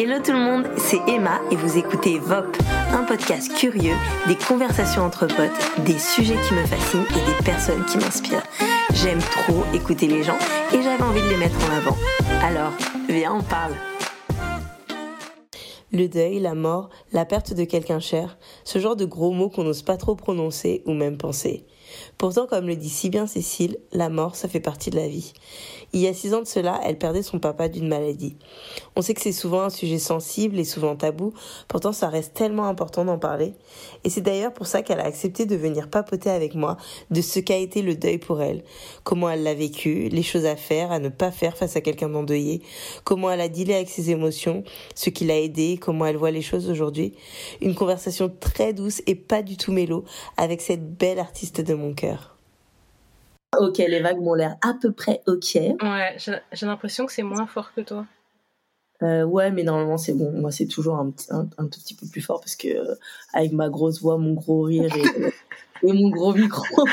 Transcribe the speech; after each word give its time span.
Hello 0.00 0.14
tout 0.24 0.30
le 0.30 0.38
monde, 0.38 0.68
c'est 0.76 1.00
Emma 1.08 1.40
et 1.50 1.56
vous 1.56 1.76
écoutez 1.76 2.20
VOP, 2.20 2.56
un 2.92 3.02
podcast 3.02 3.52
curieux, 3.56 3.96
des 4.28 4.36
conversations 4.36 5.02
entre 5.02 5.26
potes, 5.26 5.84
des 5.84 5.98
sujets 5.98 6.36
qui 6.46 6.54
me 6.54 6.64
fascinent 6.64 7.04
et 7.10 7.26
des 7.26 7.44
personnes 7.44 7.84
qui 7.84 7.98
m'inspirent. 7.98 8.44
J'aime 8.94 9.18
trop 9.18 9.64
écouter 9.74 10.06
les 10.06 10.22
gens 10.22 10.38
et 10.72 10.80
j'avais 10.84 11.02
envie 11.02 11.20
de 11.20 11.30
les 11.30 11.36
mettre 11.36 11.58
en 11.68 11.74
avant. 11.74 11.96
Alors, 12.44 12.70
viens, 13.08 13.34
on 13.34 13.42
parle. 13.42 13.74
Le 15.90 16.06
deuil, 16.06 16.38
la 16.38 16.54
mort, 16.54 16.90
la 17.12 17.24
perte 17.24 17.54
de 17.54 17.64
quelqu'un 17.64 17.98
cher, 17.98 18.38
ce 18.62 18.78
genre 18.78 18.94
de 18.94 19.04
gros 19.04 19.32
mots 19.32 19.48
qu'on 19.48 19.64
n'ose 19.64 19.82
pas 19.82 19.96
trop 19.96 20.14
prononcer 20.14 20.84
ou 20.86 20.92
même 20.92 21.18
penser. 21.18 21.66
Pourtant, 22.18 22.46
comme 22.46 22.66
le 22.66 22.76
dit 22.76 22.90
si 22.90 23.10
bien 23.10 23.26
Cécile, 23.26 23.78
la 23.92 24.10
mort, 24.10 24.36
ça 24.36 24.48
fait 24.48 24.60
partie 24.60 24.90
de 24.90 24.96
la 24.96 25.08
vie. 25.08 25.32
Il 25.94 26.00
y 26.00 26.06
a 26.06 26.12
six 26.12 26.34
ans 26.34 26.42
de 26.42 26.46
cela, 26.46 26.80
elle 26.84 26.98
perdait 26.98 27.22
son 27.22 27.38
papa 27.38 27.68
d'une 27.68 27.88
maladie. 27.88 28.36
On 28.94 29.00
sait 29.00 29.14
que 29.14 29.22
c'est 29.22 29.32
souvent 29.32 29.62
un 29.62 29.70
sujet 29.70 29.98
sensible 29.98 30.58
et 30.58 30.64
souvent 30.64 30.96
tabou, 30.96 31.32
pourtant 31.66 31.92
ça 31.92 32.08
reste 32.08 32.34
tellement 32.34 32.66
important 32.66 33.06
d'en 33.06 33.18
parler. 33.18 33.54
Et 34.04 34.10
c'est 34.10 34.20
d'ailleurs 34.20 34.52
pour 34.52 34.66
ça 34.66 34.82
qu'elle 34.82 35.00
a 35.00 35.06
accepté 35.06 35.46
de 35.46 35.56
venir 35.56 35.88
papoter 35.88 36.28
avec 36.28 36.54
moi 36.54 36.76
de 37.10 37.22
ce 37.22 37.40
qu'a 37.40 37.56
été 37.56 37.80
le 37.80 37.94
deuil 37.94 38.18
pour 38.18 38.42
elle, 38.42 38.64
comment 39.02 39.30
elle 39.30 39.42
l'a 39.42 39.54
vécu, 39.54 40.08
les 40.10 40.22
choses 40.22 40.44
à 40.44 40.56
faire, 40.56 40.92
à 40.92 40.98
ne 40.98 41.08
pas 41.08 41.30
faire 41.30 41.56
face 41.56 41.76
à 41.76 41.80
quelqu'un 41.80 42.10
d'endeuillé, 42.10 42.62
comment 43.04 43.30
elle 43.30 43.40
a 43.40 43.48
dealé 43.48 43.74
avec 43.74 43.88
ses 43.88 44.10
émotions, 44.10 44.64
ce 44.94 45.08
qui 45.08 45.24
l'a 45.24 45.40
aidé, 45.40 45.78
comment 45.80 46.04
elle 46.04 46.16
voit 46.16 46.30
les 46.30 46.42
choses 46.42 46.68
aujourd'hui. 46.68 47.14
Une 47.62 47.74
conversation 47.74 48.30
très 48.40 48.74
douce 48.74 49.00
et 49.06 49.14
pas 49.14 49.42
du 49.42 49.56
tout 49.56 49.72
mélo 49.72 50.04
avec 50.36 50.60
cette 50.60 50.96
belle 50.96 51.18
artiste 51.18 51.62
de 51.62 51.74
mon 51.74 51.94
cœur. 51.94 52.37
Ok, 53.56 53.78
les 53.78 54.00
vagues 54.00 54.20
m'ont 54.20 54.34
l'air 54.34 54.56
à 54.60 54.74
peu 54.74 54.92
près 54.92 55.22
ok. 55.26 55.54
Ouais, 55.54 56.16
j'ai 56.18 56.66
l'impression 56.66 57.06
que 57.06 57.12
c'est 57.12 57.22
moins 57.22 57.46
fort 57.46 57.72
que 57.74 57.80
toi. 57.80 58.06
Euh, 59.02 59.24
ouais, 59.24 59.50
mais 59.50 59.62
normalement 59.62 59.96
c'est 59.96 60.12
bon. 60.12 60.32
Moi, 60.32 60.50
c'est 60.50 60.66
toujours 60.66 60.96
un, 60.96 61.12
un, 61.30 61.66
tout 61.66 61.80
petit 61.80 61.94
peu 61.94 62.06
plus 62.06 62.20
fort 62.20 62.40
parce 62.40 62.56
que 62.56 62.68
euh, 62.68 62.94
avec 63.32 63.52
ma 63.52 63.68
grosse 63.68 64.02
voix, 64.02 64.18
mon 64.18 64.34
gros 64.34 64.62
rire 64.62 64.92
et, 65.82 65.92
mon 65.92 66.10
gros 66.10 66.34
micro. 66.34 66.84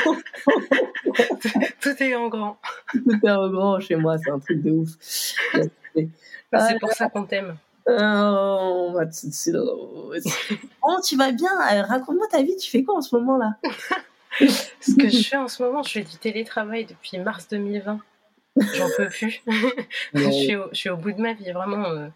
tout 1.80 2.02
est 2.02 2.14
en 2.14 2.28
grand. 2.28 2.58
Tout 2.92 3.26
est 3.26 3.30
en 3.30 3.50
grand 3.50 3.80
chez 3.80 3.96
moi, 3.96 4.16
c'est 4.18 4.30
un 4.30 4.38
truc 4.38 4.62
de 4.62 4.70
ouf. 4.70 4.90
c'est 5.92 6.78
pour 6.80 6.92
ça 6.92 7.10
qu'on 7.10 7.24
t'aime. 7.24 7.56
Oh, 7.88 8.94
oh, 10.82 10.96
tu 11.04 11.16
vas 11.16 11.32
bien 11.32 11.50
euh, 11.72 11.82
Raconte-moi 11.82 12.26
ta 12.30 12.42
vie, 12.42 12.56
tu 12.56 12.70
fais 12.70 12.82
quoi 12.82 12.96
en 12.96 13.00
ce 13.00 13.14
moment 13.14 13.36
là? 13.36 13.56
Ce 14.38 14.94
que 14.96 15.08
je 15.08 15.22
fais 15.22 15.36
en 15.36 15.48
ce 15.48 15.62
moment, 15.62 15.82
je 15.82 15.90
fais 15.90 16.02
du 16.02 16.16
télétravail 16.16 16.84
depuis 16.84 17.18
mars 17.18 17.48
2020. 17.48 18.00
J'en 18.74 18.88
peux 18.96 19.08
plus. 19.08 19.42
je, 20.14 20.30
suis 20.30 20.56
au, 20.56 20.64
je, 20.72 20.78
suis 20.78 20.90
au, 20.90 20.96
bout 20.96 21.12
de 21.12 21.20
ma 21.20 21.34
vie, 21.34 21.52
vraiment. 21.52 21.84
Euh. 21.86 22.08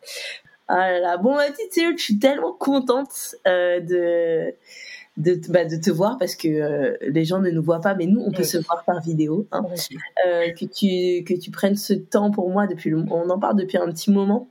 Ah 0.68 0.90
là 0.90 1.00
là. 1.00 1.16
Bon, 1.18 1.34
ma 1.34 1.50
petite 1.50 1.72
Céline, 1.72 1.98
je 1.98 2.02
suis 2.02 2.18
tellement 2.18 2.52
contente 2.52 3.34
euh, 3.46 3.80
de, 3.80 4.54
de, 5.16 5.40
bah, 5.50 5.64
de, 5.64 5.76
te 5.76 5.90
voir 5.90 6.16
parce 6.18 6.36
que 6.36 6.48
euh, 6.48 6.96
les 7.02 7.24
gens 7.24 7.40
ne 7.40 7.50
nous 7.50 7.62
voient 7.62 7.80
pas, 7.80 7.94
mais 7.94 8.06
nous, 8.06 8.20
on 8.20 8.32
peut 8.32 8.44
se 8.44 8.58
voir 8.58 8.84
par 8.84 9.00
vidéo. 9.00 9.46
Hein. 9.52 9.64
que, 10.24 10.64
tu, 10.64 11.24
que 11.24 11.38
tu 11.38 11.50
prennes 11.50 11.76
ce 11.76 11.94
temps 11.94 12.30
pour 12.30 12.50
moi 12.50 12.66
depuis 12.66 12.90
le, 12.90 13.04
On 13.10 13.28
en 13.28 13.38
parle 13.38 13.56
depuis 13.56 13.78
un 13.78 13.90
petit 13.90 14.10
moment. 14.10 14.48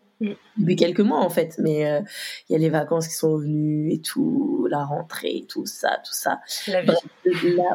Depuis 0.57 0.75
quelques 0.75 0.99
mois 0.99 1.19
en 1.19 1.29
fait 1.29 1.55
mais 1.59 1.89
euh, 1.89 2.01
il 2.49 2.53
y 2.53 2.55
a 2.55 2.59
les 2.59 2.69
vacances 2.69 3.07
qui 3.07 3.15
sont 3.15 3.37
venues 3.37 3.93
et 3.93 4.01
tout 4.01 4.67
la 4.69 4.83
rentrée 4.83 5.45
tout 5.47 5.65
ça 5.65 5.99
tout 6.03 6.13
ça. 6.13 6.41
La 6.67 6.81
vie. 6.81 6.91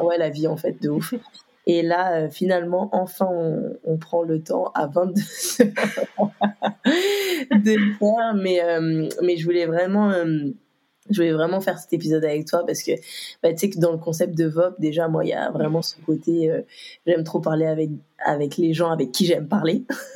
Ouais 0.03 0.17
la 0.17 0.29
vie 0.29 0.47
en 0.47 0.57
fait 0.57 0.81
de 0.81 0.89
ouf. 0.89 1.13
Et 1.65 1.81
là 1.81 2.13
euh, 2.13 2.29
finalement 2.29 2.89
enfin 2.91 3.27
on, 3.31 3.77
on, 3.83 3.97
prend 3.97 4.21
le 4.21 4.43
temps 4.43 4.71
à 4.75 4.85
22 4.85 5.13
de 7.51 7.73
le 7.73 7.93
faire 7.93 8.35
mais 8.35 8.63
euh, 8.63 9.09
mais 9.23 9.37
je 9.37 9.45
voulais 9.45 9.65
vraiment 9.65 10.13
je 11.09 11.21
voulais 11.21 11.33
vraiment 11.33 11.61
faire 11.61 11.77
cet 11.77 11.93
épisode 11.93 12.25
avec 12.25 12.45
toi 12.45 12.65
parce 12.65 12.81
que 12.81 12.91
bah, 13.43 13.51
tu 13.51 13.59
sais 13.59 13.69
que 13.69 13.79
dans 13.79 13.91
le 13.91 13.97
concept 13.97 14.35
de 14.35 14.45
VOP, 14.45 14.79
déjà, 14.79 15.07
moi, 15.07 15.23
il 15.23 15.29
y 15.29 15.33
a 15.33 15.51
vraiment 15.51 15.81
ce 15.81 15.95
côté, 16.05 16.49
euh, 16.49 16.61
j'aime 17.05 17.23
trop 17.23 17.39
parler 17.39 17.65
avec, 17.65 17.89
avec 18.23 18.57
les 18.57 18.73
gens 18.73 18.91
avec 18.91 19.11
qui 19.11 19.25
j'aime 19.25 19.47
parler. 19.47 19.83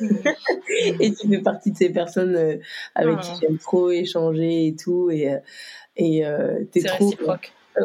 et 1.00 1.12
tu 1.12 1.28
fais 1.28 1.38
partie 1.38 1.70
de 1.70 1.76
ces 1.76 1.90
personnes 1.90 2.34
euh, 2.34 2.56
avec 2.94 3.20
qui 3.20 3.30
ah. 3.32 3.38
j'aime 3.40 3.58
trop 3.58 3.90
échanger 3.90 4.66
et 4.66 4.76
tout. 4.76 5.10
Et, 5.10 5.32
euh, 5.32 5.38
et 5.96 6.24
t'es 6.72 6.82
trop. 6.82 7.12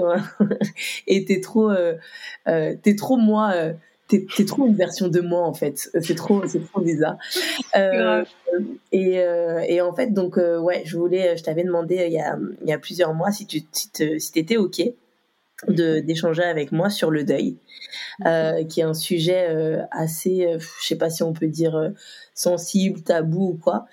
Et 1.07 1.23
t'es 1.25 1.39
trop, 1.39 1.71
t'es 2.45 2.95
trop 2.97 3.17
moi 3.17 3.53
t'es 4.07 4.25
es 4.39 4.45
trop 4.45 4.67
une 4.67 4.75
version 4.75 5.07
de 5.07 5.19
moi 5.21 5.41
en 5.41 5.53
fait. 5.53 5.89
C'est 6.01 6.15
trop 6.15 6.45
c'est 6.47 6.63
trop 6.71 6.81
bizarre. 6.81 7.17
Euh, 7.75 8.23
et, 8.91 9.19
euh, 9.19 9.59
et 9.67 9.81
en 9.81 9.93
fait 9.93 10.13
donc 10.13 10.37
euh, 10.37 10.59
ouais 10.59 10.83
je 10.85 10.97
voulais 10.97 11.35
je 11.37 11.43
t'avais 11.43 11.63
demandé 11.63 12.05
il 12.07 12.13
y 12.13 12.19
a 12.19 12.37
il 12.61 12.69
y 12.69 12.73
a 12.73 12.79
plusieurs 12.79 13.13
mois 13.13 13.31
si 13.31 13.45
tu 13.45 13.63
si 13.71 14.31
t'étais 14.31 14.57
ok 14.57 14.81
de 15.67 15.99
d'échanger 15.99 16.43
avec 16.43 16.71
moi 16.71 16.89
sur 16.89 17.11
le 17.11 17.23
deuil 17.23 17.57
qui 18.69 18.79
est 18.79 18.83
un 18.83 18.93
sujet 18.93 19.77
assez 19.91 20.47
je 20.59 20.85
sais 20.85 20.97
pas 20.97 21.09
si 21.09 21.23
on 21.23 21.33
peut 21.33 21.47
dire 21.47 21.91
sensible 22.33 23.01
tabou 23.01 23.51
ou 23.51 23.57
quoi 23.61 23.85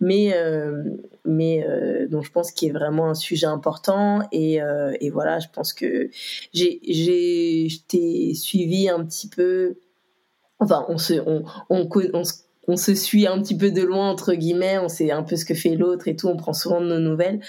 mais 0.00 0.32
euh, 0.34 0.82
mais 1.24 1.66
euh, 1.66 2.06
donc 2.08 2.24
je 2.24 2.30
pense 2.30 2.52
qu'il 2.52 2.68
est 2.68 2.72
vraiment 2.72 3.10
un 3.10 3.14
sujet 3.14 3.46
important 3.46 4.20
et, 4.32 4.62
euh, 4.62 4.94
et 5.00 5.10
voilà 5.10 5.38
je 5.40 5.48
pense 5.52 5.72
que 5.72 6.10
j'ai 6.52 6.80
j'ai 6.88 7.68
t'ai 7.88 8.34
suivi 8.34 8.88
un 8.88 9.04
petit 9.04 9.28
peu. 9.28 9.76
Enfin 10.60 10.86
on 10.88 10.98
se 10.98 11.14
on, 11.14 11.44
on, 11.70 11.88
on, 12.14 12.22
on 12.68 12.76
se 12.76 12.94
suit 12.94 13.26
un 13.26 13.40
petit 13.40 13.56
peu 13.56 13.70
de 13.70 13.82
loin 13.82 14.10
entre 14.10 14.34
guillemets, 14.34 14.78
on 14.78 14.88
sait 14.88 15.10
un 15.10 15.22
peu 15.22 15.36
ce 15.36 15.44
que 15.44 15.54
fait 15.54 15.74
l'autre 15.74 16.06
et 16.06 16.16
tout, 16.16 16.28
on 16.28 16.36
prend 16.36 16.52
souvent 16.52 16.80
de 16.80 16.86
nos 16.86 16.98
nouvelles. 16.98 17.40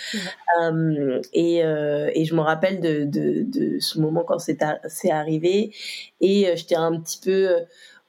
Euh, 0.61 1.21
et, 1.33 1.63
euh, 1.63 2.09
et 2.13 2.25
je 2.25 2.35
me 2.35 2.41
rappelle 2.41 2.79
de, 2.79 3.03
de, 3.03 3.43
de 3.43 3.79
ce 3.79 3.99
moment 3.99 4.23
quand 4.23 4.39
c'est 4.39 4.59
c'est 4.87 5.11
arrivé. 5.11 5.73
Et 6.21 6.47
euh, 6.47 6.55
j'étais 6.55 6.75
un 6.75 6.99
petit 6.99 7.19
peu 7.19 7.49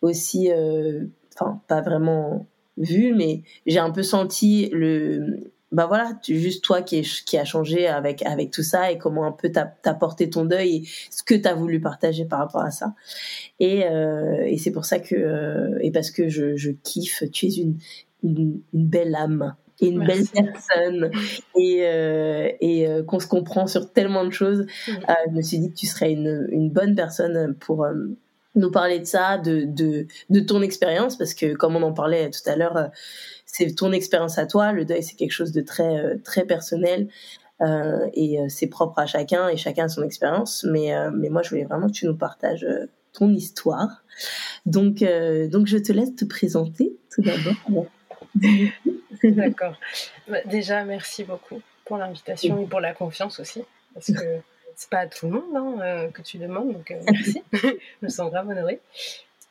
aussi, 0.03 0.51
enfin 1.35 1.61
pas 1.69 1.81
vraiment 1.83 2.47
vu, 2.81 3.15
mais 3.15 3.43
j'ai 3.67 3.79
un 3.79 3.91
peu 3.91 4.03
senti 4.03 4.69
le, 4.73 5.53
bah 5.73 5.87
voilà, 5.87 6.13
juste 6.29 6.65
toi 6.65 6.83
qui, 6.83 6.99
est, 6.99 7.25
qui 7.25 7.39
a 7.39 7.45
changé 7.45 7.87
avec 7.87 8.25
avec 8.27 8.51
tout 8.51 8.65
ça 8.65 8.91
et 8.91 8.99
comment 8.99 9.25
un 9.25 9.33
peu 9.33 9.51
t'as 9.53 9.95
porté 9.95 10.29
ton 10.29 10.45
deuil 10.45 10.77
et 10.77 10.83
ce 11.11 11.23
que 11.23 11.35
t'as 11.35 11.55
voulu 11.55 11.81
partager 11.81 12.25
par 12.25 12.41
rapport 12.41 12.63
à 12.63 12.73
ça. 12.73 12.95
Et, 13.61 13.85
euh, 13.85 14.43
et 14.47 14.59
c'est 14.59 14.73
pour 14.73 14.85
ça 14.85 14.99
que 14.99 15.15
euh, 15.15 15.79
et 15.81 15.93
parce 15.93 16.11
que 16.11 16.29
je, 16.29 16.57
je 16.57 16.73
kiffe, 16.83 17.23
tu 17.33 17.47
es 17.47 17.55
une 17.55 17.79
une, 18.23 18.61
belle 18.73 19.15
âme 19.15 19.55
et 19.81 19.89
une 19.89 20.05
belle 20.05 20.27
personne 20.27 21.11
et 21.57 21.87
euh, 21.87 22.49
et 22.61 22.89
euh, 22.89 23.03
qu'on 23.05 23.21
se 23.21 23.29
comprend 23.29 23.67
sur 23.67 23.93
tellement 23.93 24.25
de 24.25 24.33
choses. 24.33 24.67
Euh, 24.89 25.15
je 25.31 25.37
me 25.37 25.43
suis 25.43 25.59
dit 25.59 25.71
que 25.71 25.77
tu 25.77 25.87
serais 25.87 26.13
une 26.13 26.49
une 26.51 26.71
bonne 26.71 26.97
personne 26.97 27.55
pour 27.55 27.87
nous 28.55 28.71
parler 28.71 28.99
de 28.99 29.05
ça, 29.05 29.39
de, 29.39 29.65
de, 29.65 30.07
de 30.29 30.41
ton 30.41 30.63
expérience, 30.63 31.17
parce 31.17 31.35
que 31.35 31.55
comme 31.55 31.77
on 31.77 31.83
en 31.83 31.93
parlait 31.93 32.31
tout 32.31 32.49
à 32.49 32.57
l'heure, 32.57 32.77
euh, 32.77 32.87
c'est 33.47 33.75
ton 33.75 33.93
expérience 33.93 34.39
à 34.39 34.47
toi. 34.47 34.73
Le 34.73 34.85
deuil, 34.85 35.03
c'est 35.03 35.17
quelque 35.17 35.33
chose 35.33 35.53
de 35.53 35.61
très, 35.61 35.99
euh, 35.99 36.17
très 36.25 36.45
personnel 36.45 37.09
euh, 37.61 38.09
et 38.15 38.39
c'est 38.49 38.69
propre 38.69 38.99
à 38.99 39.07
chacun 39.07 39.49
et 39.49 39.57
chacun 39.57 39.85
a 39.85 39.89
son 39.89 40.03
expérience. 40.03 40.65
Mais, 40.69 40.93
mais 41.13 41.29
moi, 41.29 41.43
je 41.43 41.51
voulais 41.51 41.65
vraiment 41.65 41.89
que 41.89 41.93
tu 41.93 42.07
nous 42.07 42.17
partages 42.17 42.67
ton 43.13 43.29
histoire. 43.31 44.03
Donc, 44.65 45.05
donc, 45.51 45.67
je 45.67 45.77
te 45.77 45.93
laisse 45.93 46.15
te 46.15 46.25
présenter 46.25 46.97
tout 47.15 47.23
d'abord. 47.23 47.87
D'accord. 49.25 49.75
Bah, 50.27 50.39
déjà, 50.47 50.85
merci 50.85 51.25
beaucoup 51.25 51.61
pour 51.85 51.99
l'invitation 51.99 52.63
et 52.63 52.67
pour 52.67 52.81
la 52.81 52.95
confiance 52.95 53.41
aussi, 53.41 53.63
c'est 54.81 54.89
pas 54.89 55.01
à 55.01 55.07
tout 55.07 55.27
le 55.27 55.33
monde 55.33 55.55
hein, 55.55 55.83
euh, 55.83 56.11
que 56.11 56.23
tu 56.23 56.39
demandes, 56.39 56.73
donc 56.73 56.91
euh, 56.91 57.01
merci. 57.13 57.43
je 57.53 57.77
me 58.01 58.09
sens 58.09 58.31
grave 58.31 58.49
honorée. 58.49 58.81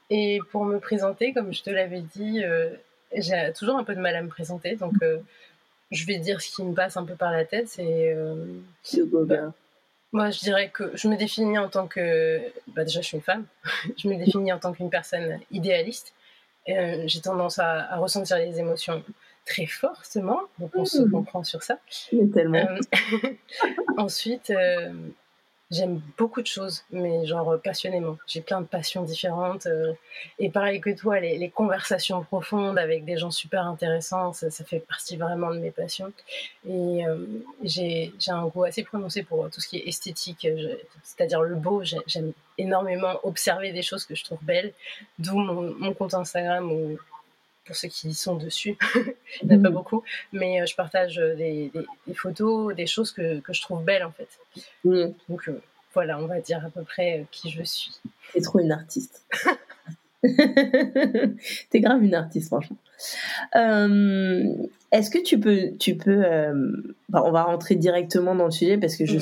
Et 0.09 0.39
pour 0.51 0.65
me 0.65 0.79
présenter, 0.79 1.33
comme 1.33 1.53
je 1.53 1.61
te 1.61 1.69
l'avais 1.69 2.01
dit, 2.01 2.43
euh, 2.43 2.71
j'ai 3.13 3.53
toujours 3.55 3.77
un 3.77 3.83
peu 3.83 3.93
de 3.93 3.99
mal 3.99 4.15
à 4.15 4.23
me 4.23 4.27
présenter, 4.27 4.75
donc 4.75 4.95
je 5.91 6.05
vais 6.07 6.17
dire 6.17 6.41
ce 6.41 6.55
qui 6.55 6.63
me 6.63 6.73
passe 6.73 6.97
un 6.97 7.05
peu 7.05 7.13
par 7.13 7.31
la 7.31 7.45
tête. 7.45 7.67
C'est 7.69 8.15
bah, 9.27 9.53
moi, 10.11 10.31
je 10.31 10.39
dirais 10.39 10.69
que 10.69 10.91
je 10.95 11.07
me 11.07 11.15
définis 11.15 11.59
en 11.59 11.69
tant 11.69 11.87
que. 11.87 12.39
Bah, 12.69 12.83
déjà, 12.83 13.01
je 13.01 13.05
suis 13.05 13.17
une 13.17 13.23
femme. 13.23 13.45
je 13.97 14.07
me 14.07 14.15
définis 14.15 14.51
en 14.51 14.57
tant 14.57 14.73
qu'une 14.73 14.89
personne 14.89 15.39
idéaliste. 15.51 16.13
j'ai 16.65 17.21
tendance 17.21 17.59
à, 17.59 17.93
à, 17.93 17.97
ressentir 17.97 18.37
les 18.37 18.59
émotions 18.59 19.03
très 19.45 19.65
fortement, 19.65 20.41
donc 20.59 20.71
on 20.75 20.85
se 20.85 21.01
mmh. 21.01 21.11
comprend 21.11 21.43
sur 21.43 21.63
ça. 21.63 21.79
Tellement. 22.33 22.67
ensuite, 23.97 24.51
J'aime 25.71 26.01
beaucoup 26.17 26.41
de 26.41 26.47
choses, 26.47 26.83
mais 26.89 27.27
genre 27.27 27.51
euh, 27.51 27.57
passionnément. 27.57 28.17
J'ai 28.25 28.41
plein 28.41 28.59
de 28.59 28.65
passions 28.65 29.03
différentes. 29.03 29.67
Euh, 29.67 29.93
et 30.39 30.49
pareil 30.49 30.81
que 30.81 30.89
toi, 30.89 31.19
les, 31.19 31.37
les, 31.37 31.51
conversations 31.51 32.23
profondes 32.23 32.79
avec 32.79 33.05
des 33.05 33.17
gens 33.17 33.29
super 33.29 33.67
intéressants, 33.67 34.33
ça, 34.33 34.49
ça 34.49 34.63
fait 34.63 34.79
partie 34.79 35.15
vraiment 35.15 35.53
de 35.53 35.59
mes 35.59 35.69
passions. 35.69 36.11
Et 36.67 37.05
euh, 37.05 37.23
j'ai 37.61 38.11
un 38.29 38.47
goût 38.47 38.63
assez 38.63 38.81
prononcé 38.81 39.21
pour 39.21 39.47
tout 39.51 39.61
ce 39.61 39.67
qui 39.67 39.77
est 39.77 39.87
esthétique, 39.87 40.47
c'est-à-dire 41.03 41.43
le 41.43 41.53
beau. 41.53 41.83
J'aime 41.83 42.33
énormément 42.57 43.19
observer 43.21 43.71
des 43.71 43.83
choses 43.83 44.05
que 44.05 44.15
je 44.15 44.23
trouve 44.23 44.39
belles, 44.41 44.73
d'où 45.19 45.37
mon, 45.37 45.75
mon, 45.77 45.93
compte 45.93 46.15
Instagram 46.15 46.71
où 46.71 46.97
pour 47.69 47.75
ceux 47.75 47.87
qui 47.87 48.15
sont 48.15 48.35
dessus. 48.35 48.75
Il 49.43 49.47
n'y 49.47 49.55
en 49.55 49.59
a 49.59 49.61
pas 49.61 49.69
mhm. 49.69 49.75
beaucoup, 49.75 50.01
mais 50.33 50.65
je 50.65 50.75
partage 50.75 51.17
des, 51.37 51.71
photos, 52.15 52.75
des 52.75 52.87
choses 52.87 53.11
que, 53.11 53.39
que, 53.41 53.53
je 53.53 53.61
trouve 53.61 53.83
belles 53.83 54.03
en 54.03 54.11
fait. 54.11 54.27
Donc 55.29 55.51
voilà, 55.93 56.17
on 56.17 56.25
va 56.25 56.39
dire 56.39 56.65
à 56.65 56.71
peu 56.71 56.81
près 56.81 57.27
qui 57.29 57.51
je 57.51 57.61
suis. 57.61 57.91
T'es 58.33 58.41
trop 58.41 58.57
une 58.57 58.71
artiste. 58.71 59.23
T'es 61.69 61.79
grave 61.79 62.03
une 62.03 62.15
artiste, 62.15 62.47
franchement. 62.47 62.77
Est-ce 63.53 65.11
que 65.11 65.21
tu 65.21 65.39
peux, 65.39 65.73
tu 65.79 65.95
peux, 65.95 66.23
bah, 67.09 67.21
on 67.23 67.29
va 67.29 67.43
rentrer 67.43 67.75
directement 67.75 68.33
dans 68.33 68.45
le 68.45 68.51
sujet 68.51 68.79
parce 68.79 68.95
que 68.95 69.05
je, 69.05 69.17
ne 69.17 69.21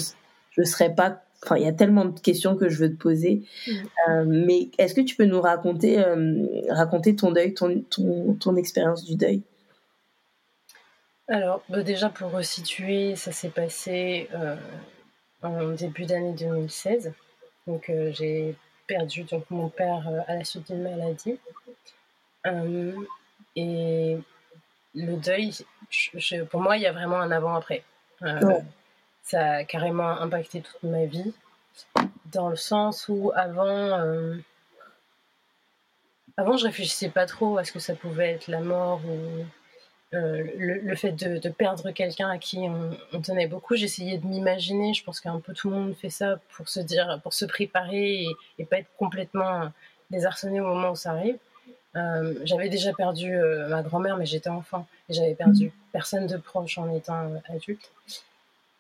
je 0.52 0.64
serais 0.64 0.96
pas 0.96 1.22
Enfin, 1.44 1.58
il 1.58 1.64
y 1.64 1.68
a 1.68 1.74
tellement 1.74 2.06
de 2.06 2.20
questions 2.20 2.56
que 2.56 2.68
je 2.70 2.80
veux 2.80 2.90
te 2.90 3.02
poser. 3.02 3.44
Mm. 3.68 3.72
Euh, 4.10 4.26
mais 4.26 4.70
est-ce 4.78 4.94
que 4.94 5.02
tu 5.02 5.16
peux 5.16 5.26
nous 5.26 5.42
raconter, 5.42 6.00
euh, 6.00 6.46
raconter 6.70 7.16
ton 7.16 7.32
deuil, 7.32 7.54
ton, 7.54 7.82
ton, 7.90 8.34
ton 8.34 8.56
expérience 8.56 9.04
du 9.06 9.16
deuil? 9.16 9.44
Alors, 11.28 11.62
bah, 11.70 11.84
déjà 11.84 12.10
pour 12.10 12.32
resituer, 12.32 13.16
ça 13.16 13.32
s'est 13.32 13.50
passé 13.50 14.30
euh, 14.34 14.56
en 15.44 15.70
début 15.70 16.06
d'année 16.06 16.34
2016. 16.34 17.14
Donc, 17.68 17.92
j'ai 18.12 18.56
perdu 18.88 19.24
donc, 19.24 19.44
mon 19.50 19.68
père 19.70 20.10
à 20.28 20.36
la 20.36 20.44
suite 20.44 20.72
d'une 20.72 20.82
maladie. 20.82 21.38
et 23.56 24.18
le 24.96 25.16
deuil, 25.18 25.52
pour 26.50 26.62
moi, 26.62 26.78
il 26.78 26.84
y 26.84 26.88
a 26.88 26.94
vraiment 26.94 27.20
un 27.20 27.30
avant-après 27.30 27.84
ça 29.28 29.56
a 29.56 29.64
carrément 29.66 30.10
impacté 30.22 30.62
toute 30.62 30.84
ma 30.84 31.06
vie, 31.06 31.34
dans 32.32 32.48
le 32.48 32.56
sens 32.56 33.10
où 33.10 33.34
avant, 33.36 33.68
euh, 33.68 34.38
avant 36.38 36.56
je 36.56 36.66
réfléchissais 36.66 37.10
pas 37.10 37.26
trop 37.26 37.58
à 37.58 37.66
ce 37.66 37.74
que 37.74 37.80
ça 37.80 37.94
pouvait 37.94 38.32
être 38.32 38.48
la 38.48 38.62
mort 38.62 39.02
ou 39.06 39.44
euh, 40.16 40.48
le, 40.56 40.96
fait 40.96 41.12
de, 41.12 41.50
perdre 41.50 41.92
quelqu'un 41.92 42.30
à 42.30 42.38
qui 42.38 42.60
on, 43.12 43.22
tenait 43.22 43.48
beaucoup. 43.48 43.76
J'essayais 43.76 44.18
de 44.18 44.26
m'imaginer, 44.26 44.94
je 44.94 45.04
pense 45.04 45.20
qu'un 45.20 45.42
peu 45.42 45.54
tout 45.54 45.70
le 45.70 45.76
monde 45.76 45.96
fait 45.96 46.10
ça 46.10 46.40
pour 46.56 46.70
se 46.70 46.80
dire, 46.80 47.20
pour 47.22 47.34
se 47.34 47.44
préparer 47.44 48.24
et, 48.24 48.30
et 48.60 48.66
pas 48.66 48.78
être 48.78 48.96
complètement 48.98 49.74
désarçonné 50.10 50.62
au 50.62 50.68
moment 50.68 50.92
où 50.92 50.96
ça 50.96 51.12
arrive. 51.12 51.38
Euh, 51.98 52.36
j'avais 52.46 52.70
déjà 52.70 52.94
perdu 52.94 53.36
ma 53.68 53.82
grand-mère, 53.84 54.16
mais 54.16 54.26
j'étais 54.26 54.50
enfant 54.50 54.88
et 55.10 55.14
j'avais 55.14 55.36
perdu 55.36 55.74
personne 55.92 56.28
de 56.28 56.38
proche 56.38 56.78
en 56.78 56.96
étant 56.96 57.30
adulte. 57.50 57.92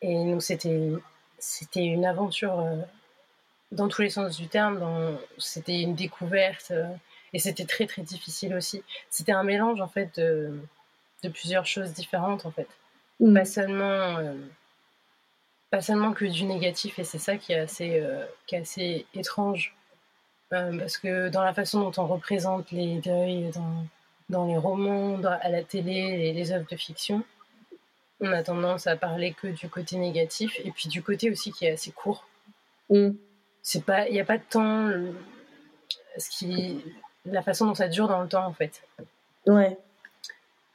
Et 0.01 0.13
donc 0.13 0.41
c'était 0.43 0.91
c'était 1.39 1.85
une 1.85 2.05
aventure 2.05 2.59
euh, 2.59 2.75
dans 3.71 3.87
tous 3.87 4.01
les 4.01 4.09
sens 4.09 4.37
du 4.37 4.47
terme. 4.47 5.17
C'était 5.37 5.81
une 5.81 5.95
découverte 5.95 6.71
euh, 6.71 6.87
et 7.33 7.39
c'était 7.39 7.65
très 7.65 7.85
très 7.87 8.01
difficile 8.01 8.55
aussi. 8.55 8.83
C'était 9.09 9.31
un 9.31 9.43
mélange 9.43 9.81
en 9.81 9.87
fait 9.87 10.19
de, 10.19 10.59
de, 11.23 11.29
plusieurs 11.29 11.65
choses 11.65 11.93
différentes 11.93 12.45
en 12.45 12.51
fait. 12.51 12.67
Mm. 13.19 13.33
Pas 13.33 13.45
seulement 13.45 14.17
euh, 14.17 14.33
pas 15.71 15.81
seulement 15.81 16.13
que 16.13 16.25
du 16.25 16.45
négatif 16.45 16.99
et 16.99 17.03
c'est 17.03 17.19
ça 17.19 17.37
qui 17.37 17.53
est 17.53 17.59
assez 17.59 18.03
qui 18.45 18.55
est 18.55 18.59
assez 18.59 19.05
étrange 19.13 19.75
parce 20.49 20.97
que 20.97 21.27
dans 21.27 21.43
la 21.43 21.53
façon 21.53 21.81
dont 21.81 21.91
on 22.01 22.07
représente 22.07 22.71
les 22.71 22.99
deuils 22.99 23.51
dans 23.53 23.85
dans 24.29 24.45
les 24.45 24.57
romans, 24.57 25.19
à 25.23 25.49
la 25.49 25.63
télé, 25.63 26.33
les 26.33 26.51
œuvres 26.51 26.67
de 26.69 26.75
fiction, 26.75 27.23
on 28.19 28.31
a 28.31 28.43
tendance 28.43 28.87
à 28.87 28.95
parler 28.95 29.33
que 29.33 29.47
du 29.47 29.69
côté 29.69 29.97
négatif 29.97 30.59
et 30.63 30.71
puis 30.71 30.89
du 30.89 31.03
côté 31.03 31.29
aussi 31.29 31.51
qui 31.51 31.65
est 31.65 31.71
assez 31.71 31.91
court. 31.91 32.27
Mm. 32.89 33.11
C'est 33.61 33.83
pas, 33.83 34.07
il 34.07 34.13
n'y 34.13 34.19
a 34.19 34.25
pas 34.25 34.37
de 34.37 34.43
temps, 34.49 34.89
ce 36.17 36.29
qui, 36.29 36.83
la 37.25 37.41
façon 37.41 37.65
dont 37.65 37.75
ça 37.75 37.87
dure 37.87 38.07
dans 38.07 38.21
le 38.21 38.27
temps 38.27 38.45
en 38.45 38.53
fait. 38.53 38.81
Ouais. 39.45 39.77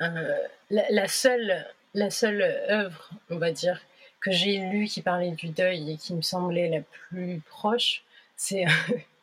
Euh, 0.01 0.37
la, 0.71 1.09
seule, 1.09 1.67
la 1.95 2.11
seule 2.11 2.43
œuvre, 2.43 3.11
on 3.31 3.39
va 3.39 3.51
dire, 3.51 3.81
que 4.21 4.31
j'ai 4.31 4.59
lue 4.59 4.87
qui 4.87 5.03
parlait 5.03 5.31
du 5.31 5.49
deuil 5.49 5.93
et 5.93 5.97
qui 5.97 6.15
me 6.15 6.23
semblait 6.23 6.69
la 6.69 6.81
plus 6.81 7.41
proche, 7.49 8.03
c'est 8.37 8.65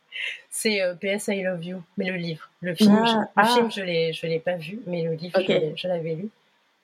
c'est 0.50 0.81
euh, 0.81 0.95
PS 0.95 1.27
I 1.27 1.44
Love 1.44 1.63
You, 1.63 1.83
mais 1.98 2.06
le 2.06 2.16
livre. 2.16 2.50
Le 2.62 2.75
film, 2.75 2.98
ah, 3.01 3.06
je, 3.06 3.16
le 3.16 3.25
ah. 3.36 3.45
film 3.45 3.71
je 3.71 3.81
l'ai, 3.81 4.13
je 4.13 4.25
l'ai 4.25 4.39
pas 4.39 4.56
vu, 4.56 4.80
mais 4.88 5.04
le 5.04 5.13
livre, 5.13 5.39
je 5.75 5.88
l'avais 5.88 6.16
lu. 6.16 6.30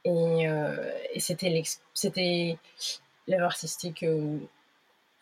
Et, 0.05 0.47
euh, 0.47 0.75
et 1.13 1.19
c'était 1.19 2.57
l'œuvre 3.27 3.45
artistique, 3.45 4.03
euh, 4.03 4.37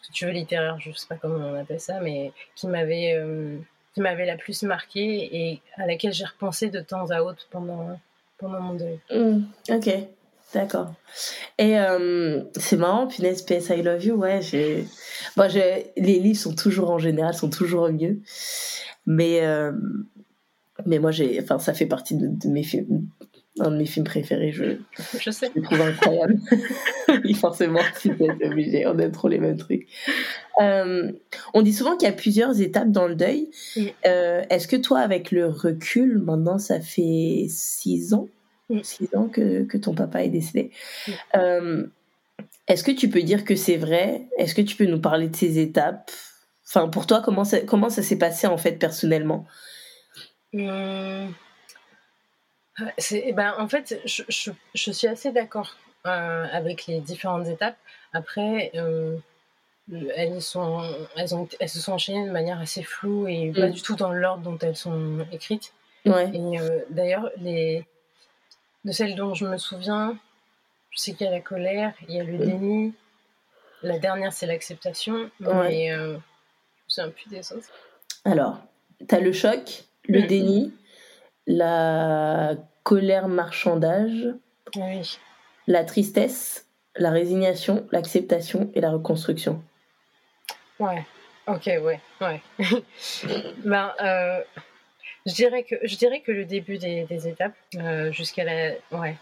si 0.01 0.11
tu 0.11 0.25
veux 0.25 0.31
littéraire, 0.31 0.77
je 0.79 0.91
sais 0.91 1.07
pas 1.07 1.15
comment 1.15 1.37
on 1.37 1.55
appelle 1.55 1.79
ça, 1.79 2.01
mais 2.01 2.33
qui 2.55 2.67
m'avait 2.67 3.13
euh, 3.15 3.57
m'avait 3.95 4.25
la 4.25 4.35
plus 4.35 4.63
marqué 4.63 5.29
et 5.31 5.61
à 5.77 5.87
laquelle 5.87 6.13
j'ai 6.13 6.25
repensé 6.25 6.69
de 6.69 6.81
temps 6.81 7.09
à 7.11 7.21
autre 7.21 7.47
pendant 7.49 7.97
pendant 8.37 8.59
mon 8.59 8.73
deuil. 8.73 8.99
Mmh, 9.09 9.43
ok. 9.69 9.89
D'accord. 10.53 10.93
Et 11.57 11.75
c'est 12.57 12.77
marrant, 12.77 13.07
punaise, 13.07 13.41
PS 13.41 13.69
I 13.69 13.81
Love 13.81 14.05
You, 14.05 14.15
ouais, 14.17 14.39
j'ai... 14.43 14.85
Bon, 15.35 15.49
les 15.51 16.19
livres 16.19 16.37
sont 16.37 16.53
toujours, 16.53 16.91
en 16.91 16.99
général, 16.99 17.33
sont 17.33 17.49
toujours 17.49 17.89
mieux. 17.89 18.19
Mais, 19.07 19.41
mais 20.85 20.99
moi, 20.99 21.09
j'ai... 21.09 21.41
Enfin, 21.41 21.57
ça 21.57 21.73
fait 21.73 21.87
partie 21.87 22.15
de, 22.15 22.27
de 22.27 22.49
mes 22.49 22.61
films, 22.61 23.07
un 23.59 23.69
de 23.69 23.77
mes 23.77 23.85
films 23.85 24.05
préférés, 24.05 24.51
je, 24.51 24.77
je 25.19 25.29
sais. 25.29 25.51
Je 25.53 25.59
le 25.59 25.65
trouve 25.65 25.81
incroyable. 25.81 26.39
oui, 27.23 27.33
forcément, 27.35 27.81
tu 28.01 28.09
es 28.09 28.45
obligé, 28.47 28.87
on 28.87 28.97
aime 28.97 29.11
trop 29.11 29.27
les 29.27 29.37
mêmes 29.37 29.57
trucs. 29.57 29.87
Euh, 30.61 31.11
on 31.53 31.61
dit 31.61 31.73
souvent 31.73 31.95
qu'il 31.95 32.07
y 32.07 32.11
a 32.11 32.15
plusieurs 32.15 32.61
étapes 32.61 32.89
dans 32.89 33.07
le 33.07 33.15
deuil. 33.15 33.51
Euh, 34.07 34.43
est-ce 34.49 34.67
que 34.67 34.75
toi, 34.75 34.99
avec 34.99 35.31
le 35.31 35.47
recul, 35.47 36.17
maintenant 36.19 36.57
ça 36.57 36.79
fait 36.79 37.45
six 37.47 38.13
ans, 38.13 38.27
six 38.81 39.09
ans 39.15 39.27
que, 39.27 39.63
que, 39.63 39.77
ton 39.77 39.93
papa 39.93 40.23
est 40.23 40.29
décédé, 40.29 40.71
euh, 41.35 41.85
est-ce 42.67 42.83
que 42.83 42.91
tu 42.91 43.09
peux 43.09 43.21
dire 43.21 43.45
que 43.45 43.55
c'est 43.55 43.77
vrai? 43.77 44.27
Est-ce 44.37 44.55
que 44.55 44.61
tu 44.61 44.75
peux 44.75 44.85
nous 44.85 45.01
parler 45.01 45.27
de 45.27 45.35
ces 45.35 45.59
étapes? 45.59 46.09
Enfin, 46.65 46.87
pour 46.87 47.05
toi, 47.05 47.21
comment 47.23 47.43
ça, 47.43 47.59
comment 47.61 47.89
ça 47.89 48.01
s'est 48.01 48.17
passé 48.17 48.47
en 48.47 48.57
fait 48.57 48.73
personnellement? 48.73 49.45
Hum, 50.55 51.33
eh 53.11 53.33
ben, 53.33 53.53
en 53.57 53.67
fait, 53.67 54.01
je, 54.05 54.23
je, 54.27 54.51
je 54.73 54.91
suis 54.91 55.07
assez 55.07 55.31
d'accord 55.31 55.75
euh, 56.05 56.45
avec 56.51 56.87
les 56.87 56.99
différentes 56.99 57.47
étapes. 57.47 57.77
Après, 58.13 58.71
euh, 58.75 59.17
elles, 60.15 60.41
sont, 60.41 60.83
elles, 61.15 61.35
ont, 61.35 61.47
elles 61.59 61.69
se 61.69 61.79
sont 61.79 61.93
enchaînées 61.93 62.25
de 62.25 62.31
manière 62.31 62.59
assez 62.59 62.83
floue 62.83 63.27
et 63.27 63.51
pas 63.55 63.67
mm. 63.67 63.71
du 63.71 63.81
tout 63.81 63.95
dans 63.95 64.11
l'ordre 64.11 64.43
dont 64.43 64.57
elles 64.59 64.75
sont 64.75 65.25
écrites. 65.31 65.73
Ouais. 66.05 66.29
Et 66.33 66.59
euh, 66.59 66.79
d'ailleurs, 66.89 67.29
les... 67.37 67.85
de 68.85 68.91
celles 68.91 69.15
dont 69.15 69.33
je 69.33 69.45
me 69.45 69.57
souviens, 69.57 70.17
je 70.89 70.99
sais 70.99 71.13
qu'il 71.13 71.25
y 71.25 71.29
a 71.29 71.31
la 71.31 71.41
colère, 71.41 71.93
il 72.07 72.15
y 72.15 72.19
a 72.19 72.23
le 72.23 72.33
mm. 72.33 72.45
déni. 72.45 72.93
La 73.81 73.99
dernière, 73.99 74.33
c'est 74.33 74.45
l'acceptation. 74.45 75.29
Mais 75.39 75.91
c'est 76.87 77.01
un 77.01 77.09
plus 77.09 77.29
des 77.29 77.51
autres. 77.51 77.69
Alors, 78.25 78.59
tu 79.07 79.13
as 79.15 79.19
le 79.19 79.33
choc, 79.33 79.83
le 80.07 80.21
mm. 80.21 80.27
déni, 80.27 80.73
la 81.47 82.55
colère 82.83 83.27
marchandage, 83.27 84.27
la 85.67 85.83
tristesse, 85.83 86.67
la 86.95 87.11
résignation, 87.11 87.87
l'acceptation 87.91 88.71
et 88.75 88.81
la 88.81 88.91
reconstruction. 88.91 89.63
Ouais, 90.79 91.05
ok, 91.47 91.65
ouais, 91.65 91.99
ouais. 92.21 92.41
ben, 93.65 93.93
euh, 94.01 94.41
je, 95.25 95.33
dirais 95.33 95.63
que, 95.63 95.75
je 95.83 95.95
dirais 95.95 96.21
que 96.21 96.31
le 96.31 96.45
début 96.45 96.77
des, 96.77 97.27
étapes, 97.27 97.55
euh, 97.77 98.11
jusqu'à 98.11 98.43
la. 98.43 98.71
Ouais. 98.91 99.15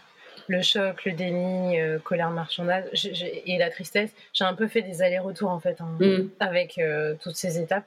Le 0.48 0.60
choc, 0.60 1.04
le 1.04 1.12
déni, 1.12 1.80
euh, 1.80 2.00
colère 2.00 2.30
marchandage 2.30 3.06
et 3.46 3.58
la 3.58 3.70
tristesse, 3.70 4.10
j'ai 4.32 4.44
un 4.44 4.54
peu 4.54 4.66
fait 4.66 4.82
des 4.82 5.00
allers-retours 5.00 5.50
en 5.50 5.60
fait 5.60 5.80
hein, 5.80 5.96
mm. 6.00 6.30
avec 6.40 6.80
toutes 7.22 7.36
ces 7.36 7.60
étapes 7.60 7.86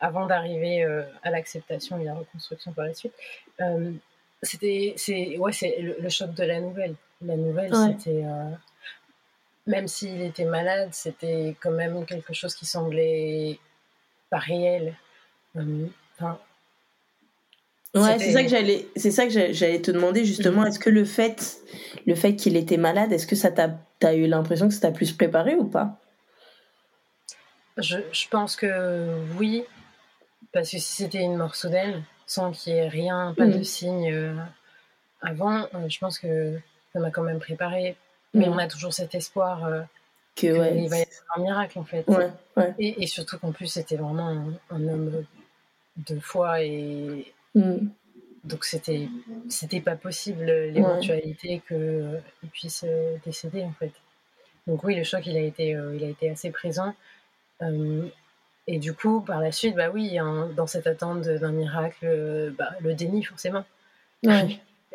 avant 0.00 0.26
d'arriver 0.26 0.84
euh, 0.84 1.02
à 1.22 1.30
l'acceptation 1.30 1.98
et 1.98 2.04
la 2.04 2.14
reconstruction 2.14 2.72
par 2.72 2.86
la 2.86 2.94
suite. 2.94 3.14
Euh, 3.60 3.92
c'était 4.42 4.94
c'est 4.96 5.36
ouais 5.38 5.52
c'est 5.52 5.78
le, 5.80 6.08
choc 6.08 6.32
de 6.34 6.44
la 6.44 6.60
nouvelle 6.60 6.94
la 7.20 7.36
nouvelle 7.36 7.74
c'était 7.74 8.22
euh, 8.24 8.50
même 9.66 9.88
s'il 9.88 10.22
était 10.22 10.44
malade 10.44 10.90
c'était 10.92 11.56
quand 11.60 11.72
même 11.72 12.06
quelque 12.06 12.32
chose 12.32 12.54
qui 12.54 12.64
semblait 12.64 13.58
pas 14.30 14.38
réel 14.38 14.94
enfin, 15.56 16.38
Ouais, 17.94 18.18
c'est 18.18 18.32
ça 18.32 18.42
que 18.42 18.48
j'allais, 18.48 18.86
c'est 18.96 19.10
ça 19.10 19.26
que 19.26 19.32
j'allais 19.32 19.80
te 19.80 19.90
demander 19.90 20.24
justement. 20.24 20.60
Mhm. 20.60 20.68
Est-ce 20.68 20.78
que 20.78 20.90
le 20.90 21.04
fait, 21.04 21.58
le 22.06 22.14
fait 22.14 22.36
qu'il 22.36 22.56
était 22.56 22.76
malade, 22.76 23.12
est-ce 23.12 23.26
que 23.26 23.34
ça 23.34 23.50
t'a, 23.50 23.78
as 24.02 24.14
eu 24.14 24.26
l'impression 24.26 24.68
que 24.68 24.74
ça 24.74 24.80
t'a 24.80 24.90
plus 24.90 25.12
préparé 25.12 25.54
ou 25.54 25.64
pas? 25.64 25.98
Je, 27.78 27.96
je, 28.12 28.28
pense 28.28 28.56
que 28.56 29.06
oui, 29.38 29.64
parce 30.52 30.70
que 30.70 30.78
si 30.78 30.94
c'était 30.94 31.22
une 31.22 31.36
mort 31.36 31.54
soudaine, 31.54 32.02
sans 32.26 32.52
qu'il 32.52 32.74
y 32.74 32.76
ait 32.76 32.88
rien, 32.88 33.34
pas 33.36 33.46
de 33.46 33.58
mm. 33.58 33.64
signe 33.64 34.12
euh, 34.12 34.34
avant, 35.20 35.62
euh, 35.74 35.88
je 35.88 35.98
pense 35.98 36.18
que 36.18 36.58
ça 36.92 37.00
m'a 37.00 37.10
quand 37.10 37.22
même 37.22 37.38
préparé. 37.38 37.96
Mais 38.34 38.46
mm. 38.46 38.52
on 38.52 38.58
a 38.58 38.66
toujours 38.68 38.92
cet 38.92 39.14
espoir 39.14 39.64
euh, 39.64 39.82
qu'il 40.34 40.52
va 40.52 40.68
y 40.68 40.86
avoir 40.86 41.36
un 41.36 41.40
miracle 41.40 41.78
en 41.78 41.84
fait. 41.84 42.06
Et, 42.78 43.06
surtout 43.06 43.38
qu'en 43.38 43.52
plus 43.52 43.66
c'était 43.66 43.96
vraiment 43.96 44.52
un, 44.70 44.88
homme 44.88 45.24
de 45.96 46.20
foi 46.20 46.62
et, 46.62 47.32
mm. 47.54 47.88
donc 48.44 48.64
c'était 48.64 49.08
c'était 49.48 49.80
pas 49.80 49.96
possible 49.96 50.44
l'éventualité 50.44 51.62
qu'il 51.66 52.50
puisse 52.52 52.84
décéder 53.24 53.64
en 53.64 53.72
fait. 53.72 53.92
Donc 54.66 54.84
oui, 54.84 54.94
le 54.94 55.02
choc 55.02 55.26
il 55.26 55.36
a 55.36 55.40
été 55.40 55.68
il 55.68 56.04
a 56.04 56.08
été 56.08 56.30
assez 56.30 56.50
présent. 56.50 56.94
Et 58.68 58.78
du 58.78 58.92
coup, 58.92 59.20
par 59.20 59.40
la 59.40 59.50
suite, 59.50 59.74
bah 59.74 59.90
oui, 59.90 60.18
dans 60.54 60.66
cette 60.66 60.86
attente 60.86 61.22
d'un 61.22 61.52
miracle, 61.52 62.54
bah, 62.56 62.70
le 62.80 62.94
déni 62.94 63.24
forcément. 63.24 63.64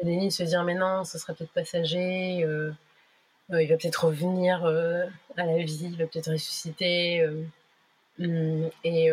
Le 0.02 0.06
déni, 0.06 0.32
se 0.32 0.42
dire 0.42 0.64
mais 0.64 0.74
non, 0.74 1.04
ce 1.04 1.20
sera 1.20 1.34
peut-être 1.34 1.54
passager, 1.54 2.40
il 2.40 3.68
va 3.68 3.78
peut-être 3.78 4.06
revenir 4.06 4.66
à 4.66 5.46
la 5.46 5.58
vie, 5.58 5.90
il 5.92 5.98
va 5.98 6.08
peut-être 6.08 6.32
ressusciter. 6.32 7.24
Hum, 8.20 8.70
et 8.84 9.12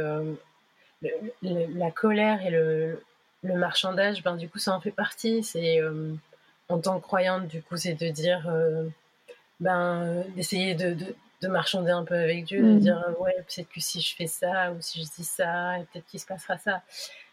la 1.43 1.91
colère 1.91 2.45
et 2.45 2.51
le, 2.51 2.99
le 3.43 3.55
marchandage, 3.55 4.23
ben, 4.23 4.37
du 4.37 4.49
coup, 4.49 4.59
ça 4.59 4.75
en 4.75 4.81
fait 4.81 4.91
partie. 4.91 5.43
C'est 5.43 5.81
euh, 5.81 6.15
en 6.69 6.79
tant 6.79 6.99
que 6.99 7.03
croyante, 7.03 7.47
du 7.49 7.63
coup, 7.63 7.77
c'est 7.77 7.95
de 7.95 8.09
dire, 8.09 8.49
euh, 8.49 8.87
ben, 9.61 10.25
d'essayer 10.37 10.75
de, 10.75 10.95
de, 10.95 11.15
marchander 11.49 11.91
un 11.91 12.05
peu 12.05 12.15
avec 12.15 12.45
Dieu, 12.45 12.63
de 12.63 12.75
mm. 12.75 12.79
dire, 12.79 13.17
ouais, 13.21 13.35
peut-être 13.37 13.69
que 13.69 13.81
si 13.81 14.01
je 14.01 14.15
fais 14.15 14.27
ça 14.27 14.73
ou 14.73 14.77
si 14.81 15.03
je 15.03 15.11
dis 15.17 15.25
ça, 15.25 15.75
peut-être 15.93 16.07
qu'il 16.07 16.21
se 16.21 16.27
passera 16.27 16.59
ça. 16.59 16.83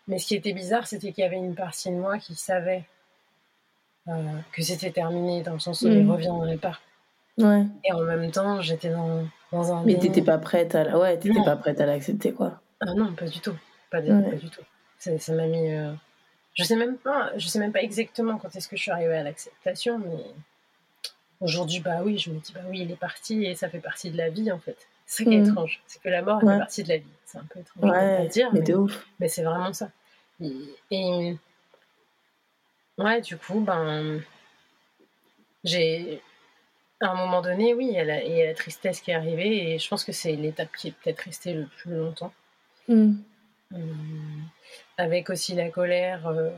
Mais 0.08 0.20
ce 0.20 0.28
qui 0.28 0.36
était 0.36 0.54
bizarre, 0.54 0.88
c'était 0.88 1.12
qu'il 1.12 1.24
y 1.24 1.28
avait 1.28 1.38
une 1.38 1.56
partie 1.56 1.90
de 1.90 1.96
moi 1.96 2.18
qui 2.18 2.36
savait 2.36 2.86
euh, 4.08 4.14
que 4.54 4.62
c'était 4.62 4.92
terminé, 4.92 5.44
dans 5.44 5.54
le 5.54 5.60
sens 5.60 5.82
où 5.82 5.88
il 5.88 6.00
ne 6.00 6.04
mm. 6.04 6.12
reviendrait 6.12 6.58
pas. 6.58 6.80
Ouais. 7.38 7.66
Et 7.84 7.92
en 7.94 8.02
même 8.02 8.32
temps, 8.32 8.62
j'étais 8.62 8.90
dans, 8.90 9.28
dans 9.52 9.74
un. 9.74 9.84
Mais 9.84 9.98
t'étais 9.98 10.24
pas 10.24 10.38
prête 10.38 10.74
à, 10.76 10.98
ouais, 10.98 11.20
pas 11.46 11.56
prête 11.56 11.80
à 11.82 11.86
l'accepter, 11.86 12.34
quoi. 12.34 12.62
Ah 12.80 12.94
non, 12.96 13.14
pas 13.14 13.26
du 13.26 13.40
tout, 13.40 13.56
pas, 13.92 14.02
pas 14.02 14.36
du 14.36 14.50
tout. 14.50 14.62
Ça 14.98 15.34
m'a 15.34 15.46
mis. 15.46 15.72
Euh, 15.74 15.94
je 16.54 16.64
sais 16.64 16.76
même 16.76 16.98
pas, 16.98 17.32
je 17.38 17.48
sais 17.48 17.60
même 17.60 17.72
pas 17.72 17.82
exactement 17.82 18.38
quand 18.38 18.56
est-ce 18.56 18.68
que 18.68 18.76
je 18.76 18.82
suis 18.82 18.92
arrivée 18.92 19.16
à 19.16 19.24
l'acceptation, 19.24 20.00
mais 20.00 20.24
aujourd'hui, 21.42 21.80
bah 21.80 22.00
oui, 22.04 22.18
je 22.18 22.30
me 22.30 22.40
dis 22.40 22.54
bah 22.54 22.62
oui, 22.70 22.82
il 22.82 22.92
est 22.92 23.00
parti 23.00 23.46
et 23.46 23.56
ça 23.56 23.70
fait 23.70 23.80
partie 23.80 24.12
de 24.12 24.18
la 24.18 24.30
vie 24.30 24.52
en 24.52 24.60
fait. 24.60 24.78
C'est 25.06 25.24
ça 25.24 25.30
qui 25.30 25.36
est 25.36 25.40
mm. 25.40 25.50
étrange, 25.50 25.82
c'est 25.88 26.02
que 26.02 26.10
la 26.10 26.22
mort 26.22 26.40
fait 26.42 26.58
partie 26.58 26.84
de 26.84 26.90
la 26.90 26.98
vie. 26.98 27.06
C'est 27.26 27.38
un 27.38 27.46
peu 27.50 27.60
étrange 27.60 27.92
à 27.92 28.26
dire, 28.26 28.50
mais, 28.54 28.64
mais 29.20 29.28
c'est 29.28 29.44
vraiment 29.44 29.74
ça. 29.74 29.90
Et, 30.92 31.36
ouais, 32.98 33.22
du 33.22 33.38
coup, 33.38 33.60
ben 33.60 34.22
j'ai 35.64 36.22
à 37.00 37.10
un 37.12 37.16
moment 37.16 37.42
donné, 37.42 37.74
oui, 37.74 37.88
il 37.92 37.94
y, 37.94 38.00
a 38.00 38.04
la, 38.04 38.24
la 38.24 38.54
tristesse 38.56 39.02
qui 39.02 39.12
est 39.12 39.14
arrivée 39.14 39.74
et 39.74 39.80
je 39.80 39.88
pense 39.88 40.04
que 40.04 40.12
c'est 40.12 40.32
l'étape 40.36 40.76
qui 40.76 40.88
est 40.88 40.92
peut-être 40.92 41.20
restée 41.22 41.54
le 41.54 41.68
plus 41.68 41.96
longtemps. 41.96 42.34
Mm. 42.88 43.16
Hum 43.74 44.48
avec 44.98 45.30
aussi 45.30 45.54
la 45.54 45.70
colère 45.70 46.28
euh, 46.28 46.50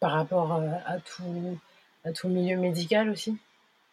par 0.00 0.12
rapport 0.12 0.52
à, 0.52 0.98
tout, 1.00 1.58
à 2.04 2.12
tout 2.12 2.28
le 2.28 2.34
milieu 2.34 2.56
médical 2.56 3.10
aussi. 3.10 3.36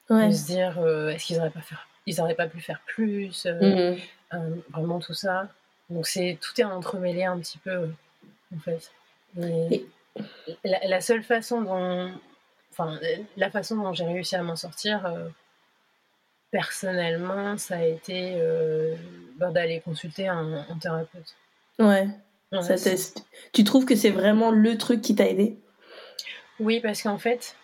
De 0.09 0.31
se 0.31 0.45
dire, 0.45 0.79
euh, 0.79 1.09
est-ce 1.09 1.25
qu'ils 1.25 1.37
n'auraient 1.37 1.49
pas, 1.49 1.61
ils 2.05 2.35
pas 2.35 2.47
pu 2.47 2.59
faire 2.59 2.81
plus 2.85 3.45
euh, 3.45 3.95
mmh 4.31 4.61
Vraiment 4.71 4.99
tout 4.99 5.13
ça. 5.13 5.47
Donc 5.89 6.07
c'est 6.07 6.37
tout 6.41 6.59
est 6.59 6.63
entremêlé 6.63 7.23
un 7.23 7.37
petit 7.39 7.59
peu, 7.59 7.89
en 8.55 8.59
fait. 8.59 8.91
la, 10.63 11.01
seule 11.01 11.23
façon 11.23 11.61
dont, 11.61 12.11
enfin, 12.71 12.99
la 13.37 13.51
façon 13.51 13.75
dont 13.75 13.93
j'ai 13.93 14.05
réussi 14.05 14.35
à 14.35 14.41
m'en 14.41 14.55
sortir, 14.55 15.13
personnellement, 16.49 17.57
ça 17.57 17.75
a 17.75 17.83
été 17.83 18.41
ben, 19.37 19.51
d'aller 19.51 19.81
consulter 19.81 20.27
un, 20.27 20.65
un, 20.67 20.77
thérapeute. 20.79 21.35
Ouais 21.77 22.07
ça 22.61 22.75
Tu 23.51 23.63
trouves 23.63 23.85
que 23.85 23.95
c'est 23.95 24.09
vraiment 24.09 24.51
le 24.51 24.77
truc 24.77 25.01
qui 25.01 25.15
t'a 25.15 25.27
aidé? 25.27 25.57
Oui, 26.59 26.79
parce 26.79 27.01
qu'en 27.01 27.17
fait, 27.17 27.55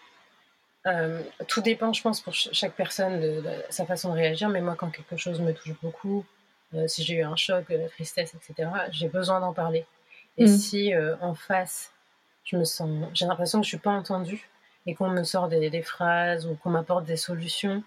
euh, 0.87 1.21
tout 1.47 1.61
dépend, 1.61 1.93
je 1.93 2.01
pense, 2.01 2.21
pour 2.21 2.33
chaque 2.33 2.73
personne 2.73 3.19
de, 3.19 3.43
sa 3.69 3.85
façon 3.85 4.09
de 4.09 4.15
réagir. 4.15 4.49
Mais 4.49 4.61
moi, 4.61 4.75
quand 4.75 4.89
quelque 4.89 5.17
chose 5.17 5.41
me 5.41 5.53
touche 5.53 5.73
beaucoup, 5.81 6.25
euh, 6.73 6.87
si 6.87 7.03
j'ai 7.03 7.15
eu 7.15 7.23
un 7.23 7.35
choc, 7.35 7.69
de 7.69 7.77
la 7.77 7.89
tristesse, 7.89 8.33
etc., 8.35 8.69
j'ai 8.91 9.09
besoin 9.09 9.39
d'en 9.39 9.53
parler. 9.53 9.85
Et 10.37 10.45
mm. 10.45 10.47
si 10.47 10.93
euh, 10.93 11.15
en 11.21 11.35
face, 11.35 11.91
je 12.43 12.57
me 12.57 12.63
sens, 12.63 12.89
j'ai 13.13 13.25
l'impression 13.25 13.59
que 13.59 13.65
je 13.65 13.69
suis 13.69 13.77
pas 13.77 13.91
entendue 13.91 14.49
et 14.85 14.95
qu'on 14.95 15.09
me 15.09 15.23
sort 15.23 15.49
des, 15.49 15.81
phrases 15.81 16.47
ou 16.47 16.55
qu'on 16.55 16.69
m'apporte 16.69 17.05
des 17.05 17.17
solutions 17.17 17.83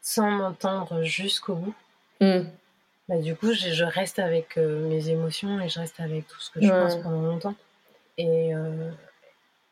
sans 0.00 0.30
m'entendre 0.30 1.02
jusqu'au 1.02 1.54
bout, 1.54 1.74
mm. 2.20 2.42
Bah, 3.08 3.18
du 3.18 3.36
coup, 3.36 3.52
je, 3.52 3.84
reste 3.84 4.18
avec 4.18 4.56
euh, 4.56 4.88
mes 4.88 5.10
émotions 5.10 5.60
et 5.60 5.68
je 5.68 5.78
reste 5.78 6.00
avec 6.00 6.26
tout 6.26 6.40
ce 6.40 6.50
que 6.50 6.62
je 6.62 6.68
pense 6.68 6.96
pendant 6.96 7.20
longtemps. 7.22 7.54
Et, 8.16 8.54
euh, 8.54 8.90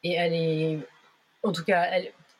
et 0.03 0.19
aller, 0.19 0.81
en 1.43 1.53
tout 1.53 1.65
cas, 1.65 1.89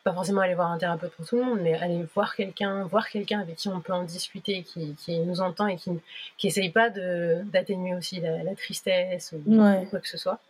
pas 0.05 0.13
forcément 0.13 0.41
aller 0.41 0.55
voir 0.55 0.71
un 0.71 0.79
thérapeute 0.79 1.13
pour 1.13 1.27
tout 1.27 1.37
le 1.37 1.45
monde, 1.45 1.61
mais 1.63 1.75
aller 1.75 2.05
voir 2.15 2.35
quelqu'un, 2.35 2.85
voir 2.85 3.09
quelqu'un 3.09 3.41
avec 3.41 3.57
qui 3.57 3.69
on 3.69 3.81
peut 3.81 3.93
en 3.93 4.05
discuter, 4.05 4.63
qui, 4.63 4.95
qui 4.95 5.19
nous 5.21 5.41
entend 5.41 5.67
et 5.67 5.77
qui 5.77 5.91
qui 6.39 6.49
essaye 6.49 6.71
pas 6.71 6.91
d'atténuer 6.91 7.95
aussi 7.95 8.21
la, 8.21 8.55
tristesse 8.55 9.33
ou 9.33 9.55
quoi 9.91 10.01
que 10.01 10.09
ce 10.09 10.19
soit. 10.19 10.41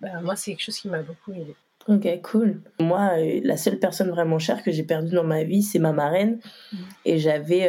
Bah, 0.00 0.20
moi, 0.22 0.36
c'est 0.36 0.52
quelque 0.52 0.64
chose 0.64 0.78
qui 0.78 0.88
m'a 0.88 1.02
beaucoup 1.02 1.32
aidé. 1.32 1.54
Ok, 1.88 2.22
cool. 2.22 2.60
Moi, 2.80 3.18
euh, 3.18 3.40
la 3.42 3.56
seule 3.56 3.78
personne 3.78 4.10
vraiment 4.10 4.38
chère 4.38 4.62
que 4.62 4.70
j'ai 4.70 4.84
perdue 4.84 5.14
dans 5.14 5.24
ma 5.24 5.42
vie, 5.42 5.62
c'est 5.62 5.78
ma 5.78 5.92
marraine. 5.92 6.38
Mmh. 6.72 6.76
Et 7.04 7.18
j'avais 7.18 7.68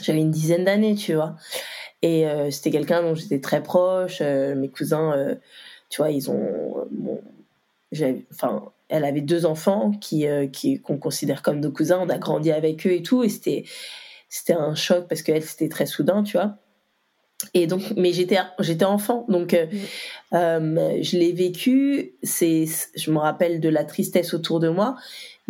j'avais 0.00 0.20
une 0.20 0.30
dizaine 0.30 0.64
d'années, 0.64 0.94
tu 0.94 1.14
vois. 1.14 1.36
Et 2.02 2.26
euh, 2.26 2.50
c'était 2.50 2.70
quelqu'un 2.70 3.02
dont 3.02 3.14
j'étais 3.14 3.40
très 3.40 3.62
proche. 3.62 4.18
Euh, 4.22 4.54
mes 4.54 4.68
cousins, 4.68 5.12
euh, 5.12 5.34
tu 5.88 6.00
vois, 6.00 6.10
ils 6.10 6.30
ont. 6.30 6.86
Bon, 6.90 7.20
enfin, 8.32 8.64
elle 8.90 9.04
avait 9.04 9.20
deux 9.20 9.46
enfants 9.46 9.92
qui 10.00 10.26
qui 10.52 10.80
qu'on 10.80 10.98
considère 10.98 11.42
comme 11.42 11.60
nos 11.60 11.70
cousins. 11.70 12.00
On 12.02 12.08
a 12.08 12.18
grandi 12.18 12.50
avec 12.52 12.86
eux 12.86 12.92
et 12.92 13.02
tout. 13.02 13.22
Et 13.22 13.28
c'était 13.28 13.64
c'était 14.28 14.52
un 14.52 14.74
choc 14.74 15.06
parce 15.08 15.22
qu'elle 15.22 15.42
c'était 15.42 15.68
très 15.68 15.86
soudain, 15.86 16.22
tu 16.22 16.36
vois. 16.36 16.56
Et 17.54 17.66
donc, 17.66 17.82
mais 17.96 18.12
j'étais 18.12 18.38
j'étais 18.58 18.84
enfant, 18.84 19.24
donc 19.28 19.56
je 20.32 21.16
l'ai 21.16 21.32
vécu. 21.32 22.12
C'est, 22.22 22.66
je 22.94 23.10
me 23.10 23.18
rappelle 23.18 23.60
de 23.60 23.68
la 23.70 23.84
tristesse 23.84 24.34
autour 24.34 24.60
de 24.60 24.68
moi, 24.68 24.96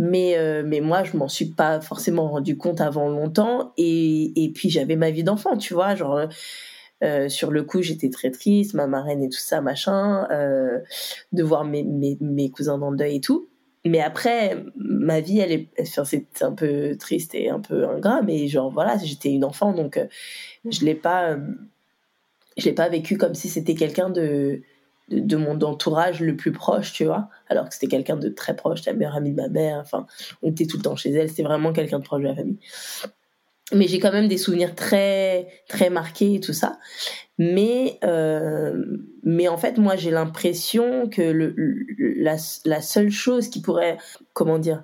mais 0.00 0.38
euh, 0.38 0.62
mais 0.64 0.80
moi 0.80 1.04
je 1.04 1.14
m'en 1.16 1.28
suis 1.28 1.50
pas 1.50 1.82
forcément 1.82 2.26
rendu 2.28 2.56
compte 2.56 2.80
avant 2.80 3.10
longtemps 3.10 3.74
et 3.76 4.44
et 4.44 4.48
puis 4.48 4.70
j'avais 4.70 4.96
ma 4.96 5.10
vie 5.10 5.24
d'enfant 5.24 5.58
tu 5.58 5.74
vois 5.74 5.94
genre 5.94 6.22
euh, 7.02 7.28
sur 7.28 7.50
le 7.50 7.62
coup 7.62 7.82
j'étais 7.82 8.10
très 8.10 8.30
triste 8.30 8.74
ma 8.74 8.86
marraine 8.86 9.22
et 9.22 9.28
tout 9.28 9.38
ça 9.38 9.60
machin 9.60 10.26
euh, 10.30 10.80
de 11.32 11.42
voir 11.42 11.64
mes, 11.64 11.82
mes, 11.82 12.18
mes 12.20 12.50
cousins 12.50 12.78
dans 12.78 12.90
le 12.90 12.96
deuil 12.96 13.16
et 13.16 13.20
tout 13.20 13.48
mais 13.84 14.00
après 14.00 14.64
ma 14.76 15.20
vie 15.20 15.40
elle 15.40 15.52
est 15.52 15.68
enfin, 15.80 16.04
c'est 16.04 16.42
un 16.42 16.52
peu 16.52 16.96
triste 16.98 17.34
et 17.34 17.48
un 17.48 17.60
peu 17.60 17.88
ingrat 17.88 18.22
mais 18.22 18.46
genre 18.48 18.70
voilà 18.70 18.98
j'étais 19.02 19.30
une 19.30 19.44
enfant 19.44 19.72
donc 19.72 19.96
euh, 19.96 20.06
je 20.68 20.84
l'ai 20.84 20.94
pas 20.94 21.38
je 22.56 22.64
l'ai 22.64 22.74
pas 22.74 22.88
vécu 22.88 23.16
comme 23.16 23.34
si 23.34 23.48
c'était 23.48 23.74
quelqu'un 23.74 24.10
de 24.10 24.62
de, 25.10 25.36
mon 25.36 25.60
entourage 25.62 26.20
le 26.20 26.36
plus 26.36 26.52
proche, 26.52 26.92
tu 26.92 27.04
vois. 27.04 27.28
Alors 27.48 27.68
que 27.68 27.74
c'était 27.74 27.88
quelqu'un 27.88 28.16
de 28.16 28.28
très 28.28 28.54
proche, 28.54 28.84
la 28.86 28.92
meilleure 28.92 29.16
amie 29.16 29.32
de 29.32 29.36
ma 29.36 29.48
mère. 29.48 29.78
Enfin, 29.78 30.06
on 30.42 30.50
était 30.50 30.66
tout 30.66 30.76
le 30.76 30.82
temps 30.82 30.96
chez 30.96 31.10
elle. 31.10 31.28
C'était 31.28 31.42
vraiment 31.42 31.72
quelqu'un 31.72 31.98
de 31.98 32.04
proche 32.04 32.22
de 32.22 32.28
la 32.28 32.34
famille. 32.34 32.58
Mais 33.72 33.86
j'ai 33.86 33.98
quand 33.98 34.12
même 34.12 34.28
des 34.28 34.38
souvenirs 34.38 34.74
très 34.74 35.48
très 35.68 35.90
marqués 35.90 36.34
et 36.34 36.40
tout 36.40 36.52
ça. 36.52 36.78
Mais 37.38 37.98
euh, 38.04 38.84
mais 39.22 39.48
en 39.48 39.56
fait, 39.56 39.78
moi, 39.78 39.96
j'ai 39.96 40.10
l'impression 40.10 41.08
que 41.08 41.22
le, 41.22 41.54
la, 41.98 42.36
la 42.64 42.80
seule 42.80 43.10
chose 43.10 43.48
qui 43.48 43.60
pourrait, 43.60 43.98
comment 44.34 44.58
dire, 44.58 44.82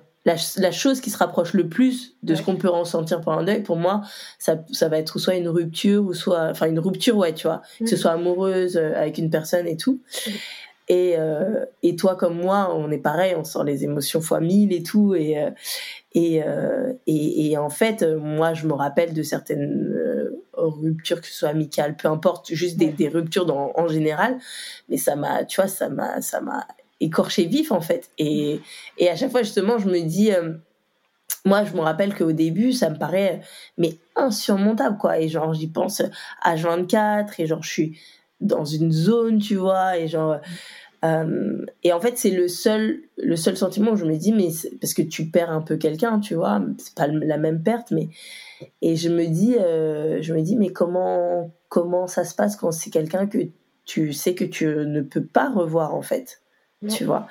la, 0.57 0.71
chose 0.71 0.99
qui 0.99 1.09
se 1.09 1.17
rapproche 1.17 1.53
le 1.53 1.69
plus 1.69 2.15
de 2.23 2.35
ce 2.35 2.41
qu'on 2.41 2.55
peut 2.55 2.69
ressentir 2.69 3.21
pour 3.21 3.33
un 3.33 3.43
deuil, 3.43 3.63
pour 3.63 3.77
moi, 3.77 4.01
ça, 4.39 4.57
ça 4.71 4.89
va 4.89 4.97
être 4.97 5.19
soit 5.19 5.35
une 5.35 5.47
rupture 5.47 6.03
ou 6.03 6.13
soit, 6.13 6.49
enfin 6.49 6.67
une 6.67 6.79
rupture, 6.79 7.15
ouais, 7.17 7.33
tu 7.33 7.47
vois, 7.47 7.61
que 7.79 7.87
ce 7.87 7.95
mm. 7.95 7.97
soit 7.97 8.11
amoureuse 8.11 8.77
euh, 8.77 8.93
avec 8.95 9.17
une 9.17 9.29
personne 9.29 9.67
et 9.67 9.77
tout. 9.77 10.01
Mm. 10.25 10.31
Et, 10.89 11.15
euh, 11.17 11.65
et 11.83 11.95
toi 11.95 12.15
comme 12.15 12.39
moi, 12.39 12.73
on 12.73 12.89
est 12.91 12.97
pareil, 12.97 13.35
on 13.35 13.43
sent 13.43 13.59
les 13.65 13.83
émotions 13.83 14.21
fois 14.21 14.39
mille 14.39 14.71
et 14.71 14.83
tout. 14.83 15.15
Et, 15.15 15.37
euh, 15.37 15.51
et, 16.13 16.41
et, 17.07 17.51
et, 17.51 17.57
en 17.57 17.69
fait, 17.69 18.03
moi, 18.03 18.53
je 18.53 18.65
me 18.67 18.73
rappelle 18.73 19.13
de 19.13 19.21
certaines 19.21 19.93
ruptures, 20.53 21.21
que 21.21 21.27
ce 21.27 21.33
soit 21.33 21.49
amicales, 21.49 21.95
peu 21.95 22.07
importe, 22.07 22.53
juste 22.53 22.77
des, 22.77 22.87
des 22.87 23.09
ruptures 23.09 23.45
dans, 23.45 23.71
en 23.75 23.87
général. 23.87 24.37
Mais 24.89 24.97
ça 24.97 25.15
m'a, 25.15 25.43
tu 25.43 25.61
vois, 25.61 25.67
ça 25.67 25.89
m'a, 25.89 26.21
ça 26.21 26.41
m'a 26.41 26.65
écorché 26.99 27.45
vif 27.45 27.71
en 27.71 27.81
fait. 27.81 28.09
Et, 28.17 28.61
et 28.97 29.09
à 29.09 29.15
chaque 29.15 29.31
fois 29.31 29.43
justement, 29.43 29.77
je 29.77 29.89
me 29.89 30.01
dis, 30.01 30.31
euh, 30.31 30.53
moi 31.45 31.63
je 31.63 31.73
me 31.73 31.81
rappelle 31.81 32.15
qu'au 32.15 32.31
début, 32.31 32.73
ça 32.73 32.89
me 32.89 32.97
paraît 32.97 33.41
mais 33.77 33.97
insurmontable 34.15 34.97
quoi. 34.97 35.19
Et 35.19 35.29
genre 35.29 35.53
j'y 35.53 35.67
pense 35.67 36.01
à 36.41 36.55
24 36.55 37.39
et 37.39 37.47
genre 37.47 37.63
je 37.63 37.69
suis 37.69 37.99
dans 38.41 38.65
une 38.65 38.91
zone, 38.91 39.39
tu 39.39 39.55
vois, 39.55 39.97
et 39.97 40.07
genre 40.07 40.37
euh, 41.05 41.65
et 41.83 41.93
en 41.93 41.99
fait 41.99 42.17
c'est 42.17 42.31
le 42.31 42.47
seul 42.47 43.01
le 43.17 43.35
seul 43.35 43.55
sentiment 43.55 43.91
où 43.91 43.95
je 43.95 44.05
me 44.05 44.15
dis 44.17 44.33
mais 44.33 44.49
parce 44.81 44.95
que 44.95 45.03
tu 45.03 45.29
perds 45.29 45.51
un 45.51 45.61
peu 45.61 45.77
quelqu'un, 45.77 46.19
tu 46.19 46.35
vois, 46.35 46.61
c'est 46.77 46.95
pas 46.95 47.07
la 47.07 47.37
même 47.37 47.61
perte, 47.61 47.91
mais 47.91 48.09
et 48.81 48.95
je 48.95 49.09
me 49.09 49.25
dis 49.25 49.55
euh, 49.59 50.21
je 50.21 50.33
me 50.33 50.41
dis 50.41 50.55
mais 50.55 50.69
comment 50.69 51.51
comment 51.69 52.07
ça 52.07 52.23
se 52.23 52.33
passe 52.35 52.55
quand 52.55 52.71
c'est 52.71 52.89
quelqu'un 52.89 53.27
que 53.27 53.39
tu 53.85 54.11
sais 54.11 54.33
que 54.33 54.43
tu 54.43 54.65
ne 54.65 55.01
peux 55.01 55.23
pas 55.23 55.49
revoir 55.49 55.93
en 55.93 56.01
fait 56.01 56.41
tu 56.89 57.05
vois? 57.05 57.27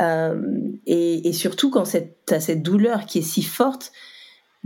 et, 0.00 1.28
et, 1.28 1.32
surtout 1.32 1.68
quand 1.70 1.82
tu 1.82 2.34
as 2.34 2.40
cette 2.40 2.62
douleur 2.62 3.06
qui 3.06 3.18
est 3.18 3.22
si 3.22 3.42
forte, 3.42 3.90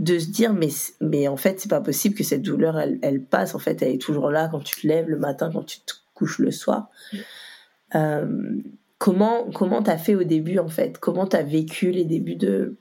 de 0.03 0.19
se 0.19 0.27
dire 0.27 0.53
mais 0.53 0.69
mais 0.99 1.27
en 1.27 1.37
fait 1.37 1.59
c'est 1.59 1.69
pas 1.69 1.81
possible 1.81 2.15
que 2.15 2.23
cette 2.23 2.41
douleur 2.41 2.79
elle, 2.79 2.99
elle, 3.01 3.23
passe. 3.23 3.55
En 3.55 3.59
fait 3.59 3.81
elle 3.81 3.93
est 3.93 4.01
toujours 4.01 4.29
là 4.29 4.49
quand 4.51 4.59
tu 4.59 4.81
te 4.81 4.87
lèves 4.87 5.09
le 5.09 5.17
matin 5.17 5.49
quand 5.51 5.63
tu 5.63 5.79
te 5.79 5.93
couches 6.13 6.39
le 6.39 6.51
soir. 6.51 6.89
Euh, 7.95 8.57
comment 8.97 9.49
comment 9.51 9.81
t'as 9.81 9.97
fait 9.97 10.15
au 10.15 10.23
début 10.23 10.59
en 10.59 10.67
fait? 10.67 10.97
Comment 10.97 11.25
t'as 11.25 11.43
vécu 11.43 11.91
les 11.91 12.03
débuts 12.03 12.35
de 12.35 12.75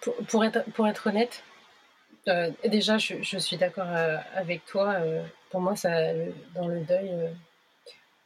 pour, 0.00 0.14
pour, 0.28 0.44
être 0.44 0.64
pour 0.72 0.86
être 0.86 1.06
honnête 1.06 1.42
euh, 2.28 2.50
déjà 2.66 2.96
je, 2.96 3.16
je 3.20 3.36
suis 3.36 3.58
d'accord 3.58 3.88
euh, 3.88 4.16
avec 4.34 4.64
toi. 4.64 4.96
Pour 5.50 5.60
moi 5.60 5.76
ça 5.76 5.90
dans 6.54 6.68
le 6.68 6.80
deuil 6.80 7.12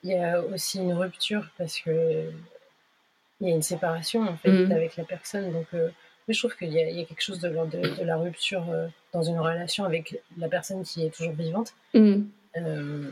il 0.04 0.10
y 0.10 0.14
a 0.14 0.40
aussi 0.40 0.78
une 0.78 0.92
rupture 0.92 1.50
parce 1.58 1.80
que 1.80 2.30
il 3.40 3.48
y 3.48 3.52
a 3.52 3.54
une 3.54 3.62
séparation 3.62 4.22
en 4.22 4.37
fait 4.37 4.50
mmh. 4.50 4.72
avec 4.72 4.96
la 4.96 5.04
personne. 5.04 5.52
Donc 5.52 5.66
je 6.32 6.38
trouve 6.40 6.56
qu'il 6.56 6.73
y, 6.73 6.80
a 6.80 7.04
quelque 7.04 7.23
chose 7.23 7.40
de, 7.40 7.49
de, 7.49 8.04
la 8.04 8.16
rupture 8.16 8.64
euh, 8.70 8.87
dans 9.12 9.23
une 9.23 9.38
relation 9.38 9.85
avec 9.85 10.20
la 10.37 10.49
personne 10.49 10.82
qui 10.82 11.04
est 11.04 11.11
toujours 11.11 11.32
vivante. 11.32 11.75
Mm. 11.94 12.23
Euh, 12.56 13.11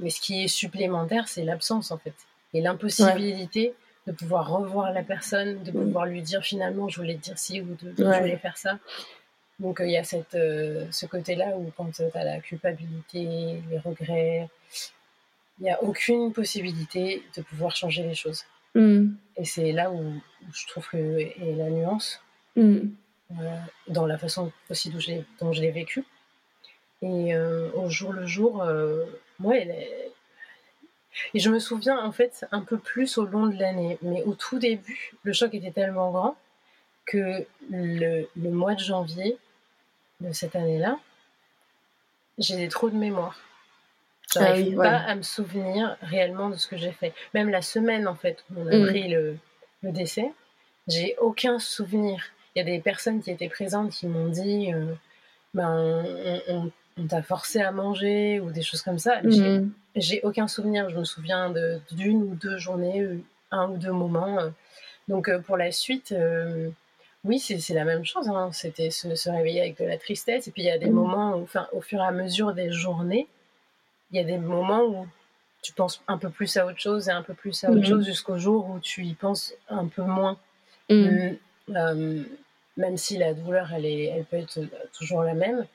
mais 0.00 0.10
ce 0.10 0.20
qui 0.20 0.44
est 0.44 0.48
supplémentaire, 0.48 1.28
c'est 1.28 1.44
l'absence, 1.44 1.90
en 1.90 1.98
fait. 1.98 2.14
Et 2.54 2.60
l'impossibilité 2.60 3.74
de 4.06 4.12
pouvoir 4.12 4.48
revoir 4.50 4.92
la 4.92 5.02
personne, 5.02 5.62
de 5.62 5.70
mm. 5.70 5.84
pouvoir 5.84 6.06
lui 6.06 6.22
dire 6.22 6.42
finalement, 6.42 6.88
je 6.88 7.00
voulais 7.00 7.16
te 7.16 7.22
dire 7.22 7.38
ci 7.38 7.60
ou 7.60 7.76
de, 7.82 7.94
je 7.96 8.02
voulais 8.04 8.36
faire 8.38 8.56
ça. 8.56 8.78
Donc, 9.58 9.80
euh, 9.80 9.86
il 9.86 9.92
y 9.92 9.96
a 9.96 10.04
cette, 10.04 10.32
ce 10.36 11.06
côté-là 11.06 11.56
où 11.56 11.72
quand 11.76 11.90
tu 11.90 12.02
as 12.14 12.24
la 12.24 12.40
culpabilité, 12.40 13.62
les 13.70 13.78
regrets, 13.78 14.48
il 15.58 15.64
n'y 15.64 15.70
a 15.70 15.82
aucune 15.82 16.32
possibilité 16.32 17.22
de 17.36 17.42
pouvoir 17.42 17.74
changer 17.74 18.02
les 18.02 18.14
choses. 18.14 18.44
Mm. 18.74 19.14
Et 19.38 19.44
c'est 19.44 19.72
là 19.72 19.90
où, 19.90 20.20
je 20.52 20.66
trouve 20.68 20.86
que 20.88 20.96
est 20.96 21.54
la 21.56 21.70
nuance. 21.70 22.20
Mm. 22.56 22.88
Euh, 23.32 23.58
dans 23.88 24.06
la 24.06 24.18
façon 24.18 24.52
aussi 24.70 24.90
dont, 24.90 25.00
dont 25.40 25.52
je 25.52 25.60
l'ai 25.60 25.72
vécu. 25.72 26.04
Et 27.02 27.34
euh, 27.34 27.70
au 27.74 27.90
jour 27.90 28.12
le 28.12 28.24
jour, 28.24 28.62
euh, 28.62 29.04
moi, 29.40 29.56
et 29.56 30.10
je 31.34 31.50
me 31.50 31.58
souviens 31.58 31.98
en 31.98 32.12
fait 32.12 32.46
un 32.52 32.60
peu 32.60 32.78
plus 32.78 33.18
au 33.18 33.26
long 33.26 33.46
de 33.46 33.58
l'année, 33.58 33.98
mais 34.02 34.22
au 34.22 34.34
tout 34.34 34.58
début, 34.58 35.12
le 35.24 35.32
choc 35.32 35.54
était 35.54 35.72
tellement 35.72 36.10
grand 36.12 36.36
que 37.04 37.44
le, 37.70 38.28
le 38.36 38.50
mois 38.50 38.74
de 38.74 38.80
janvier 38.80 39.36
de 40.20 40.32
cette 40.32 40.54
année-là, 40.54 40.98
j'ai 42.38 42.68
trop 42.68 42.90
de 42.90 42.96
mémoire. 42.96 43.38
Je 44.32 44.38
n'arrive 44.40 44.80
ah 44.80 44.82
pas 44.82 44.96
à 44.98 45.14
me 45.14 45.22
souvenir 45.22 45.96
réellement 46.00 46.48
de 46.48 46.56
ce 46.56 46.68
que 46.68 46.76
j'ai 46.76 46.92
fait. 46.92 47.12
Même 47.34 47.48
la 47.48 47.62
semaine, 47.62 48.06
en 48.08 48.14
fait, 48.14 48.44
où 48.50 48.60
on 48.60 48.66
a 48.66 48.76
mm. 48.76 48.86
pris 48.86 49.08
le, 49.08 49.36
le 49.82 49.92
décès, 49.92 50.32
j'ai 50.88 51.16
aucun 51.18 51.58
souvenir 51.58 52.32
il 52.56 52.60
y 52.60 52.62
a 52.62 52.64
des 52.64 52.80
personnes 52.80 53.20
qui 53.20 53.30
étaient 53.30 53.50
présentes 53.50 53.90
qui 53.90 54.06
m'ont 54.06 54.28
dit 54.28 54.72
euh, 54.72 54.94
ben, 55.52 56.02
on, 56.48 57.06
t'a 57.06 57.20
forcé 57.20 57.60
à 57.60 57.70
manger 57.70 58.40
ou 58.40 58.50
des 58.50 58.62
choses 58.62 58.80
comme 58.80 58.98
ça. 58.98 59.20
Mhm. 59.22 59.70
J'ai 59.94 60.22
aucun 60.22 60.48
souvenir. 60.48 60.88
Je 60.88 60.96
me 60.96 61.04
souviens 61.04 61.52
d'une 61.92 62.22
ou 62.22 62.34
deux 62.34 62.56
journées, 62.56 63.06
un 63.50 63.68
ou 63.68 63.76
deux 63.76 63.92
moments. 63.92 64.38
Donc 65.06 65.28
euh, 65.28 65.38
pour 65.38 65.58
la 65.58 65.70
suite, 65.70 66.12
euh, 66.12 66.70
oui, 67.24 67.38
c'est 67.38 67.74
la 67.74 67.84
même 67.84 68.06
chose. 68.06 68.26
Hein. 68.30 68.48
C'était 68.52 68.88
se, 68.88 69.28
réveiller 69.28 69.60
avec 69.60 69.78
de 69.78 69.84
la 69.84 69.98
tristesse. 69.98 70.48
Et 70.48 70.50
puis 70.50 70.62
il 70.62 70.66
y 70.66 70.70
a 70.70 70.78
des 70.78 70.86
mhm. 70.86 70.94
moments 70.94 71.36
où, 71.36 71.42
enfin, 71.42 71.68
au 71.72 71.82
fur 71.82 72.00
et 72.00 72.06
à 72.06 72.10
mesure 72.10 72.54
des 72.54 72.72
journées, 72.72 73.28
il 74.12 74.16
y 74.16 74.20
a 74.20 74.24
des 74.24 74.38
moments 74.38 74.84
où 74.84 75.06
tu 75.60 75.74
penses 75.74 76.02
un 76.08 76.16
peu 76.16 76.30
plus 76.30 76.56
à 76.56 76.64
autre 76.64 76.78
chose 76.78 77.10
et 77.10 77.12
un 77.12 77.22
peu 77.22 77.34
plus 77.34 77.64
à 77.64 77.70
autre 77.70 77.80
mhm. 77.80 77.86
chose 77.86 78.06
jusqu'au 78.06 78.38
jour 78.38 78.70
où 78.70 78.80
tu 78.80 79.04
y 79.04 79.12
penses 79.12 79.52
un 79.68 79.88
peu 79.88 80.02
moins 80.02 80.38
même 82.76 82.96
si 82.96 83.16
la 83.16 83.34
douleur, 83.34 83.72
elle, 83.72 83.86
est, 83.86 84.04
elle 84.04 84.24
peut 84.24 84.36
être 84.36 84.60
toujours 84.92 85.22
la 85.22 85.34
même. 85.34 85.66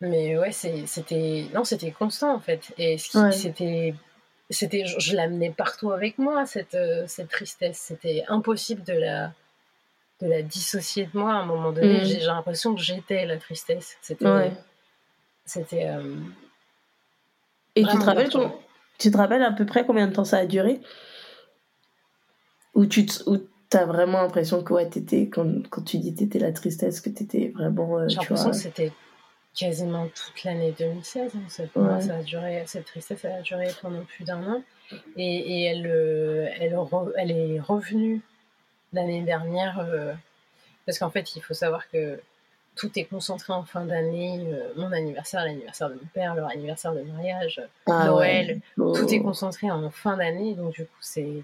Mais 0.00 0.36
ouais, 0.36 0.52
c'était 0.52 1.46
non, 1.54 1.64
c'était 1.64 1.90
constant 1.90 2.34
en 2.34 2.40
fait. 2.40 2.74
Et 2.76 2.98
c'était, 2.98 3.94
c'était, 4.50 4.84
je, 4.84 5.16
l'amenais 5.16 5.50
partout 5.50 5.90
avec 5.90 6.18
moi 6.18 6.44
cette 6.44 6.74
euh, 6.74 7.04
cette 7.06 7.30
tristesse. 7.30 7.78
C'était 7.78 8.24
impossible 8.28 8.82
de 8.84 8.92
la 8.92 9.32
de 10.20 10.26
la 10.28 10.42
dissocier 10.42 11.06
de 11.06 11.18
moi 11.18 11.32
à 11.32 11.36
un 11.36 11.46
moment 11.46 11.72
donné. 11.72 12.02
Mm. 12.02 12.04
J'ai 12.04 12.20
l'impression 12.20 12.74
que 12.74 12.82
j'étais 12.82 13.24
la 13.24 13.38
tristesse. 13.38 13.96
C'était, 14.02 14.52
c'était. 15.46 15.88
Euh, 15.88 16.16
Et 17.74 17.82
tu 17.82 17.98
te 17.98 18.04
rappelles 18.04 18.30
tu 18.98 19.10
te 19.10 19.16
rappelles 19.16 19.42
à 19.42 19.52
peu 19.52 19.66
près 19.66 19.84
combien 19.84 20.06
de 20.06 20.12
temps 20.12 20.24
ça 20.24 20.38
a 20.38 20.46
duré? 20.46 20.80
Ou 22.74 22.84
tu 22.86 23.06
T'as 23.68 23.84
vraiment 23.84 24.22
l'impression 24.22 24.62
que 24.62 24.72
ouais, 24.72 24.84
étais, 24.84 25.28
quand, 25.28 25.68
quand 25.70 25.82
tu 25.82 25.98
dis 25.98 26.14
t'étais 26.14 26.38
la 26.38 26.52
tristesse, 26.52 27.00
que 27.00 27.10
t'étais 27.10 27.52
vraiment. 27.54 27.98
Euh, 27.98 28.08
J'ai 28.08 28.16
l'impression 28.16 28.50
que 28.50 28.56
c'était 28.56 28.92
quasiment 29.56 30.06
toute 30.06 30.44
l'année 30.44 30.72
2016. 30.78 31.32
Hein. 31.34 32.00
ça 32.00 32.14
a 32.14 32.22
duré, 32.22 32.62
cette 32.66 32.84
tristesse, 32.84 33.24
elle 33.24 33.32
a 33.32 33.42
duré 33.42 33.68
pendant 33.82 34.02
plus 34.04 34.24
d'un 34.24 34.42
an. 34.46 34.62
Et, 35.16 35.24
et 35.24 35.64
elle, 35.64 35.86
euh, 35.86 36.48
elle, 36.60 36.76
elle, 37.16 37.30
est 37.32 37.60
revenue 37.60 38.20
l'année 38.92 39.22
dernière. 39.22 39.80
Euh, 39.80 40.12
parce 40.84 41.00
qu'en 41.00 41.10
fait, 41.10 41.34
il 41.34 41.42
faut 41.42 41.54
savoir 41.54 41.90
que 41.90 42.20
tout 42.76 42.96
est 42.96 43.04
concentré 43.04 43.52
en 43.52 43.64
fin 43.64 43.84
d'année. 43.84 44.46
mon 44.76 44.92
anniversaire, 44.92 45.44
l'anniversaire 45.44 45.88
de 45.88 45.94
mon 45.94 46.08
père, 46.14 46.36
leur 46.36 46.48
anniversaire 46.50 46.94
de 46.94 47.00
mariage, 47.00 47.60
ah 47.86 48.04
Noël. 48.06 48.60
Tout 48.76 49.12
est 49.12 49.18
oh. 49.18 49.24
concentré 49.24 49.72
en 49.72 49.90
fin 49.90 50.16
d'année. 50.16 50.54
Donc, 50.54 50.74
du 50.74 50.84
coup, 50.84 51.00
c'est 51.00 51.42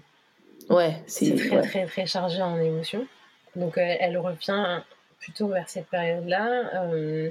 Ouais, 0.69 1.03
c'est 1.07 1.35
très, 1.35 1.61
très, 1.61 1.85
très 1.85 2.05
chargé 2.05 2.41
en 2.41 2.59
émotions. 2.59 3.07
Donc, 3.55 3.77
euh, 3.77 3.95
elle 3.99 4.17
revient 4.17 4.81
plutôt 5.19 5.47
vers 5.47 5.69
cette 5.69 5.87
période-là. 5.87 6.83
Euh, 6.85 7.29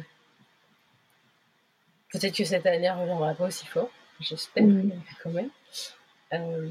peut-être 2.13 2.37
que 2.37 2.45
cette 2.45 2.67
année, 2.67 2.87
elle 2.87 2.99
reviendra 2.99 3.35
pas 3.35 3.47
aussi 3.47 3.67
fort. 3.67 3.91
J'espère 4.21 4.65
mm. 4.65 4.93
quand 5.23 5.31
même. 5.31 5.51
Euh, 6.33 6.69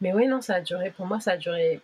mais 0.00 0.12
oui, 0.12 0.26
non, 0.26 0.40
ça 0.40 0.56
a 0.56 0.60
duré, 0.60 0.90
pour 0.90 1.06
moi, 1.06 1.20
ça 1.20 1.32
a 1.32 1.36
duré. 1.36 1.80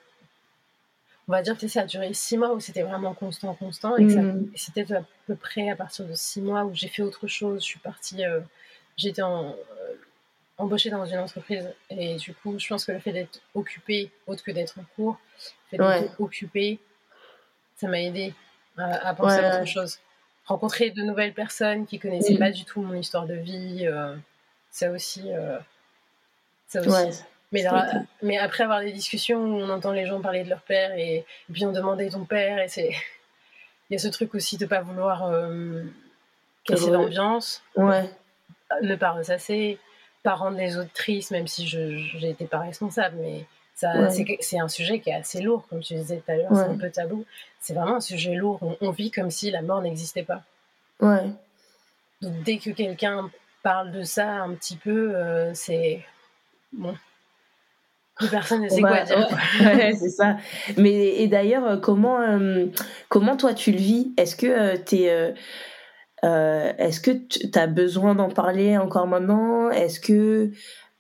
On 1.29 1.33
va 1.33 1.43
dire 1.43 1.59
que 1.59 1.69
ça 1.69 1.83
a 1.83 1.85
duré 1.85 2.13
six 2.15 2.39
mois 2.39 2.55
où 2.55 2.61
c'était 2.61 2.83
vraiment 2.83 3.15
constant, 3.15 3.55
constant. 3.55 3.97
Et 3.97 4.05
mm. 4.05 4.51
c'était 4.55 4.93
à 4.93 5.03
peu 5.27 5.37
près 5.37 5.71
à 5.71 5.77
partir 5.77 6.07
de 6.07 6.15
six 6.15 6.41
mois 6.41 6.65
où 6.65 6.75
j'ai 6.75 6.89
fait 6.89 7.03
autre 7.03 7.27
chose. 7.27 7.63
Je 7.63 7.67
suis 7.67 7.81
partie. 7.81 8.23
J'étais 8.97 9.23
en 9.23 9.55
embauchée 10.59 10.91
dans 10.91 11.07
une 11.07 11.19
entreprise. 11.19 11.73
Et 11.89 12.17
du 12.17 12.35
coup, 12.35 12.59
je 12.59 12.69
pense 12.69 12.85
que 12.85 12.93
le 12.93 12.99
fait 12.99 13.13
d'être 13.13 13.41
occupée, 13.55 14.11
autre 14.27 14.43
que 14.43 14.51
d'être 14.51 14.79
en 14.79 14.85
cours, 14.97 15.19
le 15.73 15.79
fait 15.79 16.01
d'être 16.01 16.21
occupée, 16.21 16.79
ça 17.77 17.87
m'a 17.89 18.01
aidé 18.01 18.35
à, 18.77 19.15
penser 19.15 19.39
à 19.39 19.57
autre 19.57 19.71
chose. 19.71 19.99
Rencontrer 20.45 20.91
de 20.91 21.03
nouvelles 21.03 21.35
personnes 21.35 21.87
qui 21.87 21.99
connaissaient 21.99 22.39
pas 22.39 22.51
du 22.51 22.65
tout 22.65 22.81
mon 22.83 22.95
histoire 22.95 23.27
de 23.27 23.35
vie, 23.35 23.87
euh, 23.87 24.17
ça 24.71 24.91
aussi. 24.91 25.31
Euh, 25.33 25.59
ça 26.67 26.81
aussi. 26.81 27.23
Mais, 27.51 27.65
mais 28.21 28.37
après 28.37 28.65
avoir 28.65 28.81
des 28.81 28.93
discussions 28.93 29.39
où 29.39 29.59
on 29.59 29.71
entend 29.71 29.93
les 29.93 30.05
gens 30.05 30.21
parler 30.21 30.45
de 30.45 30.51
leur 30.51 30.61
père 30.61 30.93
et, 30.99 31.25
puis 31.51 31.65
on 31.65 31.73
demandait 31.73 32.11
ton 32.11 32.25
père, 32.25 32.59
et 32.59 32.69
c'est. 32.69 32.91
Il 33.91 33.95
y 33.95 33.97
a 33.97 33.99
ce 33.99 34.09
truc 34.09 34.35
aussi 34.35 34.59
de 34.59 34.67
pas 34.67 34.83
vouloir 34.83 35.25
euh, 35.25 35.83
casser 36.65 36.91
l'ambiance. 36.91 37.63
Ouais. 37.75 38.11
Ne 38.83 38.97
pas 38.97 39.13
ressasser 39.13 39.79
pas 40.23 40.35
rendre 40.35 40.57
les 40.59 40.77
autres 40.77 40.93
tristes, 40.93 41.31
même 41.31 41.47
si 41.47 41.67
je 41.67 42.19
n'étais 42.25 42.47
pas 42.47 42.59
responsable, 42.59 43.17
mais 43.21 43.47
ça, 43.79 43.93
c'est 44.41 44.59
un 44.59 44.67
sujet 44.67 44.99
qui 44.99 45.11
est 45.11 45.15
assez 45.15 45.41
lourd, 45.41 45.65
comme 45.71 45.79
tu 45.79 45.95
disais 45.95 46.17
tout 46.17 46.33
à 46.33 46.35
l'heure, 46.35 46.51
c'est 46.53 46.63
un 46.63 46.77
peu 46.77 46.91
tabou. 46.91 47.25
C'est 47.61 47.75
vraiment 47.75 47.95
un 47.97 48.01
sujet 48.01 48.35
lourd. 48.35 48.59
On, 48.81 48.91
vit 48.91 49.13
comme 49.13 49.31
si 49.31 49.53
la 49.53 49.63
mort 49.63 49.81
n'existait 49.81 50.25
pas. 50.25 50.43
Ouais. 51.01 51.31
Donc 52.21 52.43
dès 52.43 52.59
que 52.59 52.71
quelqu'un 52.71 53.31
parle 53.63 53.93
de 53.93 54.03
ça 54.03 54.43
un 54.43 54.53
petit 54.55 54.75
peu, 54.75 55.15
euh, 55.15 55.55
c'est 55.55 56.05
bon. 56.73 56.97
Personne 58.33 58.63
ne 58.63 58.69
sait 58.69 58.81
quoi 58.81 59.03
dire. 59.03 59.29
Ouais, 59.61 59.93
c'est 59.95 60.11
ça. 60.11 60.39
Mais 60.77 61.21
et 61.21 61.29
d'ailleurs, 61.29 61.65
euh, 61.65 61.77
comment 61.77 62.21
euh, 62.21 62.67
comment 63.09 63.37
toi 63.37 63.55
tu 63.55 63.71
le 63.71 63.79
vis? 63.79 64.13
Est-ce 64.17 64.35
que 64.35 64.77
tu 64.79 64.97
es 65.03 65.35
euh, 66.25 66.73
est-ce 66.79 67.01
que 67.01 67.11
tu 67.11 67.59
as 67.59 67.67
besoin 67.67 68.15
d'en 68.15 68.29
parler 68.29 68.77
encore 68.77 69.07
maintenant? 69.07 69.71
Est-ce 69.71 70.01
que 70.01 70.51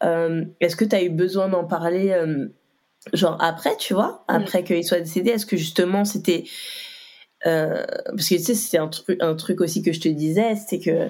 euh, 0.05 0.45
est-ce 0.61 0.77
que 0.77 0.85
tu 0.85 0.95
as 0.95 1.03
eu 1.03 1.11
besoin 1.11 1.49
d'en 1.49 1.65
parler 1.65 2.11
euh, 2.11 2.47
genre 3.13 3.37
après, 3.41 3.77
tu 3.77 3.95
vois, 3.95 4.25
mm. 4.29 4.35
après 4.35 4.65
qu'il 4.65 4.85
soit 4.85 5.01
décédé 5.01 5.31
Est-ce 5.31 5.47
que 5.47 5.57
justement 5.57 6.05
c'était 6.05 6.45
parce 7.43 8.29
que 8.29 8.35
tu 8.35 8.39
sais 8.39 8.55
c'est 8.55 8.79
un 8.79 8.89
truc 8.89 9.19
un 9.21 9.35
truc 9.35 9.61
aussi 9.61 9.83
que 9.83 9.93
je 9.93 10.01
te 10.01 10.09
disais, 10.09 10.55
c'est 10.57 10.81
que 10.81 11.09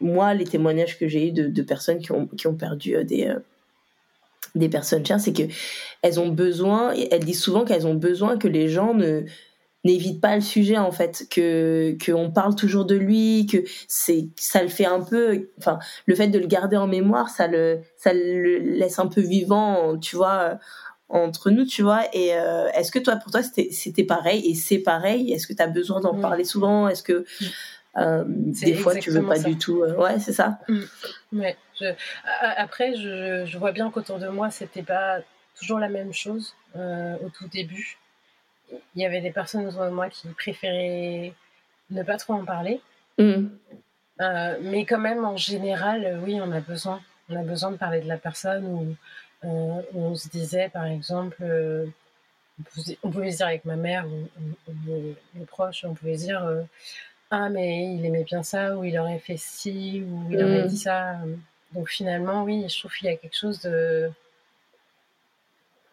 moi 0.00 0.34
les 0.34 0.44
témoignages 0.44 0.98
que 0.98 1.08
j'ai 1.08 1.28
eu 1.28 1.32
de, 1.32 1.46
de, 1.46 1.62
personnes 1.62 1.98
qui 1.98 2.12
ont 2.12 2.26
qui 2.26 2.46
ont 2.46 2.54
perdu 2.54 3.04
des 3.04 3.34
des 4.54 4.68
personnes 4.68 5.04
chères, 5.06 5.20
c'est 5.20 5.32
que 5.32 5.44
elles 6.02 6.18
ont 6.18 6.28
besoin, 6.28 6.92
elles 6.92 7.24
disent 7.24 7.42
souvent 7.42 7.64
qu'elles 7.64 7.86
ont 7.86 7.94
besoin 7.94 8.36
que 8.36 8.48
les 8.48 8.68
gens 8.68 8.94
ne 8.94 9.24
n'évite 9.84 10.20
pas 10.20 10.34
le 10.34 10.42
sujet 10.42 10.76
en 10.76 10.92
fait 10.92 11.26
que 11.30 11.96
qu'on 12.04 12.30
parle 12.30 12.54
toujours 12.54 12.84
de 12.84 12.94
lui 12.94 13.46
que 13.46 13.58
c'est 13.88 14.28
ça 14.36 14.62
le 14.62 14.68
fait 14.68 14.84
un 14.84 15.00
peu 15.00 15.48
enfin 15.58 15.78
le 16.06 16.14
fait 16.14 16.28
de 16.28 16.38
le 16.38 16.46
garder 16.46 16.76
en 16.76 16.86
mémoire 16.86 17.30
ça 17.30 17.46
le 17.46 17.80
ça 17.96 18.12
le 18.12 18.58
laisse 18.58 18.98
un 18.98 19.06
peu 19.06 19.22
vivant 19.22 19.98
tu 19.98 20.16
vois 20.16 20.58
entre 21.10 21.50
nous 21.50 21.64
tu 21.64 21.82
vois. 21.82 22.04
Et 22.14 22.34
euh, 22.34 22.68
est-ce 22.70 22.90
que 22.90 22.98
toi 22.98 23.16
pour 23.16 23.30
toi 23.30 23.42
c'était 23.42 23.68
c'était 23.72 24.04
pareil 24.04 24.48
et 24.48 24.54
c'est 24.54 24.78
pareil? 24.78 25.32
Est-ce 25.32 25.46
que 25.46 25.52
tu 25.52 25.62
as 25.62 25.66
besoin 25.66 26.00
d'en 26.00 26.14
parler 26.14 26.44
souvent? 26.44 26.88
Est-ce 26.88 27.02
que 27.02 27.24
euh, 27.96 28.24
des 28.26 28.74
fois 28.74 28.94
tu 28.94 29.10
veux 29.10 29.26
pas 29.26 29.38
du 29.38 29.58
tout 29.58 29.82
euh, 29.82 29.96
ouais 29.96 30.20
c'est 30.20 30.32
ça. 30.32 30.60
Mm. 30.68 30.80
ouais 31.32 31.56
après 32.38 32.94
je, 32.94 33.44
je 33.46 33.58
vois 33.58 33.72
bien 33.72 33.90
qu'autour 33.90 34.18
de 34.18 34.28
moi 34.28 34.50
c'était 34.50 34.82
pas 34.82 35.18
toujours 35.58 35.78
la 35.78 35.88
même 35.88 36.12
chose 36.12 36.54
au 36.74 37.28
tout 37.30 37.48
début 37.48 37.98
il 38.94 39.02
y 39.02 39.06
avait 39.06 39.20
des 39.20 39.30
personnes 39.30 39.66
autour 39.66 39.84
de 39.84 39.90
moi 39.90 40.08
qui 40.08 40.28
préféraient 40.28 41.32
ne 41.90 42.02
pas 42.02 42.16
trop 42.16 42.34
en 42.34 42.44
parler. 42.44 42.80
Mm. 43.18 43.46
Euh, 44.20 44.58
mais 44.62 44.84
quand 44.84 44.98
même, 44.98 45.24
en 45.24 45.36
général, 45.36 46.04
euh, 46.04 46.20
oui, 46.20 46.40
on 46.40 46.50
a 46.52 46.60
besoin. 46.60 47.00
On 47.28 47.36
a 47.36 47.42
besoin 47.42 47.70
de 47.70 47.76
parler 47.76 48.00
de 48.00 48.08
la 48.08 48.18
personne 48.18 48.66
où, 48.66 48.96
euh, 49.44 49.82
on 49.94 50.14
se 50.14 50.28
disait, 50.28 50.68
par 50.68 50.84
exemple, 50.86 51.42
on, 53.02 53.10
pouvait, 53.10 53.30
se 53.30 53.36
dire 53.38 53.46
avec 53.46 53.64
ma 53.64 53.76
mère 53.76 54.06
ou, 54.06 54.28
mes, 54.86 55.44
proches, 55.46 55.84
on 55.84 55.94
pouvait 55.94 56.16
dire 56.16 56.44
Ah, 57.30 57.48
mais 57.48 57.94
il 57.94 58.04
aimait 58.04 58.24
bien 58.24 58.42
ça, 58.42 58.76
ou 58.76 58.84
il 58.84 58.98
aurait 58.98 59.20
fait 59.20 59.36
ci, 59.36 60.02
ou 60.04 60.26
il 60.30 60.42
aurait 60.42 60.64
mm. 60.64 60.68
dit 60.68 60.78
ça. 60.78 61.16
Donc 61.72 61.88
finalement, 61.88 62.42
oui, 62.42 62.68
je 62.68 62.78
trouve 62.80 62.92
qu'il 62.92 63.06
y 63.06 63.10
a 63.10 63.16
quelque 63.16 63.36
chose 63.36 63.60
de, 63.60 64.10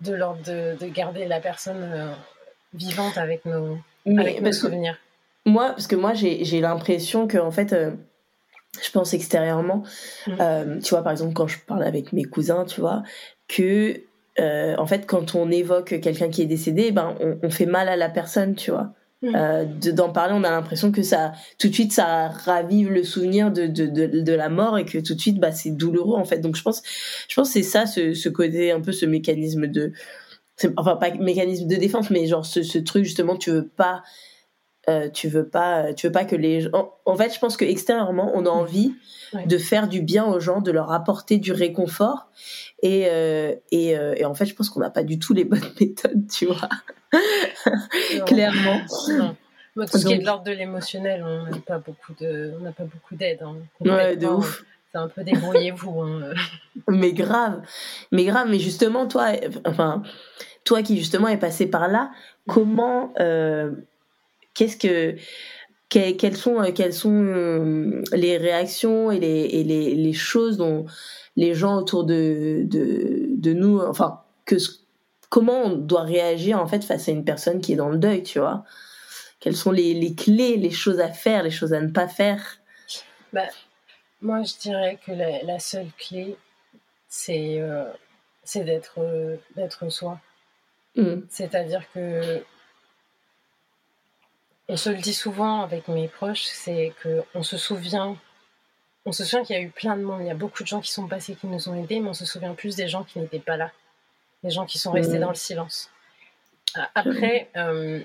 de 0.01 0.13
l'ordre 0.13 0.41
de, 0.43 0.75
de, 0.79 0.87
garder 0.87 1.25
la 1.27 1.39
personne 1.39 2.15
vivante 2.73 3.17
avec 3.17 3.45
nos, 3.45 3.77
avec 4.17 4.41
nos 4.41 4.51
souvenirs. 4.51 4.97
Moi, 5.47 5.69
parce 5.69 5.87
que 5.87 5.95
moi, 5.95 6.13
j'ai 6.13 6.61
l'impression 6.61 7.25
que, 7.25 7.37
en 7.37 7.51
fait, 7.51 7.71
euh, 7.71 7.91
je 8.83 8.91
pense 8.91 9.13
extérieurement, 9.13 9.83
mm. 10.27 10.31
euh, 10.41 10.79
tu 10.81 10.89
vois, 10.89 11.03
par 11.03 11.13
exemple, 11.13 11.33
quand 11.33 11.47
je 11.47 11.57
parle 11.65 11.83
avec 11.83 12.11
mes 12.11 12.25
cousins, 12.25 12.65
tu 12.65 12.81
vois, 12.81 13.03
que, 13.47 14.01
euh, 14.39 14.75
en 14.77 14.85
fait, 14.85 15.05
quand 15.05 15.35
on 15.35 15.49
évoque 15.49 16.01
quelqu'un 16.01 16.29
qui 16.29 16.41
est 16.41 16.47
décédé, 16.47 16.91
ben, 16.91 17.15
on, 17.41 17.49
fait 17.49 17.65
mal 17.65 17.87
à 17.87 17.95
la 17.95 18.09
personne, 18.09 18.55
tu 18.55 18.71
vois. 18.71 18.91
Mm. 19.23 19.93
d'en 19.93 20.11
parler, 20.11 20.35
on 20.37 20.43
a 20.43 20.51
l'impression 20.51 20.91
que 20.91 21.01
ça, 21.01 21.31
tout 21.57 21.69
de 21.69 21.73
suite, 21.73 21.93
ça 21.93 22.27
ravive 22.27 22.91
le 22.91 23.03
souvenir 23.03 23.49
de, 23.49 23.65
de, 23.65 23.87
de, 23.87 24.33
la 24.33 24.49
mort 24.49 24.77
et 24.77 24.85
que 24.85 24.99
tout 24.99 25.15
de 25.15 25.19
suite, 25.19 25.39
bah, 25.39 25.53
c'est 25.53 25.71
douloureux, 25.71 26.19
en 26.19 26.25
fait. 26.25 26.39
Donc, 26.39 26.57
je 26.57 26.61
pense, 26.61 26.83
je 27.29 27.33
pense 27.35 27.47
que 27.47 27.53
c'est 27.53 27.63
ça, 27.63 27.85
ce, 27.85 28.13
ce 28.13 28.27
côté, 28.27 28.71
un 28.71 28.81
peu 28.81 28.91
ce 28.91 29.05
mécanisme 29.05 29.65
de, 29.65 29.93
enfin 30.77 30.95
pas 30.95 31.11
mécanisme 31.11 31.67
de 31.67 31.75
défense 31.75 32.09
mais 32.09 32.25
genre 32.27 32.45
ce, 32.45 32.63
ce 32.63 32.77
truc 32.79 33.03
justement 33.03 33.35
tu 33.35 33.51
veux 33.51 33.67
pas 33.67 34.03
euh, 34.89 35.09
tu 35.09 35.27
veux 35.27 35.47
pas 35.47 35.93
tu 35.93 36.07
veux 36.07 36.11
pas 36.11 36.25
que 36.25 36.35
les 36.35 36.61
gens 36.61 36.95
en, 37.05 37.15
fait 37.15 37.33
je 37.33 37.39
pense 37.39 37.57
que 37.57 37.65
extérieurement 37.65 38.31
on 38.33 38.45
a 38.45 38.49
mm. 38.49 38.59
envie 38.59 38.95
de 39.45 39.57
faire 39.57 39.89
du 39.89 40.01
bien 40.01 40.25
aux 40.25 40.39
gens 40.39 40.61
de 40.61 40.71
leur 40.71 40.91
apporter 40.91 41.37
du 41.37 41.51
réconfort. 41.51 42.27
Et 42.81 43.07
euh, 43.07 43.53
et, 43.71 43.97
euh, 43.97 44.13
et, 44.15 44.23
en 44.23 44.33
fait 44.33 44.45
je 44.45 44.55
pense 44.55 44.69
qu'on 44.69 44.79
n'a 44.79 44.89
pas 44.89 45.03
du 45.03 45.19
tout 45.19 45.33
les 45.33 45.43
bonnes 45.45 45.59
méthodes 45.79 46.27
tu 46.31 46.45
vois. 46.45 46.69
Clairement. 48.25 48.79
Tout 49.75 49.97
ce 49.99 50.05
qui 50.05 50.13
est 50.13 50.19
de 50.19 50.25
l'ordre 50.25 50.43
de 50.43 50.51
l'émotionnel 50.51 51.23
on 51.23 51.51
n'a 51.51 51.59
pas 51.59 51.79
beaucoup 51.79 52.13
de 52.19 52.53
on 52.59 52.63
n'a 52.63 52.71
pas 52.71 52.85
beaucoup 52.85 53.15
d'aide 53.15 53.43
hein, 53.43 53.57
ouais 53.81 54.15
de 54.15 54.25
ouf 54.25 54.63
c'est 54.97 55.03
un 55.03 55.07
peu 55.07 55.23
débrouillez-vous. 55.23 56.01
Hein. 56.01 56.33
mais 56.87 57.13
grave, 57.13 57.61
mais 58.11 58.25
grave. 58.25 58.47
Mais 58.49 58.59
justement, 58.59 59.07
toi, 59.07 59.31
enfin, 59.65 60.01
toi 60.63 60.81
qui 60.81 60.97
justement 60.97 61.27
est 61.27 61.37
passé 61.37 61.67
par 61.67 61.87
là, 61.87 62.11
comment, 62.47 63.13
euh, 63.19 63.71
qu'est-ce 64.53 64.77
que, 64.77 65.15
quelles 65.89 66.35
sont, 66.35 66.61
euh, 66.61 66.71
quelles 66.71 66.93
sont 66.93 67.13
euh, 67.13 68.01
les 68.13 68.37
réactions 68.37 69.11
et 69.11 69.19
les, 69.19 69.41
et 69.51 69.63
les, 69.63 69.95
les, 69.95 70.13
choses 70.13 70.57
dont 70.57 70.85
les 71.35 71.53
gens 71.53 71.77
autour 71.77 72.03
de, 72.03 72.63
de, 72.65 73.27
de 73.29 73.53
nous, 73.53 73.79
enfin, 73.79 74.21
que 74.45 74.55
comment 75.29 75.63
on 75.63 75.75
doit 75.75 76.03
réagir 76.03 76.59
en 76.59 76.67
fait 76.67 76.83
face 76.83 77.07
à 77.07 77.11
une 77.11 77.25
personne 77.25 77.61
qui 77.61 77.73
est 77.73 77.77
dans 77.77 77.89
le 77.89 77.97
deuil, 77.97 78.23
tu 78.23 78.39
vois? 78.39 78.63
Quelles 79.39 79.55
sont 79.55 79.71
les, 79.71 79.93
les 79.93 80.15
clés, 80.15 80.57
les 80.57 80.71
choses 80.71 80.99
à 80.99 81.09
faire, 81.09 81.43
les 81.43 81.51
choses 81.51 81.73
à 81.73 81.81
ne 81.81 81.89
pas 81.89 82.07
faire? 82.07 82.57
Bah, 83.33 83.43
moi, 84.21 84.43
je 84.43 84.57
dirais 84.57 84.99
que 85.05 85.11
la, 85.11 85.59
seule 85.59 85.89
clé, 85.97 86.37
c'est 87.07 87.59
euh, 87.59 87.85
d'être 88.55 88.95
euh, 88.99 89.37
d'être 89.55 89.89
soi. 89.89 90.19
Mm. 90.95 91.21
C'est-à-dire 91.29 91.83
que 91.93 92.43
on 94.69 94.75
se 94.75 94.89
le 94.89 94.97
dit 94.97 95.13
souvent 95.13 95.61
avec 95.61 95.87
mes 95.87 96.07
proches, 96.07 96.43
c'est 96.43 96.93
que 97.01 97.23
on 97.35 97.43
se 97.43 97.57
souvient, 97.57 98.17
on 99.05 99.11
se 99.11 99.23
souvient 99.23 99.45
qu'il 99.45 99.55
y 99.55 99.59
a 99.59 99.61
eu 99.61 99.69
plein 99.69 99.95
de 99.95 100.03
monde, 100.03 100.21
il 100.21 100.27
y 100.27 100.31
a 100.31 100.35
beaucoup 100.35 100.63
de 100.63 100.67
gens 100.67 100.81
qui 100.81 100.91
sont 100.91 101.07
passés, 101.07 101.35
qui 101.35 101.47
nous 101.47 101.69
ont 101.69 101.75
aidés, 101.75 101.99
mais 101.99 102.09
on 102.09 102.13
se 102.13 102.25
souvient 102.25 102.53
plus 102.53 102.75
des 102.75 102.87
gens 102.87 103.03
qui 103.03 103.19
n'étaient 103.19 103.39
pas 103.39 103.55
là, 103.55 103.71
des 104.43 104.49
gens 104.49 104.65
qui 104.65 104.79
sont 104.79 104.91
restés 104.91 105.17
mm. 105.17 105.21
dans 105.21 105.29
le 105.29 105.35
silence. 105.35 105.91
Après, 106.95 107.49
euh, 107.55 108.03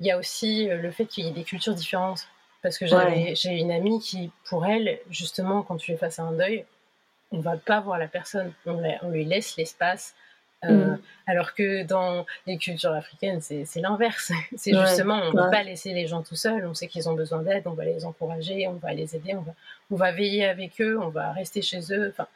il 0.00 0.06
y 0.06 0.10
a 0.10 0.18
aussi 0.18 0.66
le 0.66 0.90
fait 0.90 1.06
qu'il 1.06 1.24
y 1.24 1.28
ait 1.28 1.32
des 1.32 1.44
cultures 1.44 1.74
différentes. 1.74 2.26
Parce 2.62 2.76
que 2.76 2.86
j'ai 2.86 3.58
une 3.58 3.70
amie 3.70 4.00
qui, 4.00 4.30
pour 4.48 4.66
elle, 4.66 4.98
justement, 5.10 5.62
quand 5.62 5.76
tu 5.76 5.92
es 5.92 5.96
face 5.96 6.18
à 6.18 6.24
un 6.24 6.32
deuil, 6.32 6.64
on 7.32 7.40
va 7.40 7.56
pas 7.56 7.80
voir 7.80 7.98
la 7.98 8.08
personne, 8.08 8.52
on, 8.66 8.82
on 9.02 9.10
lui 9.10 9.24
laisse 9.24 9.56
l'espace. 9.56 10.14
Euh, 10.64 10.68
mm. 10.68 10.98
Alors 11.26 11.54
que 11.54 11.84
dans 11.84 12.26
les 12.46 12.58
cultures 12.58 12.92
africaines, 12.92 13.40
c'est 13.40 13.66
l'inverse. 13.76 14.32
C'est 14.56 14.78
justement, 14.78 15.14
on 15.14 15.32
ne 15.32 15.36
va 15.36 15.48
pas 15.48 15.62
laisser 15.62 15.94
les 15.94 16.06
gens 16.06 16.22
tout 16.22 16.36
seuls. 16.36 16.66
On 16.66 16.74
sait 16.74 16.86
qu'ils 16.86 17.08
ont 17.08 17.14
besoin 17.14 17.42
d'aide, 17.42 17.66
on 17.66 17.72
va 17.72 17.84
les 17.84 18.04
encourager, 18.04 18.68
on 18.68 18.74
va 18.74 18.92
les 18.92 19.16
aider, 19.16 19.34
on 19.34 19.40
va, 19.40 19.54
on 19.90 19.96
va 19.96 20.12
veiller 20.12 20.44
avec 20.44 20.80
eux, 20.80 20.98
on 21.00 21.08
va 21.08 21.32
rester 21.32 21.62
chez 21.62 21.80
eux. 21.92 22.12
Enfin, 22.12 22.26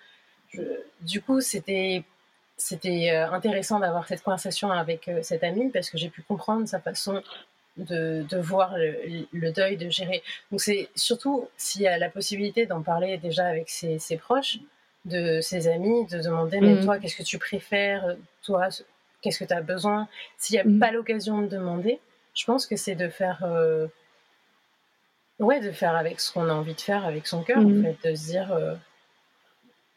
du 1.03 1.21
coup, 1.21 1.41
c'était 1.41 2.03
c'était 2.57 3.11
euh, 3.11 3.31
intéressant 3.33 3.81
d'avoir 3.81 4.07
cette 4.07 4.23
conversation 4.23 4.71
avec 4.71 5.09
euh, 5.09 5.21
cette 5.23 5.43
amie 5.43 5.71
parce 5.71 5.91
que 5.91 5.99
j'ai 5.99 6.09
pu 6.09 6.23
comprendre 6.23 6.69
sa 6.69 6.79
façon 6.79 7.21
de, 7.77 8.25
de 8.29 8.39
voir 8.39 8.77
le, 8.77 9.51
deuil, 9.51 9.77
de 9.77 9.91
gérer. 9.91 10.23
Donc 10.51 10.61
c'est 10.61 10.89
surtout 10.95 11.49
s'il 11.57 11.83
y 11.83 11.89
a 11.89 11.99
la 11.99 12.09
possibilité 12.09 12.67
d'en 12.67 12.83
parler 12.83 13.19
déjà 13.19 13.47
avec 13.47 13.69
ses, 13.69 13.99
ses, 13.99 14.17
proches, 14.17 14.59
de 15.05 15.41
ses 15.41 15.69
amis, 15.69 16.07
de 16.07 16.19
demander 16.19 16.61
mais 16.61 16.75
mm. 16.75 16.85
toi 16.85 16.99
qu'est-ce 16.99 17.17
que 17.17 17.23
tu 17.23 17.39
préfères, 17.39 18.17
toi 18.43 18.69
qu'est-ce 19.21 19.39
que 19.39 19.45
tu 19.45 19.55
as 19.55 19.63
besoin? 19.63 20.09
S'il 20.39 20.55
n'y 20.55 20.61
a 20.61 20.65
mm. 20.65 20.79
pas 20.79 20.93
l'occasion 20.93 21.43
de 21.43 21.49
demander, 21.49 21.99
je 22.35 22.45
pense 22.45 22.67
que 22.67 22.77
c'est 22.77 22.95
de 22.95 23.09
faire 23.09 23.43
euh, 23.45 23.87
ouais 25.41 25.61
de 25.61 25.73
faire 25.73 25.97
avec 25.97 26.21
ce 26.21 26.33
qu'on 26.33 26.49
a 26.49 26.53
envie 26.53 26.75
de 26.75 26.81
faire 26.81 27.05
avec 27.05 27.27
son 27.27 27.43
cœur 27.43 27.59
en 27.59 27.63
mm. 27.63 27.83
fait, 27.83 28.11
de 28.11 28.15
se 28.15 28.27
dire 28.27 28.53
euh, 28.53 28.75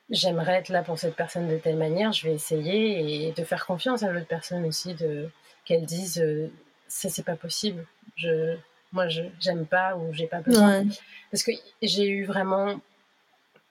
j'aimerais 0.10 0.54
être 0.54 0.70
là 0.70 0.82
pour 0.82 0.98
cette 0.98 1.16
personne 1.16 1.48
de 1.48 1.58
telle 1.58 1.78
manière, 1.78 2.12
je 2.12 2.28
vais 2.28 2.34
essayer 2.34 3.28
et 3.28 3.32
de 3.32 3.44
faire 3.44 3.66
confiance 3.66 4.04
à 4.04 4.12
l'autre 4.12 4.28
personne 4.28 4.66
aussi 4.66 4.94
de 4.96 5.30
qu'elle 5.66 5.86
dise 5.86 6.20
euh, 6.22 6.50
ça 6.88 7.10
c'est 7.10 7.26
pas 7.26 7.36
possible. 7.36 7.86
Je, 8.16 8.56
moi, 8.92 9.08
je 9.08 9.24
j'aime 9.40 9.66
pas 9.66 9.96
ou 9.96 10.14
j'ai 10.14 10.28
pas 10.28 10.42
besoin. 10.42 10.84
Parce 11.32 11.44
que 11.44 11.52
j'ai 11.82 12.08
eu 12.08 12.26
vraiment, 12.26 12.80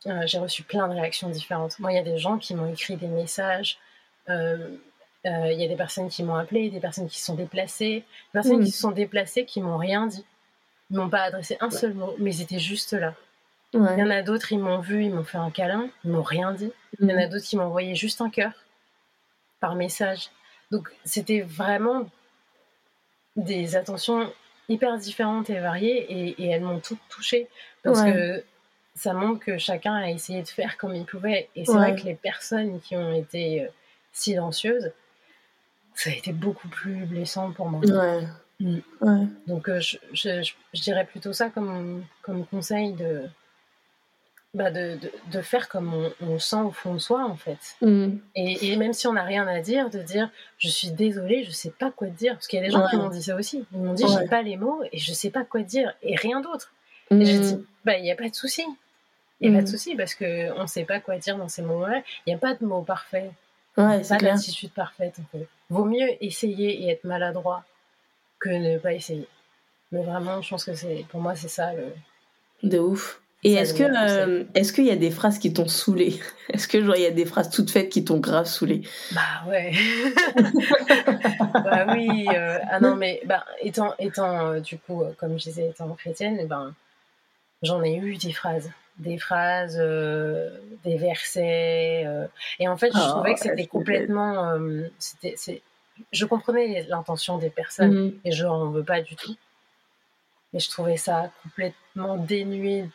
euh, 0.06 0.22
j'ai 0.26 0.38
reçu 0.38 0.62
plein 0.62 0.88
de 0.88 0.94
réactions 0.94 1.30
différentes. 1.30 1.78
Moi, 1.78 1.92
il 1.92 1.96
y 1.96 1.98
a 1.98 2.02
des 2.02 2.18
gens 2.18 2.38
qui 2.38 2.54
m'ont 2.54 2.70
écrit 2.70 2.96
des 2.96 3.08
messages. 3.08 3.78
Euh, 4.28 4.76
euh, 5.24 5.52
il 5.52 5.60
y 5.60 5.64
a 5.64 5.68
des 5.68 5.76
personnes 5.76 6.08
qui 6.08 6.22
m'ont 6.22 6.36
appelé, 6.36 6.70
des 6.70 6.80
personnes 6.80 7.08
qui 7.08 7.18
se 7.18 7.26
sont 7.26 7.34
déplacées, 7.34 8.04
des 8.04 8.32
personnes 8.32 8.62
qui 8.62 8.70
se 8.70 8.80
sont 8.80 8.92
déplacées 8.92 9.44
qui 9.44 9.60
m'ont 9.60 9.78
rien 9.78 10.06
dit. 10.06 10.24
Ils 10.90 10.98
m'ont 10.98 11.08
pas 11.08 11.22
adressé 11.22 11.56
un 11.60 11.70
seul 11.70 11.94
mot, 11.94 12.14
mais 12.18 12.32
ils 12.36 12.42
étaient 12.42 12.60
juste 12.60 12.92
là. 12.92 13.14
Il 13.72 13.80
y 13.80 14.02
en 14.02 14.10
a 14.10 14.22
d'autres, 14.22 14.52
ils 14.52 14.58
m'ont 14.58 14.78
vu, 14.78 15.04
ils 15.04 15.12
m'ont 15.12 15.24
fait 15.24 15.38
un 15.38 15.50
câlin, 15.50 15.90
ils 16.04 16.10
m'ont 16.12 16.22
rien 16.22 16.52
dit. 16.52 16.72
Il 17.00 17.10
y 17.10 17.12
en 17.12 17.18
a 17.18 17.26
d'autres 17.26 17.44
qui 17.44 17.56
m'ont 17.56 17.64
envoyé 17.64 17.94
juste 17.94 18.20
un 18.20 18.30
cœur 18.30 18.52
par 19.58 19.74
message. 19.74 20.30
Donc 20.70 20.88
c'était 21.04 21.40
vraiment 21.40 22.08
des 23.36 23.76
attentions 23.76 24.32
hyper 24.68 24.98
différentes 24.98 25.50
et 25.50 25.60
variées 25.60 26.34
et, 26.38 26.48
elles 26.48 26.62
m'ont 26.62 26.80
toutes 26.80 27.00
touchée 27.08 27.48
parce 27.82 28.02
que 28.02 28.42
ça 28.94 29.12
montre 29.12 29.44
que 29.44 29.58
chacun 29.58 29.94
a 29.94 30.10
essayé 30.10 30.42
de 30.42 30.48
faire 30.48 30.76
comme 30.78 30.94
il 30.94 31.04
pouvait. 31.04 31.48
Et 31.54 31.64
c'est 31.64 31.72
vrai 31.72 31.94
que 31.94 32.04
les 32.04 32.14
personnes 32.14 32.80
qui 32.80 32.96
ont 32.96 33.14
été 33.14 33.62
euh, 33.62 33.68
silencieuses, 34.12 34.90
ça 35.94 36.10
a 36.10 36.14
été 36.14 36.32
beaucoup 36.32 36.68
plus 36.68 37.04
blessant 37.04 37.52
pour 37.52 37.68
moi. 37.68 37.82
Mm. 38.58 38.78
Donc 39.46 39.68
euh, 39.68 39.80
je, 39.80 39.98
je, 40.12 40.80
dirais 40.80 41.04
plutôt 41.04 41.34
ça 41.34 41.50
comme, 41.50 42.04
comme 42.22 42.46
conseil 42.46 42.94
de 42.94 43.28
bah 44.56 44.70
de, 44.70 44.98
de, 45.30 45.40
faire 45.42 45.68
comme 45.68 46.10
on, 46.22 46.38
sent 46.38 46.56
au 46.56 46.70
fond 46.70 46.94
de 46.94 46.98
soi, 46.98 47.22
en 47.24 47.36
fait. 47.36 47.58
Mm. 47.82 48.16
Et, 48.34 48.72
et, 48.72 48.76
même 48.76 48.94
si 48.94 49.06
on 49.06 49.12
n'a 49.12 49.22
rien 49.22 49.46
à 49.46 49.60
dire, 49.60 49.90
de 49.90 49.98
dire 49.98 50.30
je 50.56 50.68
suis 50.68 50.90
désolée, 50.90 51.44
je 51.44 51.50
sais 51.50 51.70
pas 51.70 51.90
quoi 51.90 52.08
te 52.08 52.14
dire. 52.16 52.32
Parce 52.32 52.46
qu'il 52.46 52.58
y 52.58 52.62
a 52.62 52.64
des 52.64 52.72
gens 52.72 52.86
qui 52.88 52.96
m'ont 52.96 53.10
dit 53.10 53.22
ça 53.22 53.36
aussi. 53.36 53.66
Ils 53.72 53.78
m'ont 53.78 53.92
dit 53.92 54.04
j'ai 54.08 54.26
pas 54.26 54.40
les 54.40 54.56
mots 54.56 54.82
et 54.90 54.98
je 54.98 55.12
sais 55.12 55.28
pas 55.28 55.44
quoi 55.44 55.62
te 55.62 55.68
dire 55.68 55.92
et 56.02 56.16
rien 56.16 56.40
d'autre. 56.40 56.72
Et 57.10 57.24
j'ai 57.26 57.38
mm. 57.38 57.42
dit 57.42 57.66
bah 57.84 57.98
il 57.98 58.02
n'y 58.02 58.10
a 58.10 58.16
pas 58.16 58.30
de 58.30 58.34
souci. 58.34 58.64
Il 59.40 59.50
n'y 59.50 59.54
a 59.54 59.58
pas 59.58 59.64
de 59.64 59.68
mm. 59.68 59.72
souci 59.72 59.94
parce 59.94 60.14
qu'on 60.14 60.62
ne 60.62 60.66
sait 60.66 60.84
pas 60.84 61.00
quoi 61.00 61.18
dire 61.18 61.36
dans 61.36 61.48
ces 61.48 61.60
moments-là. 61.60 62.02
Il 62.26 62.30
n'y 62.30 62.34
a 62.34 62.38
pas 62.38 62.54
de 62.54 62.64
mots 62.64 62.82
parfaits. 62.82 63.30
Ouais, 63.76 64.00
pas 64.08 64.16
d'attitude 64.16 64.72
parfaite. 64.72 65.16
En 65.20 65.38
fait. 65.38 65.46
Vaut 65.68 65.84
mieux 65.84 66.08
essayer 66.24 66.84
et 66.84 66.90
être 66.92 67.04
maladroit 67.04 67.62
que 68.38 68.48
ne 68.48 68.78
pas 68.78 68.94
essayer. 68.94 69.28
Mais 69.92 70.02
vraiment, 70.02 70.40
je 70.40 70.48
pense 70.48 70.64
que 70.64 70.74
c'est 70.74 71.04
pour 71.10 71.20
moi, 71.20 71.34
c'est 71.34 71.48
ça 71.48 71.74
le. 71.74 71.92
De 72.62 72.78
ouf. 72.78 73.20
Et 73.46 73.52
est-ce 73.52 73.74
que 73.74 73.84
euh, 73.84 74.42
est-ce 74.56 74.72
qu'il 74.72 74.86
y 74.86 74.90
a 74.90 74.96
des 74.96 75.12
phrases 75.12 75.38
qui 75.38 75.52
t'ont 75.52 75.68
saoulé 75.68 76.18
Est-ce 76.52 76.66
que 76.66 76.82
genre 76.82 76.96
il 76.96 77.02
y 77.02 77.06
a 77.06 77.12
des 77.12 77.24
phrases 77.24 77.48
toutes 77.48 77.70
faites 77.70 77.88
qui 77.90 78.04
t'ont 78.04 78.18
grave 78.18 78.46
saoulé? 78.46 78.82
Bah 79.12 79.20
ouais. 79.46 79.72
bah 81.54 81.86
oui. 81.94 82.26
Euh, 82.28 82.58
ah 82.68 82.80
non 82.80 82.96
mais 82.96 83.22
bah 83.24 83.44
étant 83.62 83.94
étant 84.00 84.48
euh, 84.48 84.58
du 84.58 84.78
coup 84.78 85.04
comme 85.18 85.38
je 85.38 85.44
disais 85.44 85.68
étant 85.68 85.88
chrétienne, 85.94 86.44
ben 86.48 86.74
j'en 87.62 87.84
ai 87.84 87.94
eu 87.94 88.16
des 88.16 88.32
phrases, 88.32 88.68
des 88.98 89.16
phrases, 89.16 89.76
des 89.76 90.96
versets. 90.96 92.04
et 92.58 92.66
en 92.66 92.76
fait 92.76 92.90
je 92.92 92.98
ah, 92.98 93.10
trouvais 93.10 93.34
que 93.34 93.40
c'était 93.40 93.68
complètement 93.68 94.58
c'était 94.98 95.34
c'est 95.36 95.62
je 96.10 96.26
comprenais 96.26 96.84
l'intention 96.88 97.38
des 97.38 97.50
personnes 97.50 98.06
mmh. 98.06 98.12
et 98.24 98.32
je 98.32 98.44
n'en 98.44 98.70
veux 98.70 98.82
pas 98.82 99.02
du 99.02 99.14
tout. 99.14 99.36
Mais 100.52 100.58
je 100.58 100.68
trouvais 100.68 100.96
ça 100.96 101.30
complètement 101.44 102.16
dénué 102.16 102.86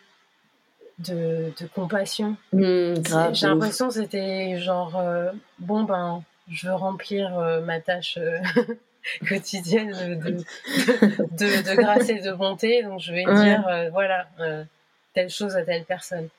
de, 1.02 1.54
compassion. 1.74 2.36
Mmh, 2.54 2.96
j'ai 3.34 3.48
l'impression 3.48 3.88
que 3.88 3.96
c'était 3.96 4.60
genre, 4.60 4.98
euh, 4.98 5.32
bon 5.60 5.84
ben, 5.84 6.24
je 6.50 6.68
veux 6.68 6.74
remplir 6.74 7.38
euh, 7.38 7.62
ma 7.62 7.80
tâche 7.80 8.18
euh, 8.18 8.40
quotidienne 9.28 10.20
de, 10.20 10.32
de, 10.32 11.76
grâce 11.76 12.10
et 12.10 12.20
de 12.20 12.32
bonté, 12.32 12.84
donc 12.84 13.00
je 13.00 13.14
vais 13.14 13.26
dire, 13.26 13.90
voilà, 13.92 14.28
telle 15.14 15.30
chose 15.30 15.56
à 15.56 15.64
telle 15.64 15.86
personne. 15.86 16.30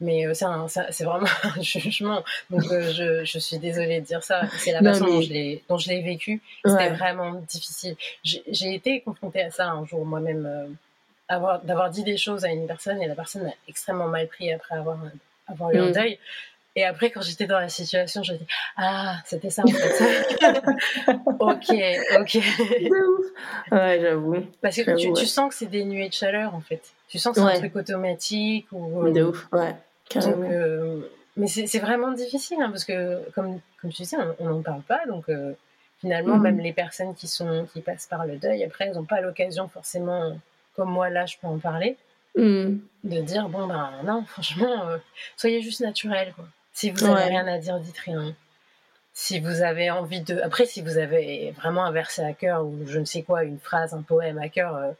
Mais 0.00 0.32
c'est 0.32 1.04
vraiment 1.04 1.26
un 1.42 1.60
jugement. 1.60 2.22
Donc 2.50 2.62
je, 2.62 3.24
je, 3.24 3.38
suis 3.40 3.58
désolée 3.58 4.00
de 4.00 4.06
dire 4.06 4.22
ça. 4.22 4.42
C'est 4.56 4.70
la 4.70 4.80
façon 4.80 5.06
dont 5.06 5.20
je 5.78 5.88
l'ai 5.88 6.02
vécu. 6.02 6.40
C'était 6.64 6.90
vraiment 6.90 7.32
difficile. 7.48 7.96
J'ai 8.22 8.74
été 8.74 9.00
confrontée 9.00 9.42
à 9.42 9.50
ça 9.50 9.70
un 9.70 9.84
jour 9.84 10.06
moi-même 10.06 10.76
d'avoir 11.28 11.90
dit 11.90 12.04
des 12.04 12.16
choses 12.16 12.44
à 12.44 12.48
une 12.48 12.66
personne 12.66 13.02
et 13.02 13.06
la 13.06 13.14
personne 13.14 13.46
a 13.46 13.52
extrêmement 13.68 14.08
mal 14.08 14.26
pris 14.28 14.52
après 14.52 14.76
avoir, 14.76 14.98
avoir 15.46 15.70
eu 15.72 15.78
un 15.78 15.90
mm. 15.90 15.92
deuil. 15.92 16.18
Et 16.76 16.84
après, 16.84 17.10
quand 17.10 17.22
j'étais 17.22 17.46
dans 17.46 17.58
la 17.58 17.68
situation, 17.68 18.22
je 18.22 18.34
dis 18.34 18.46
Ah, 18.76 19.16
c'était 19.24 19.50
ça 19.50 19.62
en 19.64 19.66
fait. 19.66 20.62
ok, 21.40 21.74
ok. 22.20 22.38
ouais, 23.72 23.98
j'avoue. 24.00 24.46
Parce 24.62 24.76
que 24.76 24.96
tu, 24.96 25.12
tu, 25.12 25.26
sens 25.26 25.48
que 25.48 25.54
c'est 25.56 25.66
des 25.66 25.84
nuées 25.84 26.08
de 26.08 26.14
chaleur 26.14 26.54
en 26.54 26.60
fait. 26.60 26.82
Tu 27.08 27.18
sens 27.18 27.34
que 27.34 27.40
c'est 27.40 27.56
un 27.56 27.58
truc 27.58 27.74
automatique. 27.74 28.68
Ou, 28.70 29.10
de 29.10 29.22
ouf, 29.22 29.48
ouais. 29.52 29.74
Donc, 30.14 30.44
euh, 30.44 31.00
mais 31.36 31.46
c'est 31.46 31.78
vraiment 31.78 32.12
difficile 32.12 32.58
hein, 32.60 32.70
parce 32.70 32.84
que, 32.84 33.28
comme, 33.34 33.60
comme 33.80 33.90
tu 33.90 34.02
disais, 34.02 34.16
on 34.38 34.48
n'en 34.48 34.62
parle 34.62 34.82
pas. 34.82 35.00
Donc, 35.06 35.28
euh, 35.28 35.52
finalement, 36.00 36.36
mm. 36.36 36.42
même 36.42 36.60
les 36.60 36.72
personnes 36.72 37.14
qui, 37.14 37.26
sont, 37.28 37.66
qui 37.72 37.80
passent 37.80 38.06
par 38.06 38.26
le 38.26 38.36
deuil, 38.36 38.62
après, 38.64 38.86
elles 38.86 38.94
n'ont 38.94 39.04
pas 39.04 39.20
l'occasion 39.20 39.68
forcément 39.68 40.38
comme 40.78 40.90
moi 40.90 41.10
là 41.10 41.26
je 41.26 41.36
peux 41.40 41.48
en 41.48 41.58
parler, 41.58 41.96
hmm. 42.36 42.76
de 43.04 43.20
dire 43.20 43.48
bon 43.48 43.66
ben 43.66 43.90
non, 44.04 44.24
franchement, 44.24 44.88
euh, 44.88 44.98
soyez 45.36 45.60
juste 45.60 45.80
naturel 45.80 46.32
quoi. 46.34 46.46
Si 46.78 46.92
vous 46.92 47.08
n'avez 47.08 47.24
rien 47.24 47.46
à 47.48 47.58
dire, 47.58 47.80
dites 47.80 47.98
rien. 47.98 48.36
Si 49.12 49.40
vous 49.40 49.62
avez 49.62 49.90
envie 49.90 50.20
de. 50.20 50.38
Après, 50.42 50.64
si 50.64 50.80
vous 50.80 50.96
avez 50.96 51.50
vraiment 51.56 51.84
un 51.84 51.90
verset 51.90 52.22
à 52.22 52.32
cœur 52.32 52.64
ou 52.64 52.78
je 52.86 53.00
ne 53.00 53.04
sais 53.04 53.24
quoi, 53.24 53.42
une 53.42 53.58
phrase, 53.58 53.94
un 53.94 54.02
poème 54.02 54.38
à 54.38 54.48
cœur, 54.48 54.76
euh, 54.76 54.92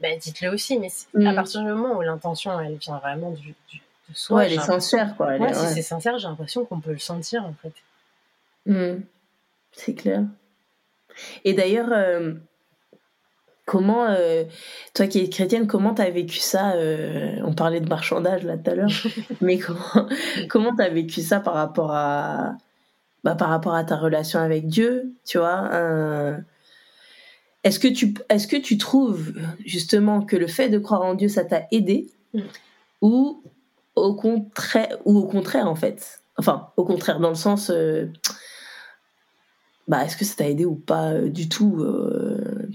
ben, 0.00 0.16
dites-le 0.16 0.50
aussi. 0.50 0.78
Mais 0.78 0.86
à 1.26 1.32
hmm. 1.32 1.34
partir 1.34 1.62
du 1.62 1.66
moment 1.66 1.96
où 1.96 2.00
l'intention, 2.00 2.60
elle 2.60 2.76
vient 2.76 2.98
vraiment 2.98 3.32
du, 3.32 3.48
de 3.48 4.14
soi. 4.14 4.36
Ouais, 4.36 4.46
elle 4.46 4.52
est 4.52 4.64
sincère, 4.64 5.16
quoi. 5.16 5.36
si 5.52 5.74
c'est 5.74 5.82
sincère, 5.82 6.16
j'ai 6.16 6.28
l'impression 6.28 6.64
qu'on 6.64 6.78
peut 6.78 6.92
le 6.92 7.00
sentir, 7.00 7.44
en 7.44 7.54
fait. 7.60 7.74
Hmm. 8.66 9.00
C'est 9.72 9.94
clair. 9.94 10.22
Et 11.44 11.54
d'ailleurs, 11.54 11.90
euh, 11.90 12.34
Comment, 13.66 14.06
euh, 14.06 14.44
toi 14.94 15.08
qui 15.08 15.18
es 15.18 15.28
chrétienne, 15.28 15.66
comment 15.66 15.92
tu 15.92 16.00
as 16.00 16.10
vécu 16.10 16.38
ça 16.38 16.74
euh, 16.74 17.40
On 17.44 17.52
parlait 17.52 17.80
de 17.80 17.88
marchandage 17.88 18.44
là 18.44 18.56
tout 18.56 18.70
à 18.70 18.74
l'heure, 18.76 18.90
mais 19.40 19.58
comment 19.58 20.08
comment 20.48 20.74
tu 20.74 20.82
as 20.82 20.88
vécu 20.88 21.20
ça 21.20 21.40
par 21.40 21.54
rapport 21.54 21.90
à 21.92 22.56
bah, 23.24 23.34
par 23.34 23.48
rapport 23.48 23.74
à 23.74 23.82
ta 23.82 23.96
relation 23.96 24.38
avec 24.38 24.68
Dieu, 24.68 25.12
tu 25.24 25.38
vois 25.38 25.68
Est-ce 27.64 27.80
que 27.80 27.88
tu 27.88 28.14
est-ce 28.28 28.46
que 28.46 28.56
tu 28.56 28.78
trouves 28.78 29.32
justement 29.64 30.22
que 30.22 30.36
le 30.36 30.46
fait 30.46 30.68
de 30.68 30.78
croire 30.78 31.02
en 31.02 31.14
Dieu 31.14 31.26
ça 31.26 31.44
t'a 31.44 31.66
aidé 31.72 32.08
mm. 32.34 32.42
ou 33.02 33.42
au 33.96 34.14
contraire 34.14 34.96
ou 35.04 35.18
au 35.18 35.26
contraire 35.26 35.68
en 35.68 35.74
fait? 35.74 36.20
Enfin, 36.36 36.68
au 36.76 36.84
contraire 36.84 37.18
dans 37.18 37.30
le 37.30 37.34
sens 37.34 37.70
euh, 37.70 38.06
bah 39.88 40.04
est-ce 40.04 40.16
que 40.16 40.24
ça 40.24 40.36
t'a 40.36 40.48
aidé 40.48 40.64
ou 40.64 40.76
pas 40.76 41.14
du 41.14 41.48
tout, 41.48 41.84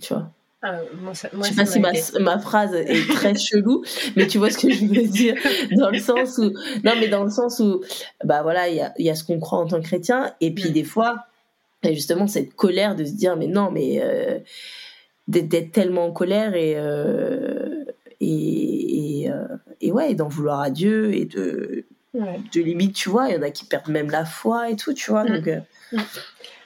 tu 0.01 0.13
vois? 0.13 0.33
Ah, 0.63 0.79
moi, 1.01 1.15
ça, 1.15 1.27
moi, 1.33 1.47
je 1.47 1.53
sais 1.53 1.55
pas 1.55 1.65
si 1.65 1.79
ma, 1.79 1.91
ma, 2.19 2.37
phrase 2.37 2.75
est 2.75 3.09
très 3.09 3.33
chelou, 3.35 3.83
mais 4.15 4.27
tu 4.27 4.37
vois 4.37 4.51
ce 4.51 4.59
que 4.59 4.71
je 4.71 4.85
veux 4.85 5.07
dire 5.07 5.35
dans 5.75 5.89
le 5.89 5.97
sens 5.97 6.37
où 6.37 6.53
non 6.83 6.93
mais 6.99 7.07
dans 7.07 7.23
le 7.23 7.31
sens 7.31 7.59
où 7.59 7.81
bah 8.23 8.43
voilà 8.43 8.69
il 8.69 8.75
y 8.75 8.81
a, 8.81 8.93
y 8.99 9.09
a 9.09 9.15
ce 9.15 9.23
qu'on 9.23 9.39
croit 9.39 9.57
en 9.57 9.65
tant 9.65 9.81
que 9.81 9.87
chrétien 9.87 10.35
et 10.39 10.51
puis 10.53 10.69
mm. 10.69 10.73
des 10.73 10.83
fois 10.83 11.25
y 11.83 11.87
a 11.87 11.93
justement 11.93 12.27
cette 12.27 12.53
colère 12.53 12.95
de 12.95 13.05
se 13.05 13.13
dire 13.13 13.35
mais 13.37 13.47
non 13.47 13.71
mais 13.71 14.01
euh, 14.03 14.37
d'être 15.27 15.71
tellement 15.71 16.05
en 16.05 16.11
colère 16.11 16.53
et 16.53 16.75
euh, 16.75 17.83
et, 18.19 19.23
et, 19.23 19.31
euh, 19.31 19.47
et, 19.81 19.91
ouais 19.91 20.13
d'en 20.13 20.27
vouloir 20.27 20.61
à 20.61 20.69
Dieu 20.69 21.11
et 21.15 21.25
de 21.25 21.85
de 22.13 22.61
limite 22.61 22.93
tu 22.93 23.09
vois 23.09 23.29
il 23.29 23.35
y 23.35 23.37
en 23.37 23.41
a 23.41 23.49
qui 23.49 23.65
perdent 23.65 23.87
même 23.87 24.11
la 24.11 24.25
foi 24.25 24.69
et 24.69 24.75
tout 24.75 24.93
tu 24.93 25.09
vois 25.09 25.23
mm. 25.23 25.27
donc 25.27 25.47
mm. 25.91 26.01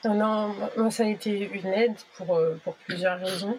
non, 0.04 0.14
non, 0.14 0.54
moi 0.76 0.90
ça 0.90 1.04
a 1.04 1.08
été 1.08 1.48
une 1.50 1.72
aide 1.72 1.94
pour, 2.18 2.38
pour 2.62 2.74
plusieurs 2.86 3.18
raisons. 3.20 3.58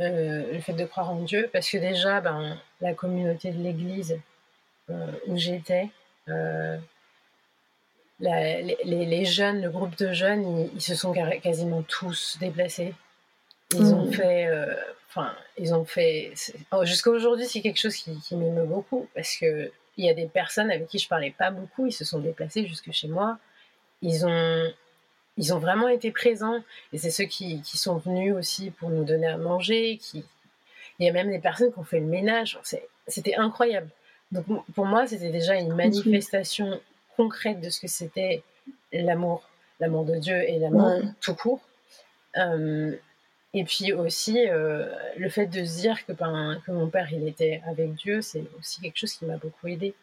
Euh, 0.00 0.52
le 0.52 0.60
fait 0.60 0.72
de 0.72 0.86
croire 0.86 1.10
en 1.10 1.20
Dieu, 1.22 1.50
parce 1.52 1.68
que 1.68 1.76
déjà, 1.76 2.22
ben, 2.22 2.56
la 2.80 2.94
communauté 2.94 3.50
de 3.50 3.62
l'Église 3.62 4.18
euh, 4.88 5.06
où 5.26 5.36
j'étais, 5.36 5.90
euh, 6.28 6.78
les, 8.20 9.24
jeunes, 9.26 9.60
le 9.60 9.68
groupe 9.68 9.96
de 9.98 10.12
jeunes, 10.12 10.70
ils, 10.74 10.80
se 10.80 10.94
sont 10.94 11.12
quasiment 11.42 11.82
tous 11.82 12.38
déplacés. 12.40 12.94
Ils 13.74 13.94
ont 13.94 14.06
mmh. 14.06 14.12
fait, 14.12 14.48
enfin, 15.08 15.34
ils 15.58 15.74
ont 15.74 15.84
fait. 15.84 16.32
Oh, 16.72 16.84
jusqu'à 16.84 17.10
aujourd'hui, 17.10 17.46
c'est 17.46 17.60
quelque 17.60 17.80
chose 17.80 17.96
qui, 17.96 18.18
qui 18.20 18.36
m'émeut 18.36 18.64
beaucoup 18.64 19.08
parce 19.14 19.36
que 19.36 19.70
il 19.96 20.06
y 20.06 20.08
a 20.08 20.14
des 20.14 20.26
personnes 20.26 20.70
avec 20.70 20.88
qui 20.88 20.98
je 20.98 21.08
parlais 21.08 21.30
pas 21.30 21.50
beaucoup, 21.50 21.86
ils 21.86 21.92
se 21.92 22.04
sont 22.04 22.20
déplacés 22.20 22.66
jusque 22.66 22.90
chez 22.90 23.08
moi. 23.08 23.38
Ils 24.02 24.24
ont, 24.26 24.72
ils 25.36 25.54
ont 25.54 25.58
vraiment 25.58 25.88
été 25.88 26.10
présents. 26.10 26.62
Et 26.92 26.98
c'est 26.98 27.10
ceux 27.10 27.24
qui, 27.24 27.62
qui, 27.62 27.78
sont 27.78 27.96
venus 27.96 28.34
aussi 28.34 28.70
pour 28.70 28.90
nous 28.90 29.04
donner 29.04 29.26
à 29.26 29.36
manger. 29.36 29.98
Qui... 29.98 30.24
Il 30.98 31.06
y 31.06 31.08
a 31.08 31.12
même 31.12 31.30
des 31.30 31.38
personnes 31.38 31.72
qui 31.72 31.78
ont 31.78 31.84
fait 31.84 32.00
le 32.00 32.06
ménage. 32.06 32.58
C'était 33.06 33.34
incroyable. 33.36 33.88
Donc 34.32 34.46
pour 34.74 34.86
moi, 34.86 35.06
c'était 35.06 35.30
déjà 35.30 35.56
une 35.56 35.74
manifestation 35.74 36.80
concrète 37.16 37.60
de 37.60 37.70
ce 37.70 37.80
que 37.80 37.88
c'était 37.88 38.42
l'amour, 38.92 39.42
l'amour 39.80 40.04
de 40.04 40.16
Dieu 40.16 40.36
et 40.36 40.58
l'amour 40.58 41.00
tout 41.20 41.34
court. 41.34 41.60
Euh, 42.36 42.94
et 43.52 43.64
puis 43.64 43.92
aussi, 43.92 44.48
euh, 44.48 44.86
le 45.16 45.28
fait 45.28 45.46
de 45.46 45.64
se 45.64 45.80
dire 45.80 46.06
que, 46.06 46.12
ben, 46.12 46.60
que 46.64 46.70
mon 46.70 46.88
père, 46.88 47.08
il 47.12 47.26
était 47.26 47.60
avec 47.66 47.94
Dieu, 47.94 48.22
c'est 48.22 48.44
aussi 48.58 48.80
quelque 48.80 48.96
chose 48.96 49.12
qui 49.14 49.24
m'a 49.24 49.36
beaucoup 49.36 49.66
aidé. 49.66 49.94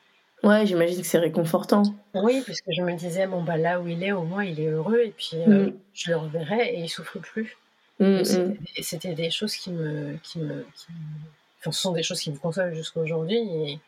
Ouais, 0.47 0.65
j'imagine 0.65 1.01
que 1.01 1.07
c'est 1.07 1.19
réconfortant. 1.19 1.83
Oui, 2.13 2.41
parce 2.45 2.62
que 2.62 2.71
je 2.71 2.81
me 2.81 2.93
disais, 2.95 3.27
bon, 3.27 3.43
bah 3.43 3.57
là 3.57 3.81
où 3.81 3.88
il 3.88 4.01
est, 4.01 4.13
au 4.13 4.23
moins 4.23 4.45
il 4.45 4.60
est 4.62 4.67
heureux, 4.67 5.01
et 5.05 5.12
puis 5.12 5.31
euh, 5.36 5.67
mm. 5.67 5.73
je 5.93 6.12
le 6.12 6.17
reverrai 6.17 6.69
et 6.73 6.79
il 6.79 6.89
souffre 6.89 7.19
plus. 7.19 7.57
Mm, 7.99 8.21
mm. 8.21 8.57
C'était 8.81 9.13
des 9.13 9.29
choses 9.29 9.55
qui 9.55 9.71
me. 9.71 10.17
Qui 10.23 10.39
me, 10.39 10.65
Enfin, 11.60 11.71
ce 11.71 11.81
sont 11.81 11.91
des 11.91 12.03
choses 12.03 12.21
qui 12.21 12.31
me 12.31 12.38
consolent 12.38 12.73
jusqu'à 12.73 12.99
aujourd'hui. 12.99 13.38
Et, 13.39 13.79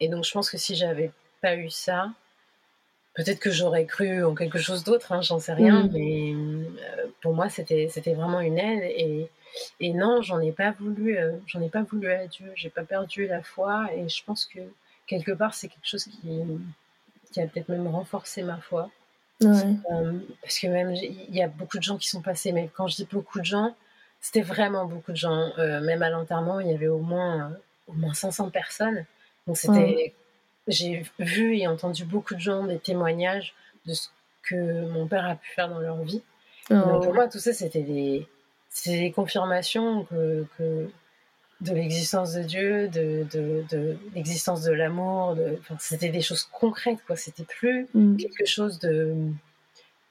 et, 0.00 0.08
donc 0.08 0.24
je 0.24 0.30
pense 0.30 0.50
que 0.50 0.58
si 0.58 0.76
j'avais 0.76 1.10
pas 1.40 1.56
eu 1.56 1.70
ça, 1.70 2.10
peut-être 3.14 3.40
que 3.40 3.50
j'aurais 3.50 3.86
cru 3.86 4.22
en 4.22 4.34
quelque 4.34 4.58
chose 4.58 4.84
d'autre, 4.84 5.12
hein, 5.12 5.22
j'en 5.22 5.38
sais 5.38 5.54
rien, 5.54 5.88
mais 5.92 6.34
euh, 6.34 7.06
pour 7.22 7.34
moi 7.34 7.48
c'était 7.48 7.88
vraiment 8.14 8.40
une 8.40 8.58
aide. 8.58 8.82
Et, 8.82 9.30
et 9.80 9.92
non, 9.94 10.20
j'en 10.20 10.40
ai 10.40 10.52
pas 10.52 10.72
voulu, 10.72 11.16
euh, 11.16 11.32
j'en 11.46 11.62
ai 11.62 11.70
pas 11.70 11.82
voulu 11.82 12.12
à 12.12 12.26
Dieu, 12.26 12.52
j'ai 12.54 12.68
pas 12.68 12.84
perdu 12.84 13.26
la 13.26 13.42
foi, 13.42 13.88
et 13.96 14.06
je 14.08 14.22
pense 14.22 14.44
que 14.44 14.60
quelque 15.06 15.32
part, 15.32 15.54
c'est 15.54 15.68
quelque 15.68 15.86
chose 15.86 16.04
qui, 16.04 16.42
qui 17.32 17.40
a 17.40 17.46
peut-être 17.46 17.68
même 17.68 17.86
renforcé 17.86 18.42
ma 18.42 18.58
foi. 18.58 18.90
Euh, 19.44 20.12
parce 20.40 20.58
que 20.58 20.66
même, 20.66 20.94
il 20.94 21.34
y 21.34 21.42
a 21.42 21.48
beaucoup 21.48 21.78
de 21.78 21.82
gens 21.82 21.98
qui 21.98 22.08
sont 22.08 22.22
passés, 22.22 22.52
mais 22.52 22.70
quand 22.74 22.86
je 22.86 22.96
dis 22.96 23.08
beaucoup 23.10 23.40
de 23.40 23.44
gens, 23.44 23.74
c'était 24.20 24.42
vraiment 24.42 24.86
beaucoup 24.86 25.12
de 25.12 25.16
gens. 25.16 25.52
Euh, 25.58 25.80
même 25.80 26.02
à 26.02 26.10
l'enterrement, 26.10 26.60
il 26.60 26.68
y 26.68 26.74
avait 26.74 26.88
au 26.88 26.98
moins, 26.98 27.50
euh, 27.50 27.54
au 27.88 27.92
moins 27.92 28.14
500 28.14 28.50
personnes. 28.50 29.04
Donc 29.46 29.56
c'était, 29.56 30.14
j'ai 30.66 31.04
vu 31.18 31.56
et 31.56 31.66
entendu 31.66 32.04
beaucoup 32.04 32.34
de 32.34 32.40
gens, 32.40 32.64
des 32.64 32.78
témoignages 32.78 33.54
de 33.84 33.94
ce 33.94 34.08
que 34.42 34.88
mon 34.88 35.06
père 35.06 35.26
a 35.26 35.36
pu 35.36 35.50
faire 35.50 35.68
dans 35.68 35.80
leur 35.80 36.02
vie. 36.02 36.22
Donc 36.70 37.04
pour 37.04 37.14
moi, 37.14 37.28
tout 37.28 37.38
ça, 37.38 37.52
c'était 37.52 37.82
des, 37.82 38.26
des 38.86 39.12
confirmations 39.12 40.04
que, 40.04 40.46
que 40.58 40.90
de 41.60 41.72
l'existence 41.72 42.34
de 42.34 42.42
Dieu, 42.42 42.88
de, 42.88 43.26
de, 43.32 43.64
de 43.70 43.96
l'existence 44.14 44.62
de 44.62 44.72
l'amour. 44.72 45.36
Enfin, 45.60 45.76
c'était 45.78 46.10
des 46.10 46.20
choses 46.20 46.48
concrètes, 46.52 46.98
quoi. 47.06 47.16
C'était 47.16 47.44
plus 47.44 47.86
mm. 47.94 48.16
quelque 48.16 48.46
chose 48.46 48.78
de 48.78 49.14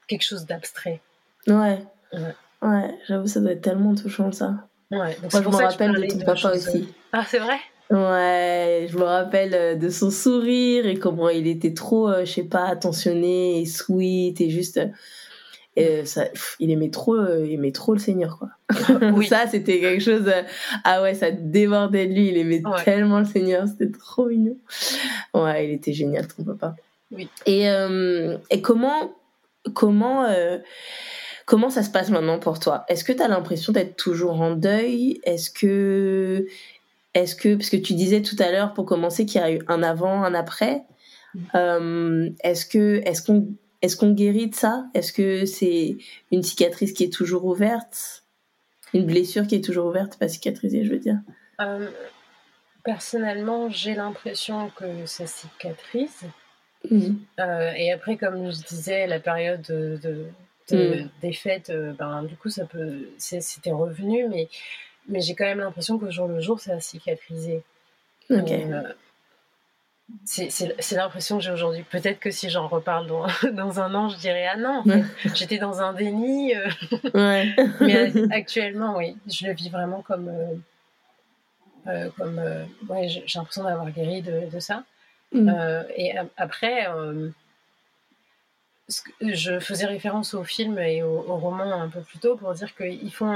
quelque 0.06 0.24
chose 0.24 0.46
d'abstrait. 0.46 1.00
Ouais. 1.46 1.78
ouais. 2.12 2.34
Ouais, 2.62 2.94
j'avoue, 3.06 3.26
ça 3.26 3.40
doit 3.40 3.52
être 3.52 3.62
tellement 3.62 3.94
touchant 3.94 4.32
ça. 4.32 4.66
Ouais, 4.90 5.16
Moi, 5.20 5.28
je 5.32 5.38
me 5.38 5.54
rappelle 5.54 5.94
de 5.94 6.06
ton 6.06 6.18
papa 6.24 6.52
aussi. 6.52 6.88
Ah, 7.12 7.24
c'est 7.28 7.38
vrai? 7.38 7.58
Ouais, 7.90 8.88
je 8.90 8.96
me 8.96 9.04
rappelle 9.04 9.54
euh, 9.54 9.74
de 9.76 9.88
son 9.90 10.10
sourire 10.10 10.86
et 10.86 10.98
comment 10.98 11.28
il 11.28 11.46
était 11.46 11.74
trop, 11.74 12.08
euh, 12.08 12.24
je 12.24 12.32
sais 12.32 12.42
pas, 12.42 12.64
attentionné 12.64 13.60
et 13.60 13.66
sweet 13.66 14.40
et 14.40 14.50
juste. 14.50 14.80
Et 15.76 16.06
ça, 16.06 16.24
il 16.58 16.70
aimait 16.70 16.90
trop, 16.90 17.16
il 17.44 17.52
aimait 17.52 17.72
trop 17.72 17.92
le 17.92 17.98
Seigneur, 17.98 18.38
quoi. 18.38 18.48
Oui. 19.14 19.26
ça, 19.26 19.46
c'était 19.46 19.78
quelque 19.78 20.02
chose. 20.02 20.30
ah 20.84 21.02
ouais, 21.02 21.14
ça 21.14 21.30
débordait 21.30 22.06
de 22.06 22.14
lui. 22.14 22.28
Il 22.28 22.36
aimait 22.38 22.62
tellement 22.84 23.18
le 23.18 23.26
Seigneur, 23.26 23.66
c'était 23.68 23.90
trop 23.90 24.26
mignon. 24.26 24.56
Ouais, 25.34 25.68
il 25.68 25.72
était 25.72 25.92
génial, 25.92 26.26
ton 26.26 26.44
papa. 26.44 26.76
Oui. 27.12 27.28
Et, 27.44 27.68
euh, 27.68 28.36
et 28.50 28.62
comment, 28.62 29.14
comment, 29.74 30.24
euh, 30.24 30.58
comment 31.44 31.70
ça 31.70 31.82
se 31.82 31.90
passe 31.90 32.10
maintenant 32.10 32.38
pour 32.38 32.58
toi? 32.58 32.84
Est-ce 32.88 33.04
que 33.04 33.12
tu 33.12 33.22
as 33.22 33.28
l'impression 33.28 33.72
d'être 33.72 33.96
toujours 33.96 34.40
en 34.40 34.54
deuil? 34.54 35.20
Est-ce 35.24 35.50
que, 35.50 36.46
est-ce 37.14 37.36
que, 37.36 37.54
parce 37.54 37.70
que 37.70 37.76
tu 37.76 37.94
disais 37.94 38.22
tout 38.22 38.36
à 38.38 38.50
l'heure 38.50 38.74
pour 38.74 38.86
commencer 38.86 39.26
qu'il 39.26 39.40
y 39.40 39.44
a 39.44 39.52
eu 39.52 39.60
un 39.68 39.82
avant, 39.82 40.24
un 40.24 40.34
après. 40.34 40.82
Mm. 41.34 41.40
Euh, 41.54 42.30
est-ce 42.42 42.66
que, 42.66 43.02
est-ce 43.04 43.22
qu'on, 43.22 43.48
est-ce 43.82 43.96
qu'on 43.96 44.12
guérit 44.12 44.48
de 44.48 44.54
ça? 44.54 44.86
Est-ce 44.94 45.12
que 45.12 45.44
c'est 45.44 45.96
une 46.32 46.42
cicatrice 46.42 46.92
qui 46.92 47.04
est 47.04 47.12
toujours 47.12 47.44
ouverte? 47.44 48.24
Une 48.94 49.06
blessure 49.06 49.46
qui 49.46 49.56
est 49.56 49.64
toujours 49.64 49.86
ouverte, 49.86 50.18
pas 50.18 50.28
cicatrisée, 50.28 50.84
je 50.84 50.90
veux 50.92 50.98
dire? 50.98 51.18
Personnellement, 52.84 53.68
j'ai 53.68 53.94
l'impression 53.94 54.70
que 54.70 55.06
ça 55.06 55.26
cicatrise. 55.26 56.22
Mhm. 56.90 57.18
Euh, 57.40 57.72
et 57.76 57.90
après, 57.90 58.16
comme 58.16 58.50
je 58.52 58.62
disais, 58.62 59.06
la 59.06 59.18
période 59.18 59.62
de, 59.62 60.26
des 61.20 61.32
fêtes, 61.32 61.70
euh, 61.70 61.92
ben, 61.98 62.22
du 62.22 62.36
coup, 62.36 62.48
ça 62.48 62.64
peut, 62.64 63.08
c'était 63.18 63.72
revenu, 63.72 64.28
mais, 64.28 64.48
mais 65.08 65.20
j'ai 65.20 65.34
quand 65.34 65.46
même 65.46 65.58
l'impression 65.58 65.98
qu'au 65.98 66.10
jour 66.10 66.28
le 66.28 66.40
jour, 66.40 66.60
ça 66.60 66.74
a 66.74 66.80
cicatrisé. 66.80 67.62
Euh, 68.30 68.82
c'est 70.24 70.92
l'impression 70.92 71.38
que 71.38 71.44
j'ai 71.44 71.50
aujourd'hui. 71.50 71.84
Peut-être 71.90 72.20
que 72.20 72.30
si 72.30 72.48
j'en 72.48 72.68
reparle 72.68 73.06
dans, 73.06 73.26
dans, 73.52 73.80
un 73.80 73.94
an, 73.94 74.08
je 74.08 74.16
dirais 74.18 74.46
ah 74.50 74.56
non, 74.56 74.84
j'étais 75.34 75.58
dans 75.58 75.80
un 75.80 75.92
déni. 75.92 76.52
Ouais. 77.14 77.54
mais 77.80 78.12
actuellement, 78.32 78.96
oui, 78.96 79.16
je 79.26 79.46
le 79.46 79.52
vis 79.52 79.68
vraiment 79.68 80.02
comme. 80.02 80.30
comme 81.84 82.40
ouais, 82.88 83.08
j'ai 83.08 83.24
l'impression 83.34 83.64
d'avoir 83.64 83.90
guéri 83.90 84.22
de, 84.22 84.50
de 84.52 84.60
ça. 84.60 84.84
Mm. 85.32 85.48
Euh, 85.48 85.82
et 85.96 86.14
après, 86.36 86.88
euh, 86.88 87.30
je 89.20 89.58
faisais 89.58 89.86
référence 89.86 90.34
au 90.34 90.44
film 90.44 90.78
et 90.78 91.02
au, 91.02 91.20
roman 91.22 91.82
un 91.82 91.88
peu 91.88 92.00
plus 92.00 92.18
tôt 92.18 92.36
pour 92.36 92.52
dire 92.54 92.74
qu'ils 92.76 93.12
font 93.12 93.34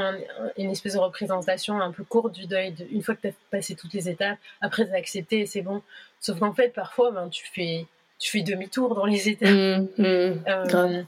une 0.57 0.71
espèce 0.71 0.95
de 0.95 0.99
représentation 0.99 1.81
un 1.81 1.91
peu 1.91 2.05
courte 2.05 2.33
du 2.33 2.47
deuil. 2.47 2.75
une 2.93 3.03
fois 3.03 3.17
que 3.17 3.23
tu 3.23 3.29
as 3.29 3.33
passé 3.51 3.75
toutes 3.75 3.93
les 3.93 4.09
étapes, 4.09 4.39
après 4.61 4.87
tu 4.87 4.93
as 4.93 4.97
accepté 4.97 5.41
et 5.41 5.47
c'est 5.47 5.63
bon. 5.63 5.83
Sauf 6.21 6.39
qu'en 6.39 6.53
fait, 6.53 6.69
parfois, 6.73 7.11
ben, 7.11 7.29
tu 7.29 7.47
fais, 7.53 7.87
tu 8.19 8.31
fais 8.31 8.43
demi-tour 8.43 8.95
dans 8.95 9.07
les 9.07 9.29
étapes. 9.29 9.51
Mm, 9.51 9.89
mm, 9.99 10.45
euh, 10.47 11.03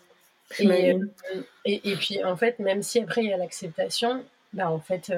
et, 1.65 1.91
et, 1.91 1.97
puis, 1.97 2.25
en 2.25 2.37
fait, 2.37 2.59
même 2.59 2.83
si 2.83 3.01
après 3.01 3.23
il 3.23 3.31
y 3.31 3.33
a 3.33 3.37
l'acceptation, 3.37 4.25
ben, 4.53 4.67
en 4.67 4.81
fait, 4.81 5.13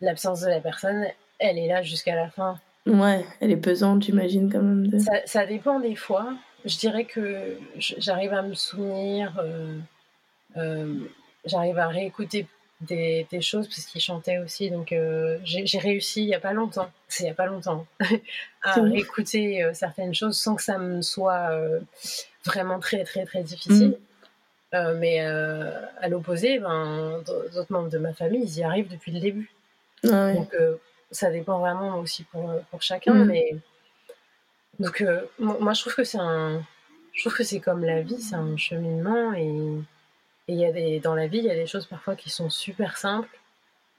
l'absence 0.00 0.40
de 0.40 0.48
la 0.48 0.60
personne, 0.60 1.06
elle 1.38 1.58
est 1.58 1.68
là 1.68 1.82
jusqu'à 1.82 2.16
la 2.16 2.28
fin. 2.28 2.58
Ouais, 2.86 3.24
elle 3.40 3.50
est 3.50 3.56
pesante, 3.56 4.02
j'imagine, 4.02 4.50
quand 4.50 4.62
même. 4.62 4.86
De... 4.86 4.98
Ça, 4.98 5.12
ça, 5.26 5.46
dépend 5.46 5.78
des 5.78 5.94
fois. 5.94 6.34
Je 6.68 6.76
dirais 6.76 7.04
que 7.06 7.56
j'arrive 7.78 8.34
à 8.34 8.42
me 8.42 8.54
souvenir, 8.54 9.32
euh, 9.42 9.78
euh, 10.58 10.98
j'arrive 11.46 11.78
à 11.78 11.88
réécouter 11.88 12.46
des, 12.82 13.26
des 13.30 13.40
choses, 13.40 13.66
parce 13.66 13.86
qu'il 13.86 14.02
chantait 14.02 14.38
aussi. 14.38 14.70
Donc, 14.70 14.92
euh, 14.92 15.38
j'ai 15.44 15.78
réussi 15.78 16.22
il 16.22 16.26
n'y 16.26 16.34
a 16.34 16.40
pas 16.40 16.52
longtemps, 16.52 16.90
c'est 17.08 17.24
il 17.24 17.26
n'y 17.26 17.32
a 17.32 17.34
pas 17.34 17.46
longtemps, 17.46 17.86
à 18.62 18.74
réécouter 18.74 19.66
certaines 19.72 20.14
choses 20.14 20.38
sans 20.38 20.56
que 20.56 20.62
ça 20.62 20.76
me 20.76 21.00
soit 21.00 21.50
vraiment 22.44 22.78
très, 22.78 23.02
très, 23.04 23.24
très 23.24 23.42
difficile. 23.42 23.98
Mm. 24.74 24.92
mais 24.98 25.20
à 25.20 26.08
l'opposé, 26.08 26.58
ben, 26.58 27.22
d'autres 27.26 27.72
membres 27.72 27.88
de 27.88 27.98
ma 27.98 28.12
famille, 28.12 28.42
ils 28.42 28.58
y 28.58 28.62
arrivent 28.62 28.90
depuis 28.90 29.12
le 29.12 29.20
début. 29.20 29.50
Ah 30.04 30.34
Donc, 30.34 30.54
ça 31.10 31.30
dépend 31.30 31.58
vraiment 31.60 31.98
aussi 31.98 32.24
pour, 32.24 32.52
pour 32.70 32.82
chacun. 32.82 33.14
Mm. 33.14 33.24
Mais... 33.26 33.56
Donc, 34.78 35.00
euh, 35.00 35.22
moi, 35.38 35.72
je 35.72 35.80
trouve 35.80 35.94
que 35.94 36.04
c'est 36.04 36.18
un. 36.18 36.62
Je 37.12 37.22
trouve 37.22 37.36
que 37.36 37.44
c'est 37.44 37.60
comme 37.60 37.84
la 37.84 38.02
vie, 38.02 38.20
c'est 38.20 38.36
un 38.36 38.56
cheminement. 38.56 39.34
Et 39.34 39.52
il 40.48 40.56
y 40.56 40.64
a 40.64 40.72
des, 40.72 41.00
dans 41.00 41.14
la 41.14 41.26
vie, 41.26 41.38
il 41.38 41.44
y 41.44 41.50
a 41.50 41.54
des 41.54 41.66
choses 41.66 41.86
parfois 41.86 42.14
qui 42.14 42.30
sont 42.30 42.48
super 42.48 42.96
simples. 42.96 43.28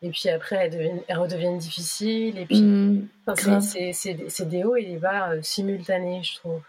Et 0.02 0.10
puis 0.10 0.30
après, 0.30 0.56
elles, 0.56 0.72
deviennent, 0.72 1.02
elles 1.08 1.18
redeviennent 1.18 1.58
difficiles. 1.58 2.38
Et 2.38 2.46
puis, 2.46 2.62
mm, 2.62 3.10
c'est 3.62 4.48
des 4.48 4.64
hauts 4.64 4.78
et 4.78 4.86
des 4.86 4.98
bas 4.98 5.32
euh, 5.32 5.40
simultanés, 5.42 6.22
je 6.24 6.36
trouve. 6.36 6.62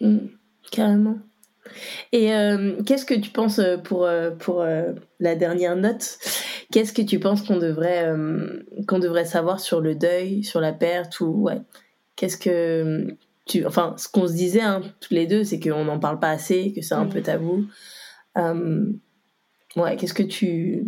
Mm, 0.00 0.26
carrément. 0.72 1.18
Et 2.12 2.34
euh, 2.34 2.82
qu'est-ce 2.82 3.06
que 3.06 3.14
tu 3.14 3.30
penses 3.30 3.60
pour, 3.84 4.08
pour 4.40 4.66
la 5.20 5.34
dernière 5.34 5.76
note 5.76 6.18
Qu'est-ce 6.74 6.92
que 6.92 7.02
tu 7.02 7.20
penses 7.20 7.42
qu'on 7.42 7.58
devrait, 7.58 8.08
euh, 8.08 8.64
qu'on 8.88 8.98
devrait 8.98 9.24
savoir 9.24 9.60
sur 9.60 9.80
le 9.80 9.94
deuil, 9.94 10.42
sur 10.42 10.60
la 10.60 10.72
perte 10.72 11.20
ou 11.20 11.26
ouais 11.26 11.60
Qu'est-ce 12.16 12.36
que 12.36 13.16
tu, 13.46 13.66
enfin, 13.66 13.94
ce 13.98 14.08
qu'on 14.08 14.26
se 14.26 14.32
disait 14.32 14.60
hein, 14.60 14.82
tous 15.00 15.14
les 15.14 15.26
deux, 15.26 15.44
c'est 15.44 15.60
qu'on 15.60 15.84
n'en 15.84 15.98
parle 15.98 16.18
pas 16.18 16.30
assez, 16.30 16.72
que 16.72 16.82
c'est 16.82 16.94
un 16.94 17.06
peu 17.06 17.22
tabou. 17.22 17.66
Euh, 18.38 18.92
ouais, 19.76 19.96
qu'est-ce 19.96 20.14
que 20.14 20.22
tu, 20.22 20.86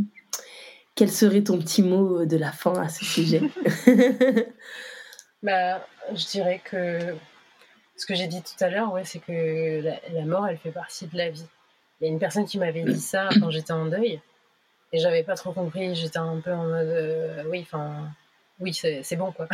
quel 0.95 1.11
serait 1.11 1.42
ton 1.42 1.59
petit 1.59 1.83
mot 1.83 2.25
de 2.25 2.37
la 2.37 2.53
fin 2.53 2.75
à 2.75 2.88
ce 2.88 3.05
sujet? 3.05 3.42
Bah, 5.42 5.87
je 6.12 6.27
dirais 6.27 6.61
que 6.64 7.14
ce 7.97 8.07
que 8.07 8.14
j'ai 8.14 8.27
dit 8.27 8.42
tout 8.42 8.64
à 8.64 8.69
l'heure, 8.69 8.92
ouais, 8.92 9.05
c'est 9.05 9.21
que 9.21 9.81
la, 9.81 10.01
la, 10.12 10.25
mort, 10.25 10.49
elle 10.49 10.57
fait 10.57 10.73
partie 10.73 11.07
de 11.07 11.16
la 11.16 11.31
vie. 11.31 11.47
Il 12.01 12.05
y 12.07 12.11
a 12.11 12.12
une 12.12 12.19
personne 12.19 12.47
qui 12.47 12.59
m'avait 12.59 12.83
dit 12.83 12.99
ça 12.99 13.29
quand 13.38 13.51
j'étais 13.51 13.73
en 13.73 13.87
deuil. 13.87 14.21
Et 14.92 14.99
j'avais 14.99 15.23
pas 15.23 15.35
trop 15.35 15.53
compris, 15.53 15.95
j'étais 15.95 16.19
un 16.19 16.40
peu 16.40 16.53
en 16.53 16.64
mode 16.64 16.88
euh, 16.88 17.45
oui, 17.51 17.61
enfin, 17.62 18.09
oui, 18.61 18.73
c'est 18.73 19.16
bon 19.16 19.33
quoi. 19.33 19.49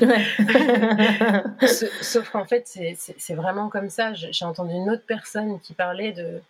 Sauf 2.02 2.30
qu'en 2.30 2.44
fait, 2.44 2.66
c'est 2.96 3.34
vraiment 3.34 3.68
comme 3.68 3.90
ça. 3.90 4.12
J'ai 4.14 4.44
entendu 4.44 4.74
une 4.74 4.90
autre 4.90 5.04
personne 5.06 5.58
qui 5.60 5.74
parlait 5.74 6.12
de, 6.12 6.40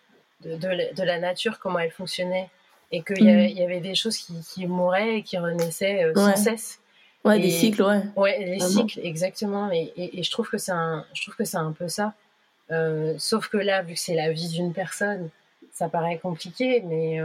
de, 0.44 0.56
de, 0.56 1.02
la 1.02 1.18
nature, 1.18 1.58
comment 1.58 1.78
elle 1.78 1.90
fonctionnait, 1.90 2.48
et 2.90 3.02
qu'il 3.02 3.22
y, 3.22 3.32
mm. 3.32 3.58
y, 3.58 3.62
avait 3.62 3.80
des 3.80 3.94
choses 3.94 4.18
qui, 4.18 4.34
qui 4.52 4.66
mouraient 4.66 5.18
et 5.18 5.22
qui 5.22 5.38
renaissaient 5.38 6.04
euh, 6.04 6.14
sans 6.14 6.36
cesse. 6.36 6.80
Ouais, 7.24 7.38
des 7.38 7.50
cycles, 7.50 7.82
ouais. 7.82 8.02
Ouais, 8.16 8.44
des 8.44 8.58
cycles, 8.58 8.98
exactement. 9.04 9.70
Et, 9.70 9.92
et, 9.96 10.22
je 10.24 10.30
trouve 10.30 10.48
que 10.48 10.58
c'est 10.58 10.72
un, 10.72 11.06
je 11.14 11.22
trouve 11.22 11.36
que 11.36 11.44
c'est 11.44 11.56
un 11.56 11.70
peu 11.70 11.86
ça. 11.86 12.14
Euh, 12.72 13.14
sauf 13.18 13.48
que 13.48 13.58
là, 13.58 13.82
vu 13.82 13.94
que 13.94 14.00
c'est 14.00 14.14
la 14.16 14.32
vie 14.32 14.48
d'une 14.48 14.72
personne, 14.72 15.30
ça 15.70 15.88
paraît 15.88 16.18
compliqué, 16.18 16.82
mais 16.84 17.20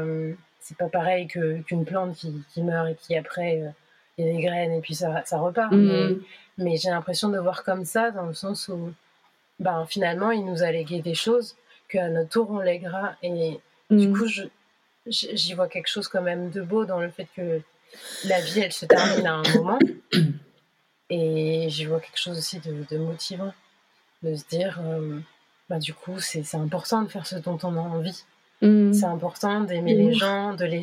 c'est 0.68 0.78
pas 0.78 0.90
pareil 0.90 1.28
qu'une 1.28 1.86
plante 1.86 2.16
qui, 2.16 2.44
qui, 2.54 2.62
meurt 2.62 2.90
et 2.90 2.96
qui 2.96 3.16
après 3.16 3.62
euh, 3.62 3.70
il 4.18 4.26
y 4.26 4.30
a 4.30 4.34
des 4.34 4.42
graines 4.42 4.74
et 4.74 4.82
puis 4.82 4.96
ça, 4.96 5.24
ça 5.26 5.40
repart. 5.40 5.72
Mm. 5.72 6.22
Mais, 6.58 6.78
j'ai 6.78 6.90
l'impression 6.90 7.30
de 7.30 7.38
voir 7.38 7.64
comme 7.64 7.86
ça 7.86 8.12
dans 8.12 8.26
le 8.26 8.34
sens 8.34 8.68
où 8.68 8.92
ben, 9.60 9.86
finalement 9.88 10.32
il 10.32 10.46
nous 10.46 10.64
a 10.64 10.72
légué 10.72 11.02
des 11.02 11.14
choses 11.14 11.56
qu'à 11.88 12.10
notre 12.10 12.30
tour 12.30 12.52
on 12.52 12.60
lèguera 12.60 13.16
et 13.22 13.60
du 13.90 14.08
mm. 14.08 14.18
coup 14.18 14.26
j'y 15.06 15.54
vois 15.54 15.68
quelque 15.68 15.88
chose 15.88 16.08
quand 16.08 16.22
même 16.22 16.50
de 16.50 16.62
beau 16.62 16.86
dans 16.86 17.00
le 17.00 17.10
fait 17.10 17.28
que 17.36 17.62
la 18.26 18.42
vie 18.42 18.60
elle 18.60 18.72
se 18.72 18.86
termine 18.86 19.26
à 19.26 19.36
un 19.36 19.44
moment 19.56 19.80
et 21.10 21.68
j'y 21.70 21.86
vois 21.86 22.00
quelque 22.00 22.20
chose 22.20 22.38
aussi 22.38 22.60
de, 22.60 22.98
motivant 22.98 23.54
de 24.24 24.36
se 24.36 24.48
dire 24.48 24.80
euh, 24.84 25.20
bah, 25.70 25.80
du 25.80 25.94
coup 25.94 26.20
c'est 26.20 26.56
important 26.56 27.04
de 27.04 27.08
faire 27.08 27.26
ce 27.26 27.36
dont 27.36 27.58
on 27.64 27.78
a 27.78 27.82
envie 27.82 28.24
Mm. 28.62 28.94
C'est 28.94 29.06
important 29.06 29.62
d'aimer 29.62 29.94
les 29.94 30.14
gens, 30.14 30.54
de 30.54 30.82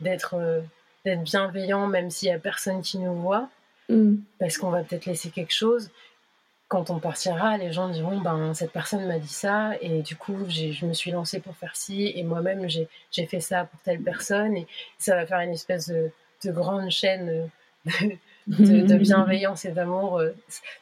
d'être 0.00 0.34
euh, 0.34 0.60
d'être 1.04 1.22
bienveillant 1.22 1.86
même 1.86 2.10
s'il 2.10 2.28
y 2.28 2.32
a 2.32 2.38
personne 2.38 2.82
qui 2.82 2.98
nous 2.98 3.14
voit, 3.14 3.48
mm. 3.88 4.16
parce 4.38 4.58
qu'on 4.58 4.70
va 4.70 4.82
peut-être 4.82 5.06
laisser 5.06 5.30
quelque 5.30 5.54
chose. 5.54 5.90
Quand 6.68 6.90
on 6.90 7.00
partira, 7.00 7.56
les 7.56 7.72
gens 7.72 7.88
diront 7.88 8.20
ben 8.20 8.54
cette 8.54 8.70
personne 8.70 9.06
m'a 9.08 9.18
dit 9.18 9.26
ça 9.26 9.72
et 9.80 10.02
du 10.02 10.14
coup 10.14 10.36
je 10.48 10.86
me 10.86 10.92
suis 10.92 11.10
lancée 11.10 11.40
pour 11.40 11.56
faire 11.56 11.74
ci 11.74 12.12
et 12.14 12.22
moi-même 12.22 12.68
j'ai 12.68 13.26
fait 13.26 13.40
ça 13.40 13.64
pour 13.64 13.80
telle 13.80 14.00
personne 14.00 14.56
et 14.56 14.68
ça 14.96 15.16
va 15.16 15.26
faire 15.26 15.40
une 15.40 15.50
espèce 15.50 15.88
de, 15.88 16.12
de 16.44 16.52
grande 16.52 16.88
chaîne 16.90 17.50
de, 17.86 18.82
de 18.82 18.96
bienveillance 18.98 19.64
et 19.64 19.72
d'amour. 19.72 20.22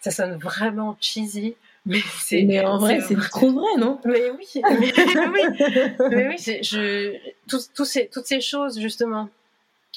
Ça 0.01 0.11
sonne 0.11 0.37
vraiment 0.37 0.99
cheesy, 1.01 1.57
mais, 1.89 2.03
mais 2.33 2.65
en 2.65 2.79
vrai, 2.79 3.01
c'est 3.01 3.17
trop 3.17 3.51
vrai, 3.51 3.79
non? 3.79 3.99
Mais 4.05 4.31
oui, 4.31 4.47
mais, 4.63 4.79
oui, 4.79 5.43
mais 6.11 6.29
oui 6.29 6.37
je, 6.63 7.17
tout, 7.49 7.85
ces, 7.85 8.09
toutes 8.09 8.27
ces 8.27 8.43
choses, 8.43 8.79
justement, 8.79 9.31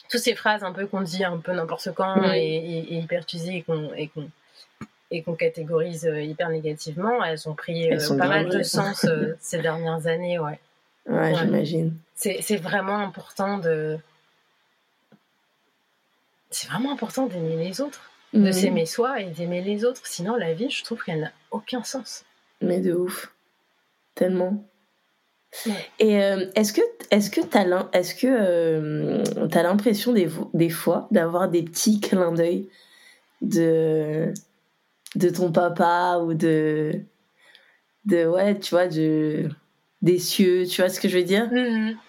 toutes 0.09 0.21
ces 0.21 0.35
phrases 0.35 0.63
un 0.63 0.71
peu 0.71 0.87
qu'on 0.87 1.01
dit 1.01 1.23
un 1.23 1.37
peu 1.37 1.53
n'importe 1.53 1.93
quand 1.93 2.31
et, 2.33 2.95
hyper 2.95 3.27
cheesy 3.27 3.57
et 3.57 3.63
qu'on 3.63 3.91
et 5.13 5.23
qu'on 5.23 5.35
catégorise 5.35 6.05
euh, 6.05 6.21
hyper 6.21 6.49
négativement, 6.49 7.23
elles 7.23 7.49
ont 7.49 7.53
pris 7.53 7.91
euh, 7.91 8.17
pas 8.17 8.27
mal 8.27 8.47
de 8.47 8.63
sens 8.63 9.03
euh, 9.03 9.35
ces 9.41 9.59
dernières 9.61 10.07
années, 10.07 10.39
ouais. 10.39 10.57
Ouais, 11.05 11.35
j'imagine. 11.35 11.97
C'est 12.15 12.55
vraiment 12.57 12.97
important 12.97 13.57
de, 13.57 13.97
c'est 16.49 16.69
vraiment 16.69 16.93
important 16.93 17.25
d'aimer 17.25 17.57
les 17.57 17.81
autres, 17.81 18.11
de 18.33 18.39
Mhm. 18.39 18.53
s'aimer 18.53 18.85
soi 18.85 19.19
et 19.19 19.25
d'aimer 19.25 19.61
les 19.61 19.83
autres. 19.83 20.05
Sinon, 20.05 20.35
la 20.35 20.53
vie, 20.53 20.69
je 20.69 20.83
trouve 20.83 21.03
qu'elle 21.03 21.21
n'a 21.21 21.31
aucun 21.49 21.83
sens. 21.83 22.23
Mais 22.61 22.79
de 22.79 22.93
ouf. 22.93 23.33
Tellement. 24.15 24.63
Et 25.99 26.21
euh, 26.21 26.49
est-ce 26.55 26.73
que 26.73 26.81
est-ce 27.11 27.29
que 27.29 27.41
t'as 27.41 27.65
est-ce 27.93 28.15
que 28.15 28.27
euh, 28.27 29.23
t'as 29.49 29.63
l'impression 29.63 30.13
des, 30.13 30.69
fois 30.69 31.07
d'avoir 31.11 31.49
des 31.49 31.63
petits 31.63 31.99
clins 31.99 32.31
d'œil 32.31 32.69
de 33.41 34.33
de 35.15 35.29
ton 35.29 35.51
papa 35.51 36.19
ou 36.23 36.33
de 36.33 37.01
de 38.05 38.25
ouais 38.25 38.57
tu 38.59 38.71
vois 38.71 38.87
de 38.87 39.49
des 40.01 40.19
cieux 40.19 40.65
tu 40.65 40.81
vois 40.81 40.89
ce 40.89 40.99
que 40.99 41.09
je 41.09 41.17
veux 41.17 41.23
dire? 41.23 41.49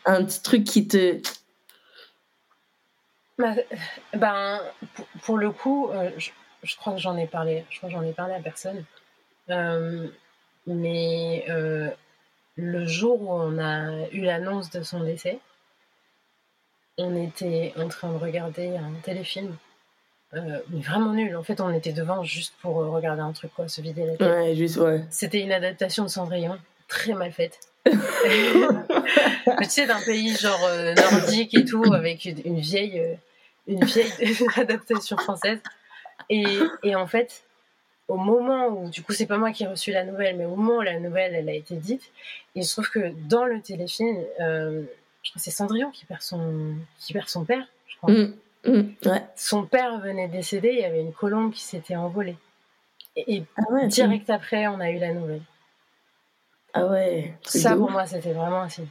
Un 0.06 0.24
petit 0.24 0.42
truc 0.42 0.64
qui 0.64 0.86
te 0.86 1.20
Bah, 3.38 3.54
ben, 4.14 4.60
pour, 4.94 5.06
pour 5.24 5.38
le 5.38 5.50
coup, 5.50 5.90
euh, 5.90 6.10
je, 6.16 6.30
je 6.62 6.76
crois 6.76 6.94
que 6.94 7.00
j'en 7.00 7.16
ai 7.16 7.26
parlé. 7.26 7.64
Je 7.70 7.78
crois 7.78 7.88
que 7.88 7.94
j'en 7.96 8.02
ai 8.02 8.12
parlé 8.12 8.34
à 8.34 8.40
personne. 8.40 8.84
Mais 10.66 11.44
le 12.56 12.86
jour 12.86 13.20
où 13.22 13.32
on 13.32 13.58
a 13.58 14.08
eu 14.12 14.20
l'annonce 14.22 14.70
de 14.70 14.82
son 14.82 15.00
décès, 15.02 15.38
on 16.98 17.16
était 17.16 17.72
en 17.78 17.88
train 17.88 18.12
de 18.12 18.18
regarder 18.18 18.76
un 18.76 18.92
téléfilm. 19.02 19.56
Euh, 20.34 20.60
mais 20.70 20.80
vraiment 20.80 21.12
nul. 21.12 21.36
En 21.36 21.42
fait, 21.42 21.60
on 21.60 21.70
était 21.72 21.92
devant 21.92 22.22
juste 22.22 22.54
pour 22.62 22.80
euh, 22.80 22.88
regarder 22.88 23.20
un 23.22 23.32
truc, 23.32 23.52
quoi, 23.54 23.68
se 23.68 23.80
vider 23.82 24.06
la 24.06 24.16
tête. 24.16 24.26
ouais 24.28 24.54
juste 24.54 24.76
ouais 24.78 25.04
C'était 25.10 25.40
une 25.40 25.52
adaptation 25.52 26.04
de 26.04 26.08
Cendrillon, 26.08 26.58
très 26.88 27.12
mal 27.14 27.32
faite. 27.32 27.58
Tu 29.58 29.68
sais, 29.68 29.86
d'un 29.86 30.00
pays 30.00 30.34
genre 30.36 30.64
euh, 30.64 30.94
nordique 30.94 31.54
et 31.54 31.64
tout, 31.64 31.92
avec 31.92 32.24
une, 32.24 32.40
une 32.44 32.60
vieille, 32.60 32.98
euh, 32.98 33.14
une 33.66 33.84
vieille 33.84 34.12
adaptation 34.56 35.16
française. 35.16 35.58
Et, 36.30 36.44
et 36.82 36.94
en 36.94 37.06
fait, 37.06 37.42
au 38.08 38.16
moment 38.16 38.68
où, 38.68 38.90
du 38.90 39.02
coup, 39.02 39.12
c'est 39.12 39.26
pas 39.26 39.38
moi 39.38 39.52
qui 39.52 39.64
ai 39.64 39.66
reçu 39.66 39.92
la 39.92 40.04
nouvelle, 40.04 40.36
mais 40.36 40.44
au 40.44 40.56
moment 40.56 40.78
où 40.78 40.82
la 40.82 40.98
nouvelle, 40.98 41.34
elle 41.34 41.48
a 41.48 41.54
été 41.54 41.76
dite, 41.76 42.10
il 42.54 42.64
se 42.64 42.72
trouve 42.72 42.90
que 42.90 43.12
dans 43.28 43.44
le 43.44 43.60
téléfilm, 43.60 44.18
euh, 44.40 44.84
c'est 45.36 45.50
Cendrillon 45.50 45.90
qui 45.90 46.04
perd 46.04 46.20
son, 46.22 46.74
qui 46.98 47.12
perd 47.12 47.28
son 47.28 47.44
père, 47.44 47.66
je 47.86 47.96
crois. 47.96 48.12
Mm, 48.12 48.34
mm, 48.66 48.94
ouais 49.06 49.26
Son 49.36 49.64
père 49.64 49.98
venait 50.00 50.28
de 50.28 50.32
décéder, 50.32 50.70
il 50.72 50.80
y 50.80 50.84
avait 50.84 51.00
une 51.00 51.12
colombe 51.12 51.52
qui 51.52 51.62
s'était 51.62 51.96
envolée. 51.96 52.36
Et, 53.16 53.36
et 53.36 53.44
ah 53.56 53.72
ouais 53.72 53.86
direct 53.88 54.30
après, 54.30 54.66
on 54.66 54.80
a 54.80 54.90
eu 54.90 54.98
la 54.98 55.12
nouvelle. 55.12 55.42
ah 56.74 56.86
ouais 56.86 57.34
Ça, 57.44 57.76
pour 57.76 57.90
moi, 57.90 58.06
c'était 58.06 58.32
vraiment 58.32 58.62
un 58.62 58.68
signe. 58.68 58.86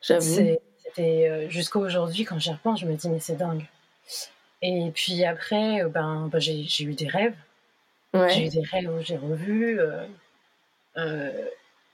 j'avoue 0.00 0.24
C'était 0.24 1.28
euh, 1.30 1.48
jusqu'à 1.48 1.78
aujourd'hui, 1.78 2.24
quand 2.24 2.38
j'y 2.38 2.50
repense, 2.50 2.80
je 2.80 2.86
me 2.86 2.94
dis, 2.94 3.08
mais 3.08 3.20
c'est 3.20 3.36
dingue. 3.36 3.64
Et 4.62 4.90
puis 4.94 5.24
après, 5.24 5.82
euh, 5.82 5.88
ben, 5.88 6.28
ben, 6.32 6.40
j'ai 6.40 6.84
eu 6.84 6.94
des 6.94 7.06
rêves. 7.06 7.36
J'ai 8.14 8.20
eu 8.20 8.44
ouais 8.44 8.48
des 8.48 8.62
rêves 8.62 8.90
où 8.90 9.00
j'ai 9.02 9.16
revu. 9.16 9.78
euh, 9.80 10.06
euh, 10.96 11.44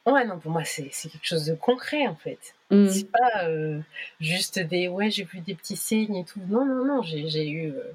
Ouais, 0.07 0.25
non, 0.27 0.39
pour 0.39 0.51
moi, 0.51 0.65
c'est 0.65 0.89
c'est 0.93 1.09
quelque 1.09 1.25
chose 1.27 1.47
de 1.47 1.55
concret, 1.55 2.07
en 2.07 2.15
fait. 2.15 2.39
Mm. 2.71 2.89
C'est 2.89 3.11
pas 3.11 3.45
euh, 3.45 3.81
juste 4.21 4.59
des 4.59 4.87
ouais, 4.89 5.11
j'ai 5.11 5.25
vu 5.25 5.41
des 5.41 5.55
petits 5.55 5.77
signes 5.77 6.17
et 6.17 6.25
tout. 6.25 6.41
Non, 6.49 6.65
non, 6.67 6.85
non, 6.85 7.03
j'ai 7.03 7.27
j'ai 7.29 7.49
eu, 7.49 7.71
euh, 7.73 7.93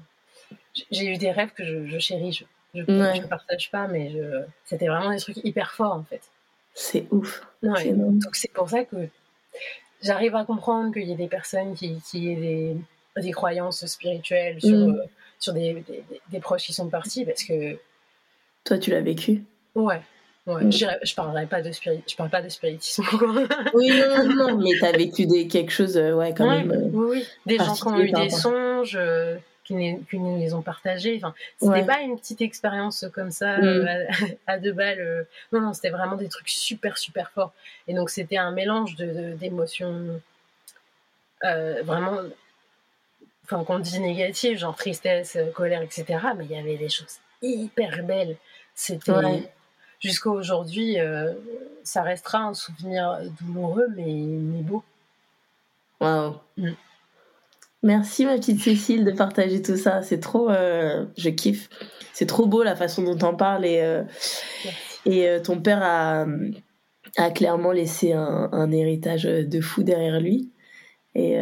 j'ai- 0.74 0.86
j'ai 0.90 1.06
eu 1.06 1.16
des 1.18 1.30
rêves 1.30 1.52
que 1.52 1.64
je, 1.64 1.86
je 1.86 1.98
chéris. 2.00 2.32
Je, 2.32 2.44
je, 2.74 2.84
je 2.84 3.26
partage 3.26 3.70
pas, 3.70 3.86
mais 3.86 4.10
je- 4.10 4.42
c'était 4.64 4.88
vraiment 4.88 5.10
des 5.10 5.18
trucs 5.20 5.36
hyper 5.44 5.72
forts, 5.72 5.92
en 5.94 6.02
fait. 6.04 6.22
c'est 6.74 7.06
ouf 7.12 7.42
Ouais. 7.62 7.70
c'est 7.82 7.88
énorme. 7.88 8.18
Donc 8.18 8.34
c'est 8.36 8.52
pour 8.52 8.68
ça 8.70 8.84
que 8.84 8.96
j'arrive 10.02 10.34
à 10.36 10.44
comprendre 10.44 10.92
qu'il 10.92 11.02
y 11.08 11.12
ait 11.12 11.16
des 11.16 11.28
personnes 11.28 11.74
qui, 11.74 12.00
qui 12.02 12.30
aient 12.30 12.36
des, 12.36 12.76
des 13.22 13.30
croyances 13.32 13.84
spirituelles 13.86 14.60
sur, 14.60 14.76
Mm. 14.88 14.94
euh, 14.98 15.04
sur 15.38 15.52
des, 15.52 15.74
des, 15.86 16.04
des 16.28 16.40
proches 16.40 16.64
qui 16.66 16.72
sont 16.72 16.88
partis 16.88 17.24
parce 17.24 17.42
que 17.44 17.76
toi 18.64 18.78
tu 18.78 18.90
l'as 18.90 19.00
vécu? 19.00 19.42
Ouais, 19.74 20.00
ouais 20.46 20.64
Mm. 20.64 20.72
je, 20.72 21.14
parlerai 21.14 21.46
pas 21.46 21.62
de 21.62 21.70
spiri- 21.70 22.02
je 22.08 22.16
parle 22.16 22.30
pas 22.30 22.42
de 22.42 22.48
spiritisme. 22.48 23.04
oui 23.74 23.90
non 23.90 24.34
non 24.34 24.56
mais 24.58 24.70
t'as 24.80 24.92
vécu 24.92 25.26
des 25.26 25.46
quelque 25.48 25.70
chose 25.72 25.96
euh, 25.96 26.14
ouais 26.14 26.34
quand 26.36 26.48
Ouais, 26.48 26.64
même 26.64 26.90
oui, 26.92 27.06
oui. 27.18 27.26
Des 27.46 27.58
gens 27.58 27.74
qui 27.74 27.86
ont 27.86 27.98
eu 28.00 28.10
des 28.10 28.30
songes, 28.30 28.96
euh, 29.00 29.36
qui, 29.64 29.74
nous- 29.74 30.02
qui 30.10 30.18
nous 30.18 30.38
les 30.38 30.52
ont 30.54 30.62
partagés. 30.62 31.14
Enfin, 31.22 31.32
c'était 31.60 31.70
Ouais. 31.72 31.84
pas 31.86 32.00
une 32.00 32.18
petite 32.18 32.40
expérience 32.40 33.04
comme 33.14 33.30
ça 33.30 33.58
Mm. 33.58 33.64
euh, 33.64 33.86
à, 34.46 34.52
à 34.54 34.58
deux 34.58 34.72
balles. 34.72 35.00
euh. 35.00 35.22
Non, 35.52 35.60
non, 35.60 35.72
c'était 35.72 35.90
vraiment 35.90 36.16
des 36.16 36.28
trucs 36.28 36.48
super, 36.48 36.98
super 36.98 37.30
forts. 37.30 37.52
Et 37.86 37.94
donc, 37.94 38.10
c'était 38.10 38.36
un 38.38 38.50
mélange 38.50 38.96
de- 38.96 39.06
de- 39.06 39.34
d'émotions 39.36 40.20
euh, 41.44 41.82
vraiment, 41.84 42.18
enfin, 43.44 43.62
qu'on 43.64 43.78
dit 43.78 44.00
négatives, 44.00 44.58
genre 44.58 44.76
tristesse, 44.76 45.38
colère, 45.54 45.82
etc. 45.82 46.04
Mais 46.36 46.44
il 46.46 46.50
y 46.50 46.56
avait 46.58 46.76
des 46.76 46.88
choses 46.88 47.18
hyper 47.42 48.02
belles. 48.02 48.36
C'était. 48.80 49.12
Ouais. 49.12 49.52
Jusqu'à 50.00 50.30
aujourd'hui, 50.30 50.98
euh, 50.98 51.34
ça 51.84 52.02
restera 52.02 52.38
un 52.38 52.54
souvenir 52.54 53.20
douloureux, 53.38 53.88
mais, 53.94 54.06
mais 54.06 54.62
beau. 54.62 54.82
Waouh. 56.00 56.36
Mm. 56.56 56.70
Merci 57.82 58.24
ma 58.24 58.36
petite 58.36 58.60
Cécile 58.60 59.04
de 59.04 59.10
partager 59.10 59.60
tout 59.60 59.76
ça. 59.76 60.00
C'est 60.00 60.20
trop, 60.20 60.50
euh, 60.50 61.04
je 61.18 61.28
kiffe. 61.28 61.68
C'est 62.14 62.24
trop 62.24 62.46
beau 62.46 62.62
la 62.62 62.74
façon 62.74 63.02
dont 63.02 63.16
t'en 63.16 63.34
parles 63.34 63.66
et 63.66 63.80
euh, 63.82 64.02
et 65.04 65.28
euh, 65.28 65.40
ton 65.40 65.60
père 65.60 65.82
a 65.82 66.26
a 67.18 67.30
clairement 67.30 67.72
laissé 67.72 68.14
un, 68.14 68.48
un 68.52 68.72
héritage 68.72 69.24
de 69.24 69.60
fou 69.60 69.82
derrière 69.82 70.20
lui 70.20 70.50
et 71.14 71.38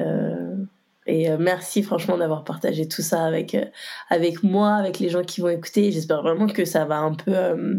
et 1.09 1.31
euh, 1.31 1.37
merci 1.39 1.83
franchement 1.83 2.17
d'avoir 2.17 2.45
partagé 2.45 2.87
tout 2.87 3.03
ça 3.03 3.25
avec 3.25 3.55
euh, 3.55 3.65
avec 4.11 4.43
moi, 4.43 4.75
avec 4.75 5.01
les 5.01 5.09
gens 5.09 5.23
qui 5.25 5.41
vont 5.41 5.49
écouter. 5.49 5.91
J'espère 5.91 6.23
vraiment 6.23 6.47
que 6.47 6.65
ça 6.65 6.85
va 6.85 6.99
un 6.99 7.15
peu 7.15 7.35
euh, 7.35 7.75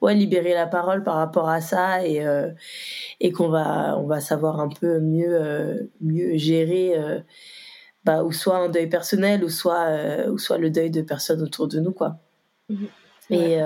ouais 0.00 0.14
libérer 0.14 0.54
la 0.54 0.66
parole 0.66 1.02
par 1.02 1.16
rapport 1.16 1.48
à 1.48 1.60
ça 1.60 2.06
et 2.06 2.24
euh, 2.24 2.50
et 3.20 3.32
qu'on 3.32 3.48
va 3.48 3.98
on 3.98 4.06
va 4.06 4.20
savoir 4.20 4.60
un 4.60 4.68
peu 4.68 5.00
mieux 5.00 5.34
euh, 5.34 5.80
mieux 6.00 6.36
gérer 6.36 6.96
euh, 6.96 7.20
bah, 8.04 8.22
ou 8.22 8.32
soit 8.32 8.58
un 8.58 8.68
deuil 8.68 8.88
personnel 8.88 9.42
ou 9.42 9.48
soit 9.48 10.28
ou 10.28 10.38
soit 10.38 10.58
le 10.58 10.70
deuil 10.70 10.90
de 10.90 11.02
personnes 11.02 11.42
autour 11.42 11.68
de 11.68 11.80
nous 11.80 11.92
quoi 11.92 12.20
Mhm. 12.68 12.88
et 13.30 13.58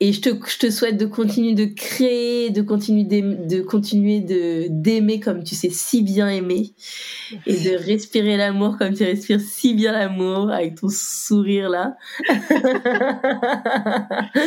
et 0.00 0.12
je 0.12 0.20
te 0.20 0.30
je 0.48 0.58
te 0.58 0.70
souhaite 0.70 0.96
de 0.96 1.06
continuer 1.06 1.54
de 1.54 1.66
créer 1.66 2.50
de 2.50 2.62
continuer 2.62 3.04
de 3.04 3.60
continuer 3.60 4.20
de 4.20 4.66
d'aimer 4.70 5.20
comme 5.20 5.44
tu 5.44 5.54
sais 5.54 5.70
si 5.70 6.02
bien 6.02 6.28
aimer 6.28 6.72
et 7.46 7.56
de 7.56 7.76
respirer 7.76 8.36
l'amour 8.36 8.76
comme 8.78 8.94
tu 8.94 9.04
respires 9.04 9.40
si 9.40 9.74
bien 9.74 9.92
l'amour 9.92 10.50
avec 10.50 10.76
ton 10.80 10.88
sourire 10.88 11.68
là 11.68 11.96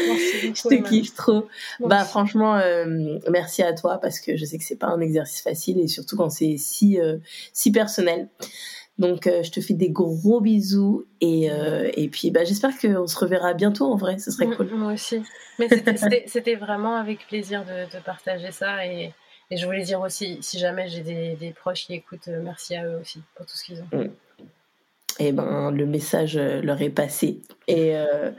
Merci 0.07 0.53
je 0.55 0.67
te 0.67 0.73
Emma. 0.73 0.89
kiffe 0.89 1.13
trop 1.15 1.47
bah 1.79 2.03
franchement, 2.05 2.55
euh, 2.55 3.19
merci 3.29 3.61
à 3.63 3.73
toi 3.73 3.99
parce 4.01 4.19
que 4.19 4.35
je 4.37 4.45
sais 4.45 4.57
que 4.57 4.63
c'est 4.63 4.75
pas 4.77 4.87
un 4.87 4.99
exercice 5.01 5.41
facile 5.41 5.79
et 5.79 5.87
surtout 5.87 6.15
quand 6.17 6.29
c'est 6.29 6.57
si 6.57 6.99
euh, 6.99 7.17
si 7.53 7.71
personnel. 7.71 8.29
Donc 8.99 9.25
euh, 9.25 9.41
je 9.41 9.51
te 9.51 9.59
fais 9.59 9.73
des 9.73 9.89
gros 9.89 10.39
bisous 10.39 11.05
et 11.19 11.49
euh, 11.49 11.89
et 11.95 12.09
puis 12.09 12.29
bah 12.29 12.43
j'espère 12.43 12.77
qu'on 12.77 13.07
se 13.07 13.17
reverra 13.17 13.53
bientôt 13.55 13.85
en 13.91 13.95
vrai, 13.95 14.19
ce 14.19 14.29
serait 14.29 14.45
Mm, 14.45 14.55
cool. 14.55 14.69
Moi 14.75 14.93
aussi. 14.93 15.23
Mais 15.57 15.67
c'était- 16.27 16.55
vraiment 16.55 16.95
avec 16.95 17.27
plaisir 17.27 17.63
de, 17.65 17.91
de 17.97 18.03
partager 18.03 18.51
ça. 18.51 18.85
Et, 18.85 19.11
et 19.49 19.57
je 19.57 19.65
voulais 19.65 19.83
dire 19.83 19.99
aussi, 20.01 20.37
si 20.41 20.59
jamais 20.59 20.89
j'ai 20.89 21.01
des, 21.01 21.35
des 21.35 21.51
proches 21.51 21.85
qui 21.87 21.93
écoutent, 21.95 22.27
euh, 22.27 22.39
merci 22.43 22.75
à 22.75 22.85
eux 22.85 22.99
aussi 23.01 23.19
pour 23.35 23.45
tout 23.47 23.55
ce 23.57 23.63
qu'ils 23.63 23.81
ont. 23.81 24.09
Et 25.19 25.31
ben 25.31 25.69
le 25.71 25.85
message 25.85 26.37
leur 26.37 26.81
est 26.81 26.89
passé. 26.89 27.41
Et 27.67 27.95
euh, 27.95 28.31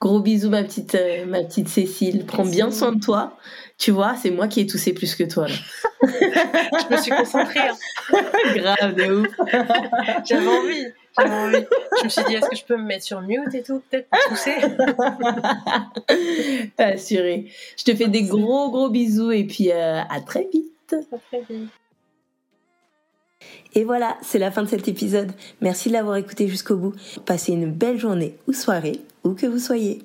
gros 0.00 0.20
bisous 0.20 0.48
ma 0.50 0.62
petite 0.62 0.96
ma 1.26 1.42
petite 1.42 1.68
Cécile, 1.68 2.24
prends 2.26 2.44
bien 2.46 2.70
soin 2.70 2.92
de 2.92 3.00
toi. 3.00 3.36
Tu 3.78 3.90
vois, 3.90 4.16
c'est 4.16 4.30
moi 4.30 4.48
qui 4.48 4.60
ai 4.60 4.66
toussé 4.66 4.94
plus 4.94 5.14
que 5.14 5.24
toi 5.24 5.48
là. 5.48 5.54
Je 6.02 6.94
me 6.94 7.00
suis 7.00 7.10
concentrée. 7.10 7.60
hein. 7.60 7.76
Grave 8.54 8.94
de 8.94 9.20
ouf. 9.20 9.26
J'avais 10.24 10.46
envie. 10.46 10.86
J'avais 11.18 11.34
envie. 11.34 11.66
Je 11.98 12.04
me 12.04 12.08
suis 12.08 12.24
dit, 12.24 12.34
est-ce 12.34 12.48
que 12.48 12.56
je 12.56 12.64
peux 12.64 12.76
me 12.76 12.84
mettre 12.84 13.04
sur 13.04 13.20
mute 13.20 13.54
et 13.54 13.62
tout, 13.62 13.82
peut-être 13.90 14.08
pour 14.08 14.18
pousser 14.28 14.54
Assuré. 16.78 17.50
Je 17.76 17.84
te 17.84 17.94
fais 17.94 18.08
des 18.08 18.22
gros 18.22 18.70
gros 18.70 18.88
bisous 18.90 19.30
et 19.32 19.44
puis 19.44 19.70
euh, 19.72 20.00
à 20.08 20.20
très 20.20 20.48
vite. 20.52 20.94
Pas 21.10 21.18
très 21.30 21.42
vite. 21.48 21.68
Et 23.74 23.84
voilà, 23.84 24.16
c'est 24.22 24.38
la 24.38 24.50
fin 24.50 24.62
de 24.62 24.68
cet 24.68 24.88
épisode. 24.88 25.32
Merci 25.60 25.88
de 25.88 25.94
l'avoir 25.94 26.16
écouté 26.16 26.48
jusqu'au 26.48 26.76
bout. 26.76 26.94
Passez 27.26 27.52
une 27.52 27.70
belle 27.70 27.98
journée 27.98 28.36
ou 28.48 28.52
soirée, 28.52 29.00
où 29.24 29.34
que 29.34 29.46
vous 29.46 29.58
soyez. 29.58 30.00